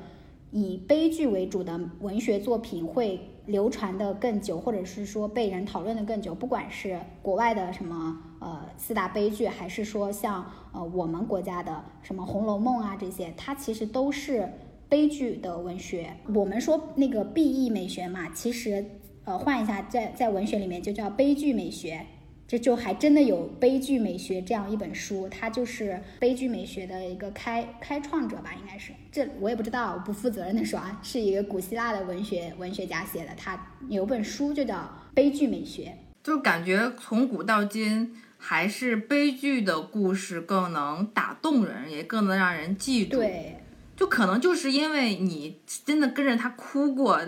[0.50, 6.34] 以悲剧为主的文学作品会流传的更久，或者是说被人讨论的更久。
[6.34, 14.50] 不管是国外的什么呃四大悲剧，还是说像呃我们国家的什么《红楼梦》啊这些，它其实都是
[14.88, 16.16] 悲剧的文学。
[16.34, 18.84] 我们说那个 B E 美学嘛，其实
[19.24, 22.06] 呃换一下，在在文学里面就叫悲剧美学。
[22.46, 28.90] 这就还真的有悲剧美学这样一本书，它就是悲剧美学的一个开开创者吧，应该是。
[29.12, 34.76] 这我也不知道，我不负责任的说啊，是一个古希腊的文学文学家写的，他有本书就叫
[35.12, 35.82] 《悲剧美学》。
[36.22, 43.57] 就感觉从古到今，还是悲剧的故事更能打动人，也更能让人记住。，对，
[43.98, 47.20] 就可能就是因为你真的跟着他哭过、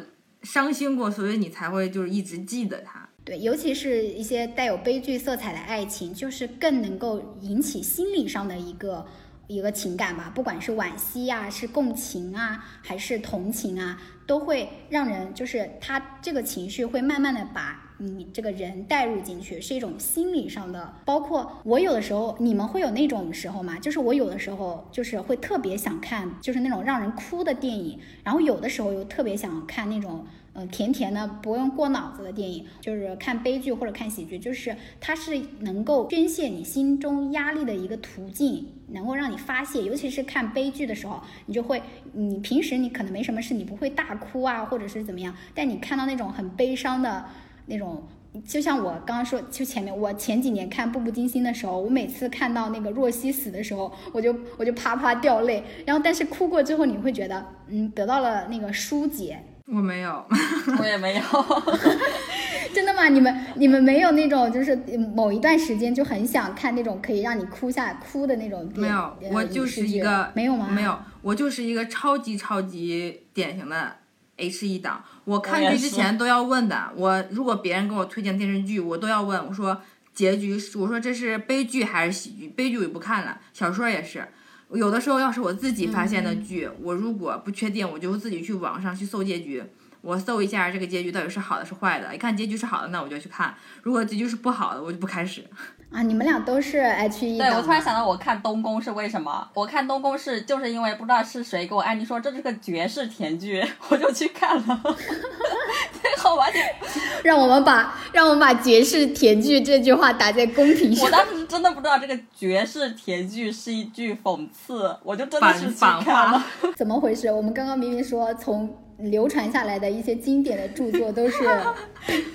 [0.43, 3.09] 伤心过，所以你才会就是一直记得他。
[3.25, 9.05] 对，尤其是一些带有悲剧色彩的爱情，就是更能够引起心理上的一个
[9.49, 20.93] 一个情感吧，不管是惋惜啊，是共情啊，还是同情啊，都会让人就是他这个情绪会慢慢的把你这个人带入进去，是一种心理上的。
[21.05, 23.79] 包括我有的时候，你们会有那种时候吗？
[23.79, 30.27] 就是我有的时候就是会特别想看，就是那种让人哭的电影，然后有的时候又特别想看那种。
[30.53, 39.85] 呃，甜甜的不用过脑子的电影，就是看悲剧或者看喜剧，就是它是能够宣泄你心中压力的一个途径，能够让你发泄。
[39.85, 41.81] 尤其是看悲剧的时候，你就会，
[42.15, 47.27] 你平时你可能没什么事，你不会大哭啊，或者是怎么样，但你看到那种很悲伤的
[47.71, 48.07] 那种。
[48.47, 55.65] 就像我刚刚说，就前面我前几年看《步步惊心》的时候，我每次看到那个若曦死的时候，我就我就啪啪掉泪。
[55.85, 60.25] 然后，但是哭过之后，你会觉得，嗯，得到了那个疏解，我没有，
[60.79, 61.23] 我也没有。
[62.73, 63.09] 真的吗？
[63.09, 64.77] 你们你们没有那种就是
[65.17, 70.69] 某一段时间就很想看那种可以让你哭下哭的那种电影没有呃，我就是一个没有吗？
[70.71, 73.97] 没有，我就是一个超级超级典型的
[74.37, 75.05] H E 党。
[75.31, 79.81] 我看剧之前都要问的，我如果别人给我推荐电视剧，我都要问，我说
[80.13, 82.49] 结局是，我说这是悲剧还是喜剧？
[82.49, 84.27] 悲剧我就不看了，小说也是。
[84.73, 89.63] 有的时候要是我自己发现的剧，我如果不确定，我就自己去网上去搜结局。
[90.01, 93.55] 我搜一下这个结局到底是好的是坏的，一看结局是好的，那我就去看；
[93.85, 95.45] 如果结局是不好的，我就不开始。
[95.93, 99.49] 啊，你们俩都是 H E 对，我突然想到，我看东宫是为什么？
[99.55, 104.81] 我看东宫是就是因为不知道是谁给我安利说这是个绝世甜剧，我就去看了。
[106.01, 106.63] 最后完全，
[107.25, 111.05] 让我们把让我们把绝世甜剧这句话打在公屏上。
[111.07, 116.45] 我当时真的不知道这个绝世甜剧是一句讽刺，我就真的是去反看了话。
[116.77, 117.31] 怎么回事？
[117.33, 121.45] 我们刚刚明明说从流传下来的一些经典的著作都是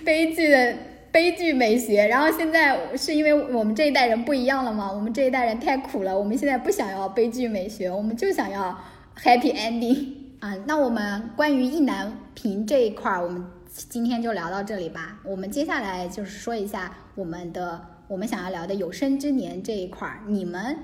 [0.04, 0.76] 悲剧的
[1.16, 4.92] 悲剧美学，然后现在是因为我们这一代人不一样了吗？
[4.92, 8.78] 我们这一代人太苦了，我们现在不想要悲剧美学，我们就想要
[9.18, 10.10] happy ending
[10.42, 10.54] 啊。
[10.68, 15.18] 那我们关于意难平这一块儿，我们今天就聊到这里吧。
[15.24, 17.80] 我们接下来就是说一下我们的
[18.10, 20.78] 我们想要聊的有生之年这一块儿，你们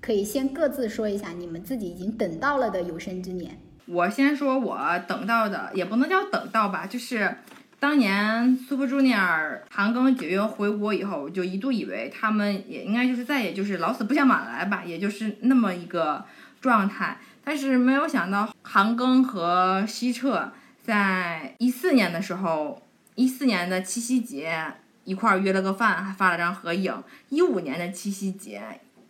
[0.00, 3.58] 可以先各自说一下你们自己已经等到了的有生之年。
[3.86, 4.78] 我先说我
[5.08, 7.34] 等到的，也不能叫等到吧，就是
[7.80, 16.22] 当年 Super Junior 韩庚解约回国以后，我就一度以为他们也应该就是再也就是老死不相往来吧，也就是那么一个
[16.60, 17.16] 状态。
[17.42, 20.52] 但是没有想到韩庚和希澈
[20.84, 22.82] 在一四年的时候，
[23.14, 24.62] 一四年的七夕节
[25.04, 26.94] 一块儿约了个饭，还发了张合影。
[27.30, 28.62] 一五年的七夕节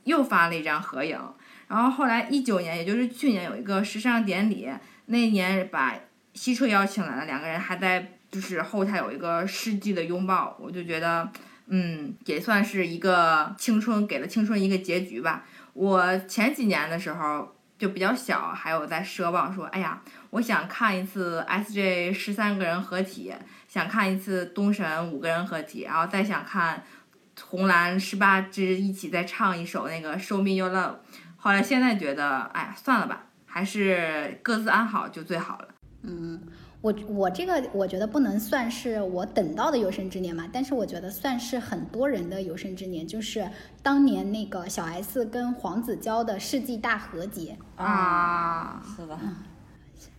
[0.05, 1.19] 又发了一张合影。
[1.67, 4.69] 然后后来一九年，也就是去年有一个时尚典礼，
[5.07, 5.97] 那年把
[6.35, 11.29] 希澈邀请来了，两个人还在就是后台有一个世纪的拥抱，我就觉得，
[11.67, 15.45] 嗯，也算是一个青春，给了青春一个结局吧。
[15.73, 23.33] 我前几年的时候就比较小，还有在奢望说，哎呀，我想看一次 SJ 十三个人合体，
[23.67, 26.85] 想看一次东神五个人合体，然后再想看
[27.41, 30.97] 红蓝十八支一起再唱一首那个 Show Me Your Love。
[31.37, 35.69] 后来现在觉得，哎呀，算了吧，还是各自安好就最好了。
[36.03, 36.41] 嗯
[36.83, 43.47] 我我这个我觉得不能算是我等到的有生之年嘛，但是我觉得算是很多人的有生之年，就是
[43.83, 47.57] 当年那个小 S 跟黄子佼的世纪大和解。
[47.77, 49.19] 啊，是的，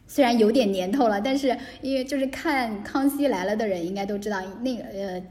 [0.06, 5.24] 虽然有点年头了，但是因为就是看《康熙来了》的人应该都知道，那个呃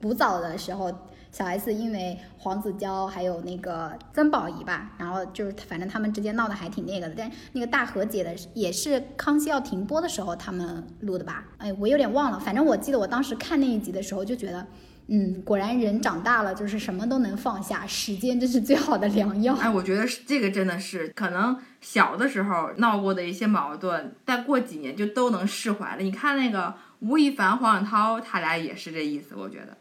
[0.00, 0.90] 古早的时候，
[1.32, 7.14] 小 S 因为黄子佼还有那个曾宝仪吧，然后就是反正他们之间闹得还挺那个的。
[7.16, 11.44] 但那个大和解的也是康熙要停播的时候他们录的吧？
[11.58, 12.38] 哎，我有点忘了。
[12.38, 14.66] 反正我记得我当时看那一集的时候就觉得，
[15.06, 19.54] 嗯，果然人长大了就是什么都能放下，时间真是最好的良药。
[19.54, 26.02] 哎，我觉得这个真的是可能小的时候闹过的一些矛盾，再过几年就都能释怀了。
[26.02, 29.76] 你看那个吴亦凡、黄子韬，他俩也是这意思，我觉得。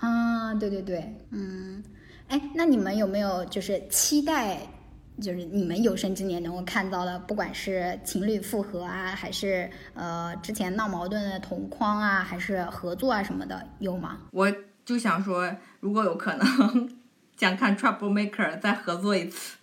[0.00, 1.82] 啊，对对对，嗯，
[2.28, 4.58] 哎，那你们有没有就是期待，
[5.20, 14.18] 就是你们有生之年能够看到的，不管是情侣复合啊，还是呃之前闹矛盾的同框啊，还是合作啊什么的，有吗？
[14.32, 14.50] 我
[14.84, 16.90] 就想说，如果有可能，
[17.36, 19.56] 想看 Trouble Maker 再合作一次，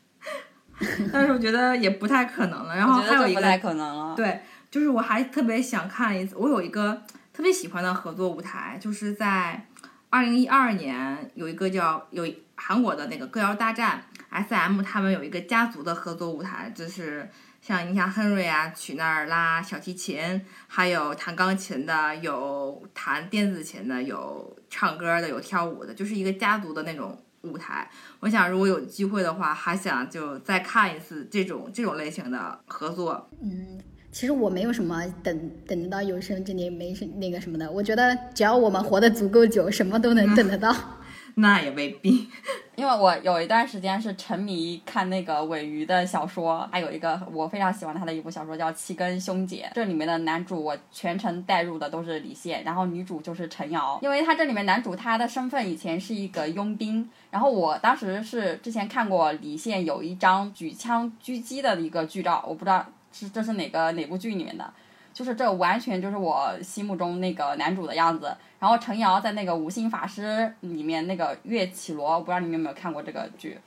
[1.11, 2.75] 但是我觉得也不太可能了。
[2.75, 4.15] 然后还有一个不太可能了。
[4.15, 7.01] 对，就是我还特别想看一次，我有一个
[7.33, 9.65] 特别喜欢的合作舞台，就是在
[10.09, 12.25] 二零一二年有一个叫有
[12.55, 17.29] 韩国的那个歌谣大战 S.M，他们有一个家族的合作舞台，就是
[17.61, 27.89] 像你像亨瑞啊，去那儿拉小提琴，还有弹钢琴的，有弹电子琴的，有唱歌的，有跳舞的，就是一个家族的那种舞台。
[28.21, 33.29] 我想如果有机会的话，还想就再看一次这种这种类型的合作。
[33.41, 33.79] 嗯，
[34.11, 40.73] 其实我没有什么等等得到有生之年没什那个什么的，我觉得只要我们活得足够久，什么都能等得到。
[41.39, 42.27] 那也未必。
[42.75, 62.83] 因为我有一段时间是沉迷看那个尾鱼的小说，还有一个我非常喜欢他的一部小说叫《七根兄姐》，这里面的男主我全程带入的都是李现，然后女主就是陈瑶，因为他这里面男主他的身份以前是一个佣兵，然后我当时是之前看过李现有一张举枪狙击的一个剧照，我不知道
[63.19, 64.73] 是这是哪个哪部剧里面的。
[65.13, 68.35] 就是这完全就是我心目中那个男主的样子。
[68.59, 70.21] 然后陈瑶在那个《无心法师》
[70.59, 73.57] 里面那个岳绮罗，我不知道你们有没有看过这个剧。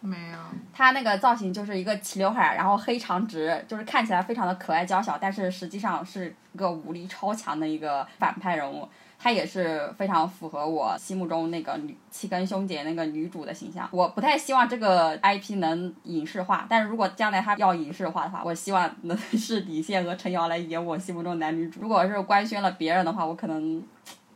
[0.00, 0.38] 没有。
[0.72, 8.88] 他那个造型就是一个齐刘海，然后黑长直，就是看起来非常的可爱娇小，但是实际上是个武力超强的一个反派人物。
[9.26, 13.88] 他也是非常符合我心目中那个女七根胸姐那个女主的形象。
[13.90, 21.80] 我不太希望这个 IP 能影视化，但是如果将来她要影视化的话，我希望能是李现和陈瑶来演我心目中男女主。
[21.80, 23.82] 如果是官宣了别人的话，我可能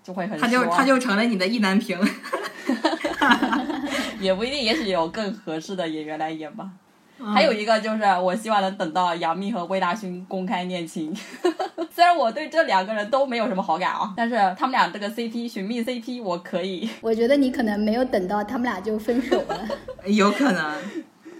[0.03, 1.97] 就会很他就他就成了你的意难平。
[4.19, 6.69] 也不一定，也许有更合适的演员来演吧。
[7.25, 11.15] 还有一个就是，我希望能等到杨幂和魏大勋公开恋情。
[11.93, 16.89] 虽然我对这两个人都没有什么好感啊，但是他们俩这个 CP 寻觅 CP 我可以。
[17.01, 19.69] 我觉得你可能没有等到他们俩就分手了。
[20.07, 20.77] 有可能。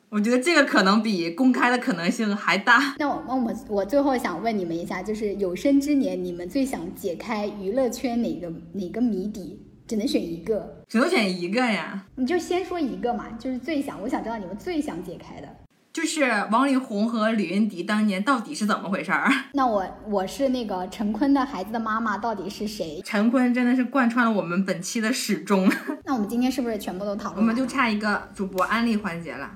[0.09, 2.97] 我觉得这个可能比公开的可能性还大。
[2.99, 9.67] 那我那我我最后想问你们一下，就是有生之年你们最想解开娱乐圈哪个哪个谜底？
[9.87, 12.07] 只能选一个，只能选一个呀。
[12.15, 15.49] 你就先说一个嘛，就是最想，我想知道你们最想解开的。
[15.93, 16.23] 就是
[16.53, 19.29] 王力宏和李云迪当年到底是怎么回事儿？
[19.55, 23.03] 那我我是那个陈坤的孩子的妈妈，到底是谁？
[23.05, 25.69] 陈坤真的是贯穿了我们本期的始终。
[26.07, 27.41] 那我们今天是不是全部都讨论？
[27.41, 29.51] 我们就差一个主播安利环节了。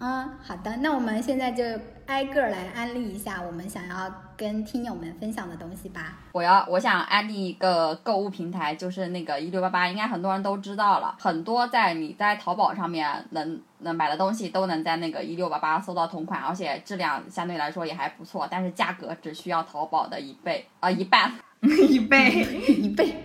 [0.00, 1.62] 嗯，好的，那我们现在就
[2.06, 6.18] 挨个来安利一下我们想要跟听友们分享的东西吧。
[6.32, 11.16] 我要，我想安利一个购物平台，就是那个一六八八，应该很多人都知道了。
[11.18, 21.32] 很多在你在淘宝上面能能买的东西，都能在那个一六八八搜到同款，而且质量相对来说也还不错，但是价格只需要淘宝的一倍啊，一半，
[21.88, 23.16] 一倍， 一倍。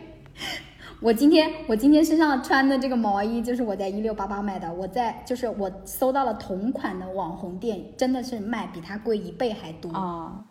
[1.01, 10.43] 我今天我今天身上穿的这个毛衣就是我在一六八八买的，我在就是我搜到了同款的网红店，真的是卖比它贵一倍还多啊。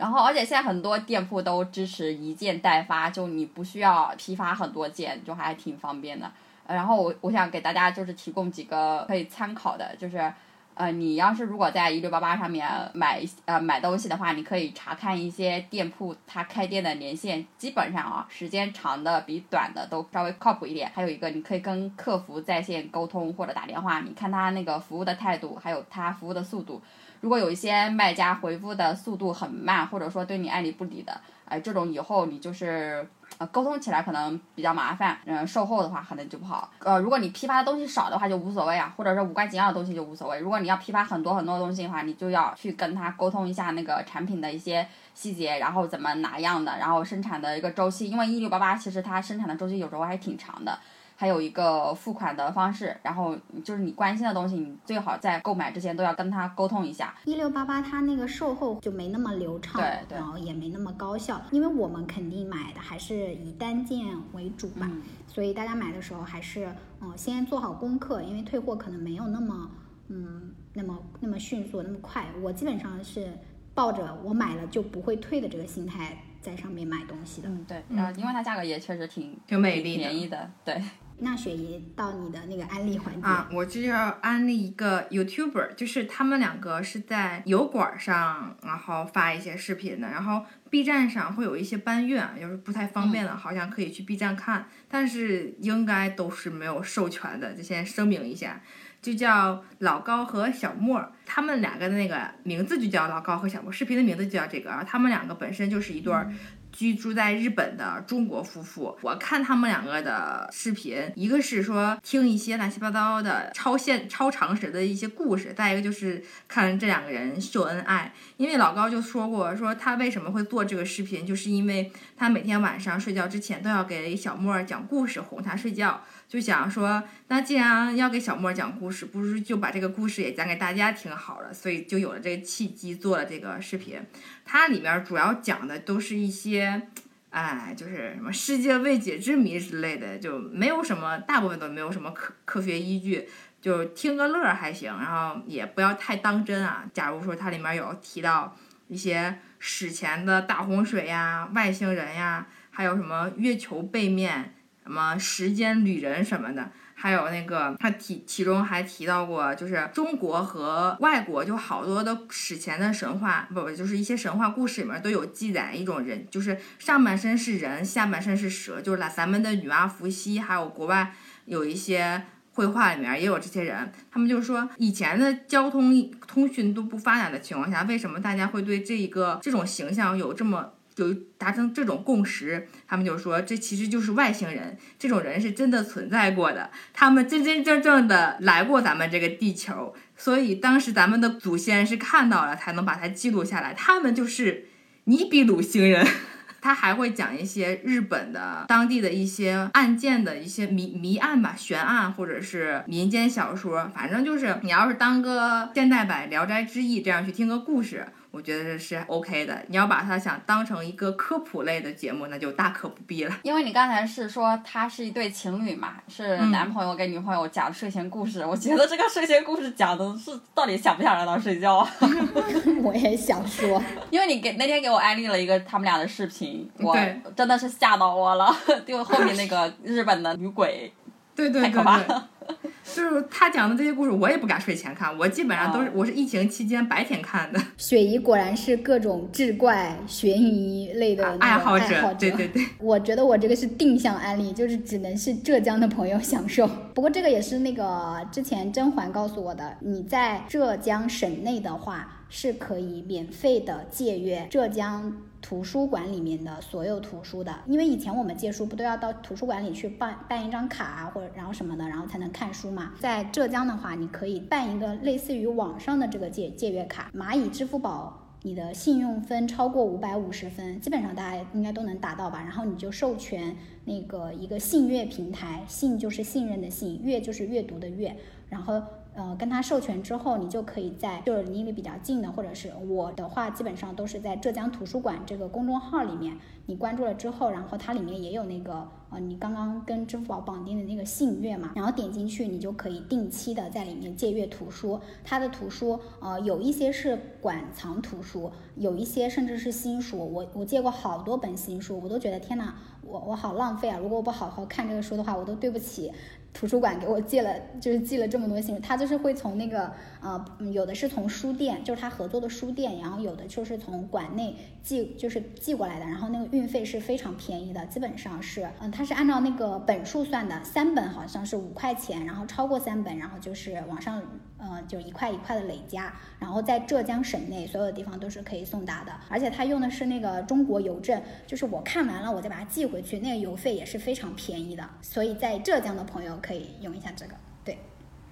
[0.00, 6.32] 然后而且现在很多店铺都支持一件代发，就你不需要批发很多件，就还挺方便的。
[6.66, 10.32] 然后我我想给大家就是提供几个可以参考的，就是。
[10.72, 20.90] 呃，你要是如果在一六八八上面买呃买东西的话，你可以查看一些店铺它开店的年限，基本上啊，时间长的比短的都稍微靠谱一点。
[20.94, 26.80] 还有一个，你可以跟客服在线沟通或者打电话，你看他那个服务的态度，还有他服务的速度。
[27.20, 33.08] 如果有一些卖家回复的速度很慢，或者说对你爱理不理的，哎，这种以后你就是。
[33.38, 36.68] 呃，沟通起来可能比较麻烦，嗯，售后的话可能就不好。
[36.80, 40.40] 呃，如果你批发的东西少的话就无所谓啊，或者说无关紧要的东西就无所谓。
[40.40, 50.78] 如果你要批发很多很多东西的话，你就要去跟他沟通一下那个产品的一些细节，然后怎么哪样的，然后生产的一个周期，因为一六八八其实它生产的周期有时候还挺长的。
[51.20, 57.14] 还有一个付款的方式，然后就是你关心的东西，你最好在购买之前都要跟他沟通一下。
[57.26, 59.78] 一六八八它那个售后就没那么流畅，
[60.08, 64.90] 对，然后也没那么高效，因为我们肯定买的还是以单件为主吧，
[65.26, 69.70] 所以大家买的时候还是嗯先做好功课，因为退货可能没有那么
[70.08, 72.24] 嗯那么那么迅速那么快。
[72.40, 73.30] 我基本上是
[73.74, 77.48] 抱着我买了就不会退的这个心态在上面买东西的。
[77.50, 80.82] 嗯，对，然后因为它价格也确实挺挺美丽、便宜的，对。
[81.22, 98.60] 那雪姨到你的那个安利环节啊，我就要安利一个 YouTuber，就是他们两个是在油管上，然后发一些视频的，然后 B 站上会有一些搬运，要是不太方便的，好像可以去 B 站看，但是应该都是没有授权的，就先声明一下，
[99.02, 106.32] 就叫老高和小莫，他们两个的那个名字就叫老高和小莫，视频的名字就叫这个，他们两个本身就是一对儿。
[106.72, 118.12] 居住在日本的中国夫妇，我看他们两个的视频，一个是说听一些乱七八糟的超现超常识的一些故事，再一个就是看这两个人秀恩爱。
[118.36, 126.02] 因为老高就说过，说他为什么会做这个视频，就是因为他每天晚上睡觉之前都要给小莫讲故事哄他睡觉。
[126.30, 134.00] 就想说，那既然要给小莫讲故事，不如就把这个故事也讲给大家听好了，所以就有了这个契机做了这个视频。
[134.44, 136.82] 它里面主要讲的都是一些，
[137.30, 143.28] 哎，就是什么世界未解之谜之类的，就没有什么，大部分都没有什么科科学依据，
[143.60, 146.84] 就听个乐还行，然后也不要太当真啊。
[146.94, 154.54] 假如说它里面有提到一些史前的大洪水呀、外星人呀，还有什么月球背面。
[154.82, 172.24] 什么时间旅人什么的，还有那个他提其中还提到过，就是中国和外国就好多的史前的神话，不不就是一些神话故事里面都有记载一种人，就是上半身是人，下半身是蛇，就是咱们的女娲伏羲，还有国外有一些
[172.54, 180.72] 绘画里面也有这些人，他们就是说以前的交通通讯都不发达的情况下，为什么大家会对这一个这种形象有这么。
[181.00, 194.66] 就达成这种共识，他们就说这其实就是外星人，这种人是真的存在过的，他们真真正正的来过咱们这个地球，所以当时咱们的祖先是看到了才能把它记录下来，他们就是
[195.04, 196.06] 尼比鲁星人。
[196.62, 208.06] 他还会讲一些日本的当地的一些案件的一些谜谜案吧，悬案或者是民间小说，反正就是你要是当个现代版《聊斋志异》这样去听个故事。
[208.30, 209.60] 我觉得是 OK 的。
[209.68, 213.36] 你要把它想当成一个科普类的节目，那就大可不必了。
[213.42, 218.44] 因为你刚才是说他是一对情侣嘛，是男朋友给女朋友讲睡前故事。
[218.46, 221.86] 我觉得这个睡前故事讲的是到底想不想让他睡觉？
[222.82, 226.96] 我也想说，因为你给那天给我安利了一个他们俩的视频，我
[227.34, 228.54] 真的是吓到我了，
[228.86, 230.92] 就后面那个日本的女鬼，
[231.34, 232.28] 对对对太可怕了。
[232.94, 237.60] 就是他讲的这些故事，我也不敢睡前看，我基本上都是、哦我是疫情期间白天看的。
[237.76, 246.66] 雪姨果然是各种志怪、悬疑类的爱好者对对对， 我觉得我这个是定向案例，就是只能是浙江的朋友享受。
[246.94, 255.12] 不过这个也是那个之前甄嬛告诉我的，你在浙江省内的话是可以免费的借阅浙江。
[255.42, 262.92] 图书馆里面的所有图书的，因为以前我们借书不都要到图书馆里去办办一张卡啊，或者然后什么的，然后才能看书嘛。
[263.00, 272.42] 在浙江的话，你可以办一个类似于网上的这个借借阅卡，蚂蚁支付宝你的信用分超过五百五十分，基本上大家应该都能达到吧。
[272.42, 278.16] 然后你就授权那个一个信阅平台，信就是信任的信，阅就是阅读的阅，
[278.48, 278.82] 然后。
[279.12, 295.00] 呃，跟他授权之后，你就可以在就是离你比较近的，或者是我的话，基本上都是在浙江图书馆这个公众号里面，你关注了之后，然后它里面也有那个呃，你刚刚跟支付宝绑定的那个信阅嘛，然后点进去，你就可以定期的在里面借阅图书。
[295.24, 300.18] 它的图书呃，有一些是馆藏图书，有一些甚至是新书。
[300.18, 303.98] 我我借过好多本新书，我都觉得天呐，我我好浪费啊！
[303.98, 306.12] 如果我不好好看这个书的话，我都对不起。
[306.52, 309.90] 图书馆给我寄了，就是寄了这么多信，他就是会从那个
[310.20, 324.20] 呃，有的是从书店，就是他合作的书店，然后有的就是从馆内寄，就是寄过来的，然后那个运费是非常便宜的，基本上是，嗯，它是按照那个本数算的，三本好像是五块钱，然后超过三本，然后就是往上，
[324.58, 336.39] 呃，就一块一块的累加，然后在浙江省内所有的地方都是可以送达的，而且他用的是那个中国邮政，就是我看完了我再把它寄回去，那个邮费也是非常便宜的，所以在浙江的朋友。
[336.40, 337.34] 可以用一下这个，
[337.64, 337.78] 对，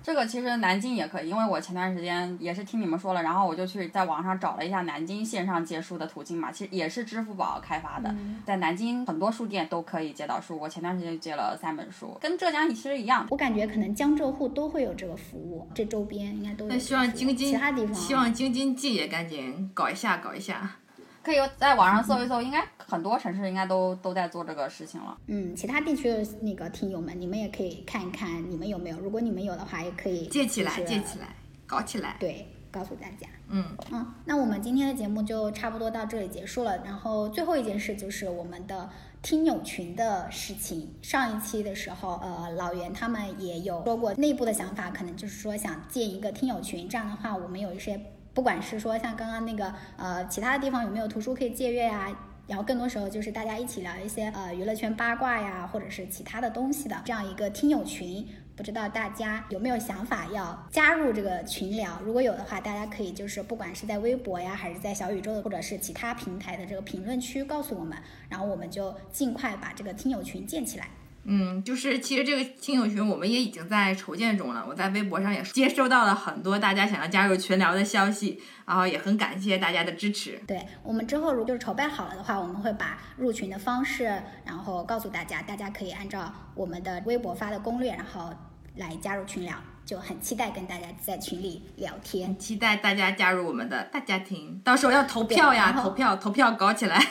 [0.02, 10.58] 这个其实南京也可以，因为我前段时间也是听你们说了，然后我就去在网上找了一下南京线上借书的途径嘛，其实也是支付宝开发的，嗯、在南京很多书店都可以借到书。
[10.58, 13.26] 我前段时间借了三本书，跟浙江其实一样。
[13.30, 16.70] 我感觉可能江浙沪都会有这个服务，这周边应该都有。
[16.70, 20.76] 那希望京津其他地方，希望京津冀也赶紧搞一下，搞一下。
[21.22, 25.18] 可以在网上搜一搜，应该很多城市应该都都在做这个事情了。
[25.26, 28.98] 嗯，其他地区的那个听友们，你们也可以看一看，你们有没有？
[28.98, 31.34] 如果你们有的话，也可以借起来，借起来，
[31.66, 32.16] 搞起来。
[32.18, 33.26] 对，告诉大家。
[33.48, 36.78] 嗯嗯，那我们今天的节目就差不多到这里结束了。
[36.84, 38.88] 然后最后一件事就是我们的
[39.20, 40.94] 听友群的事情。
[41.02, 48.00] 上一期的时候，呃，老袁他们也有说过内部的想法，可能就是说想建一个听友群，这样的话我们有一些。
[48.34, 62.00] 不管是说像刚刚那个呃其他的地方有没有图书可以借阅呀，然后更多时候就是大家一起聊一些呃娱乐圈八卦呀，或者是其他的东西的这样一个听友群，不知道大家有没有想法要加入这个群聊？
[62.04, 67.98] 如果有的话，大家可以就是不管是在微博呀，还是在小宇宙的，或者是其他平台的这个评论区告诉我们，
[68.28, 70.88] 然后我们就尽快把这个听友群建起来。
[71.30, 74.64] 嗯，就是其实这个听友群我们也已经在筹建中了。
[74.66, 80.40] 我在微博上也接收到了很多大家想要加入群聊的消息，然后也很感谢大家的支持。
[80.46, 84.04] 对我们之后如果就是筹备好了的话，我们会把入群的方式，
[84.46, 88.32] 然后告诉大家，大家可以按照我们的微博发的攻略，然后
[88.76, 89.54] 来加入群聊。
[89.84, 94.60] 就很期待跟大家在群里聊天，期待大家加入我们的大家庭。
[94.62, 97.02] 到时候要投票呀，投票投票搞起来。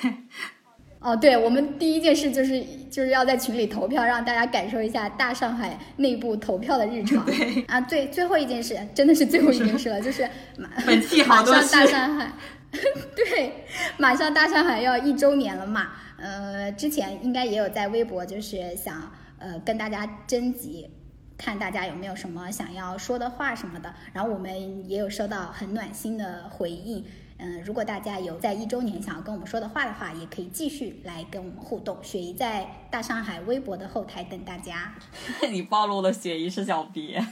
[1.00, 7.24] 哦，对，我们第一件事就是就是要在群里投票，让大家感受一下大上海内部投票的日常。
[7.26, 12.32] 对啊，最最后一件事真的是最后一件事了，就是马 本期好多马上大上海，
[13.16, 13.54] 对，
[13.98, 15.92] 马上大上海要一周年了嘛。
[16.18, 20.90] 呃，之前应该也有在微博，就是想呃跟大家征集，
[21.38, 23.94] 看大家有没有什么想要说的话什么的。
[24.14, 27.06] 然后我们也有收到很暖心的回应。
[27.40, 31.98] 嗯，如果大家有在一周年想要跟我们说的话的话，也可以继续来跟我们互动。
[32.02, 34.92] 雪姨在大上海微博的后台等大家。
[35.52, 37.24] 你暴露了雪姨是小别。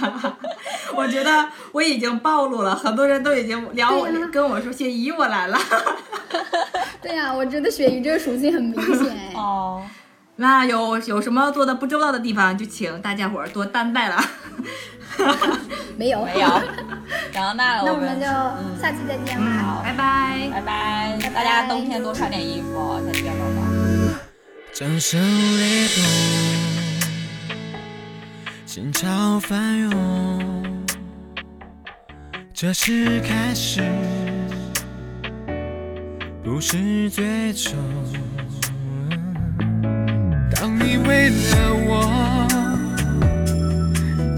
[0.94, 3.90] 我觉得我已经暴露了，很多人都已经聊
[4.30, 5.58] 跟我说雪姨我来了。
[7.00, 9.32] 对呀、我觉得雪姨这个属性很明显哎。
[9.34, 9.82] 哦，
[10.36, 14.22] 那有有什么做的不周到的地方，就请大家伙儿多担待了。
[15.96, 16.48] 没有，没有。
[17.32, 18.26] 然后那 我那我们就
[18.80, 19.46] 下期再见吧。
[19.62, 20.50] 好拜拜。
[20.52, 23.62] 拜拜，拜拜大家冬天多穿点衣服，再见了吧。
[24.72, 25.18] 掌声
[25.58, 26.04] 雷动，
[28.66, 30.86] 心潮翻涌，
[32.52, 33.82] 这是开始，
[36.44, 37.72] 不是最终。
[40.54, 42.35] 当你为了我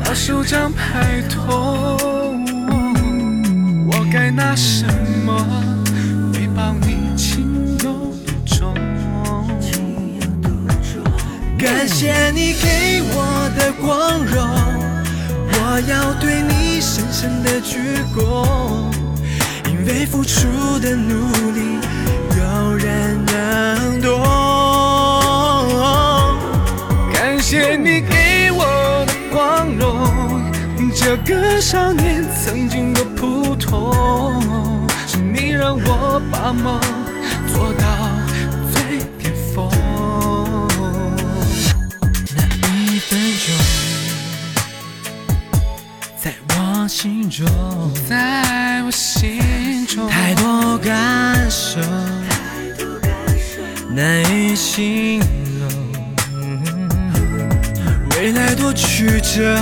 [0.08, 2.42] 把手掌拍痛，
[3.86, 4.86] 我该拿什
[5.26, 5.36] 么
[6.32, 8.72] 回报你情有独钟？
[11.58, 14.48] 感谢你给我的光荣，
[15.52, 17.78] 我要对你深深的鞠
[18.16, 18.90] 躬，
[19.70, 20.48] 因为付出
[20.78, 21.80] 的努力
[22.34, 24.08] 有人能懂。
[27.12, 28.17] 感谢你给，
[31.00, 36.80] 这个少年曾经的普通，是你让我把梦
[37.46, 37.86] 做到
[38.72, 39.70] 最巅峰。
[42.34, 43.16] 那一分
[43.46, 43.54] 钟，
[46.20, 47.46] 在我心中，
[48.08, 51.80] 在我心中，太多感受，
[53.94, 55.20] 难以形
[55.60, 55.68] 容。
[58.16, 59.56] 未来多曲折，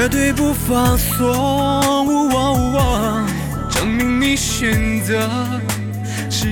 [0.00, 1.26] 绝对不放松。
[3.68, 5.28] 证明你选择
[6.30, 6.46] 是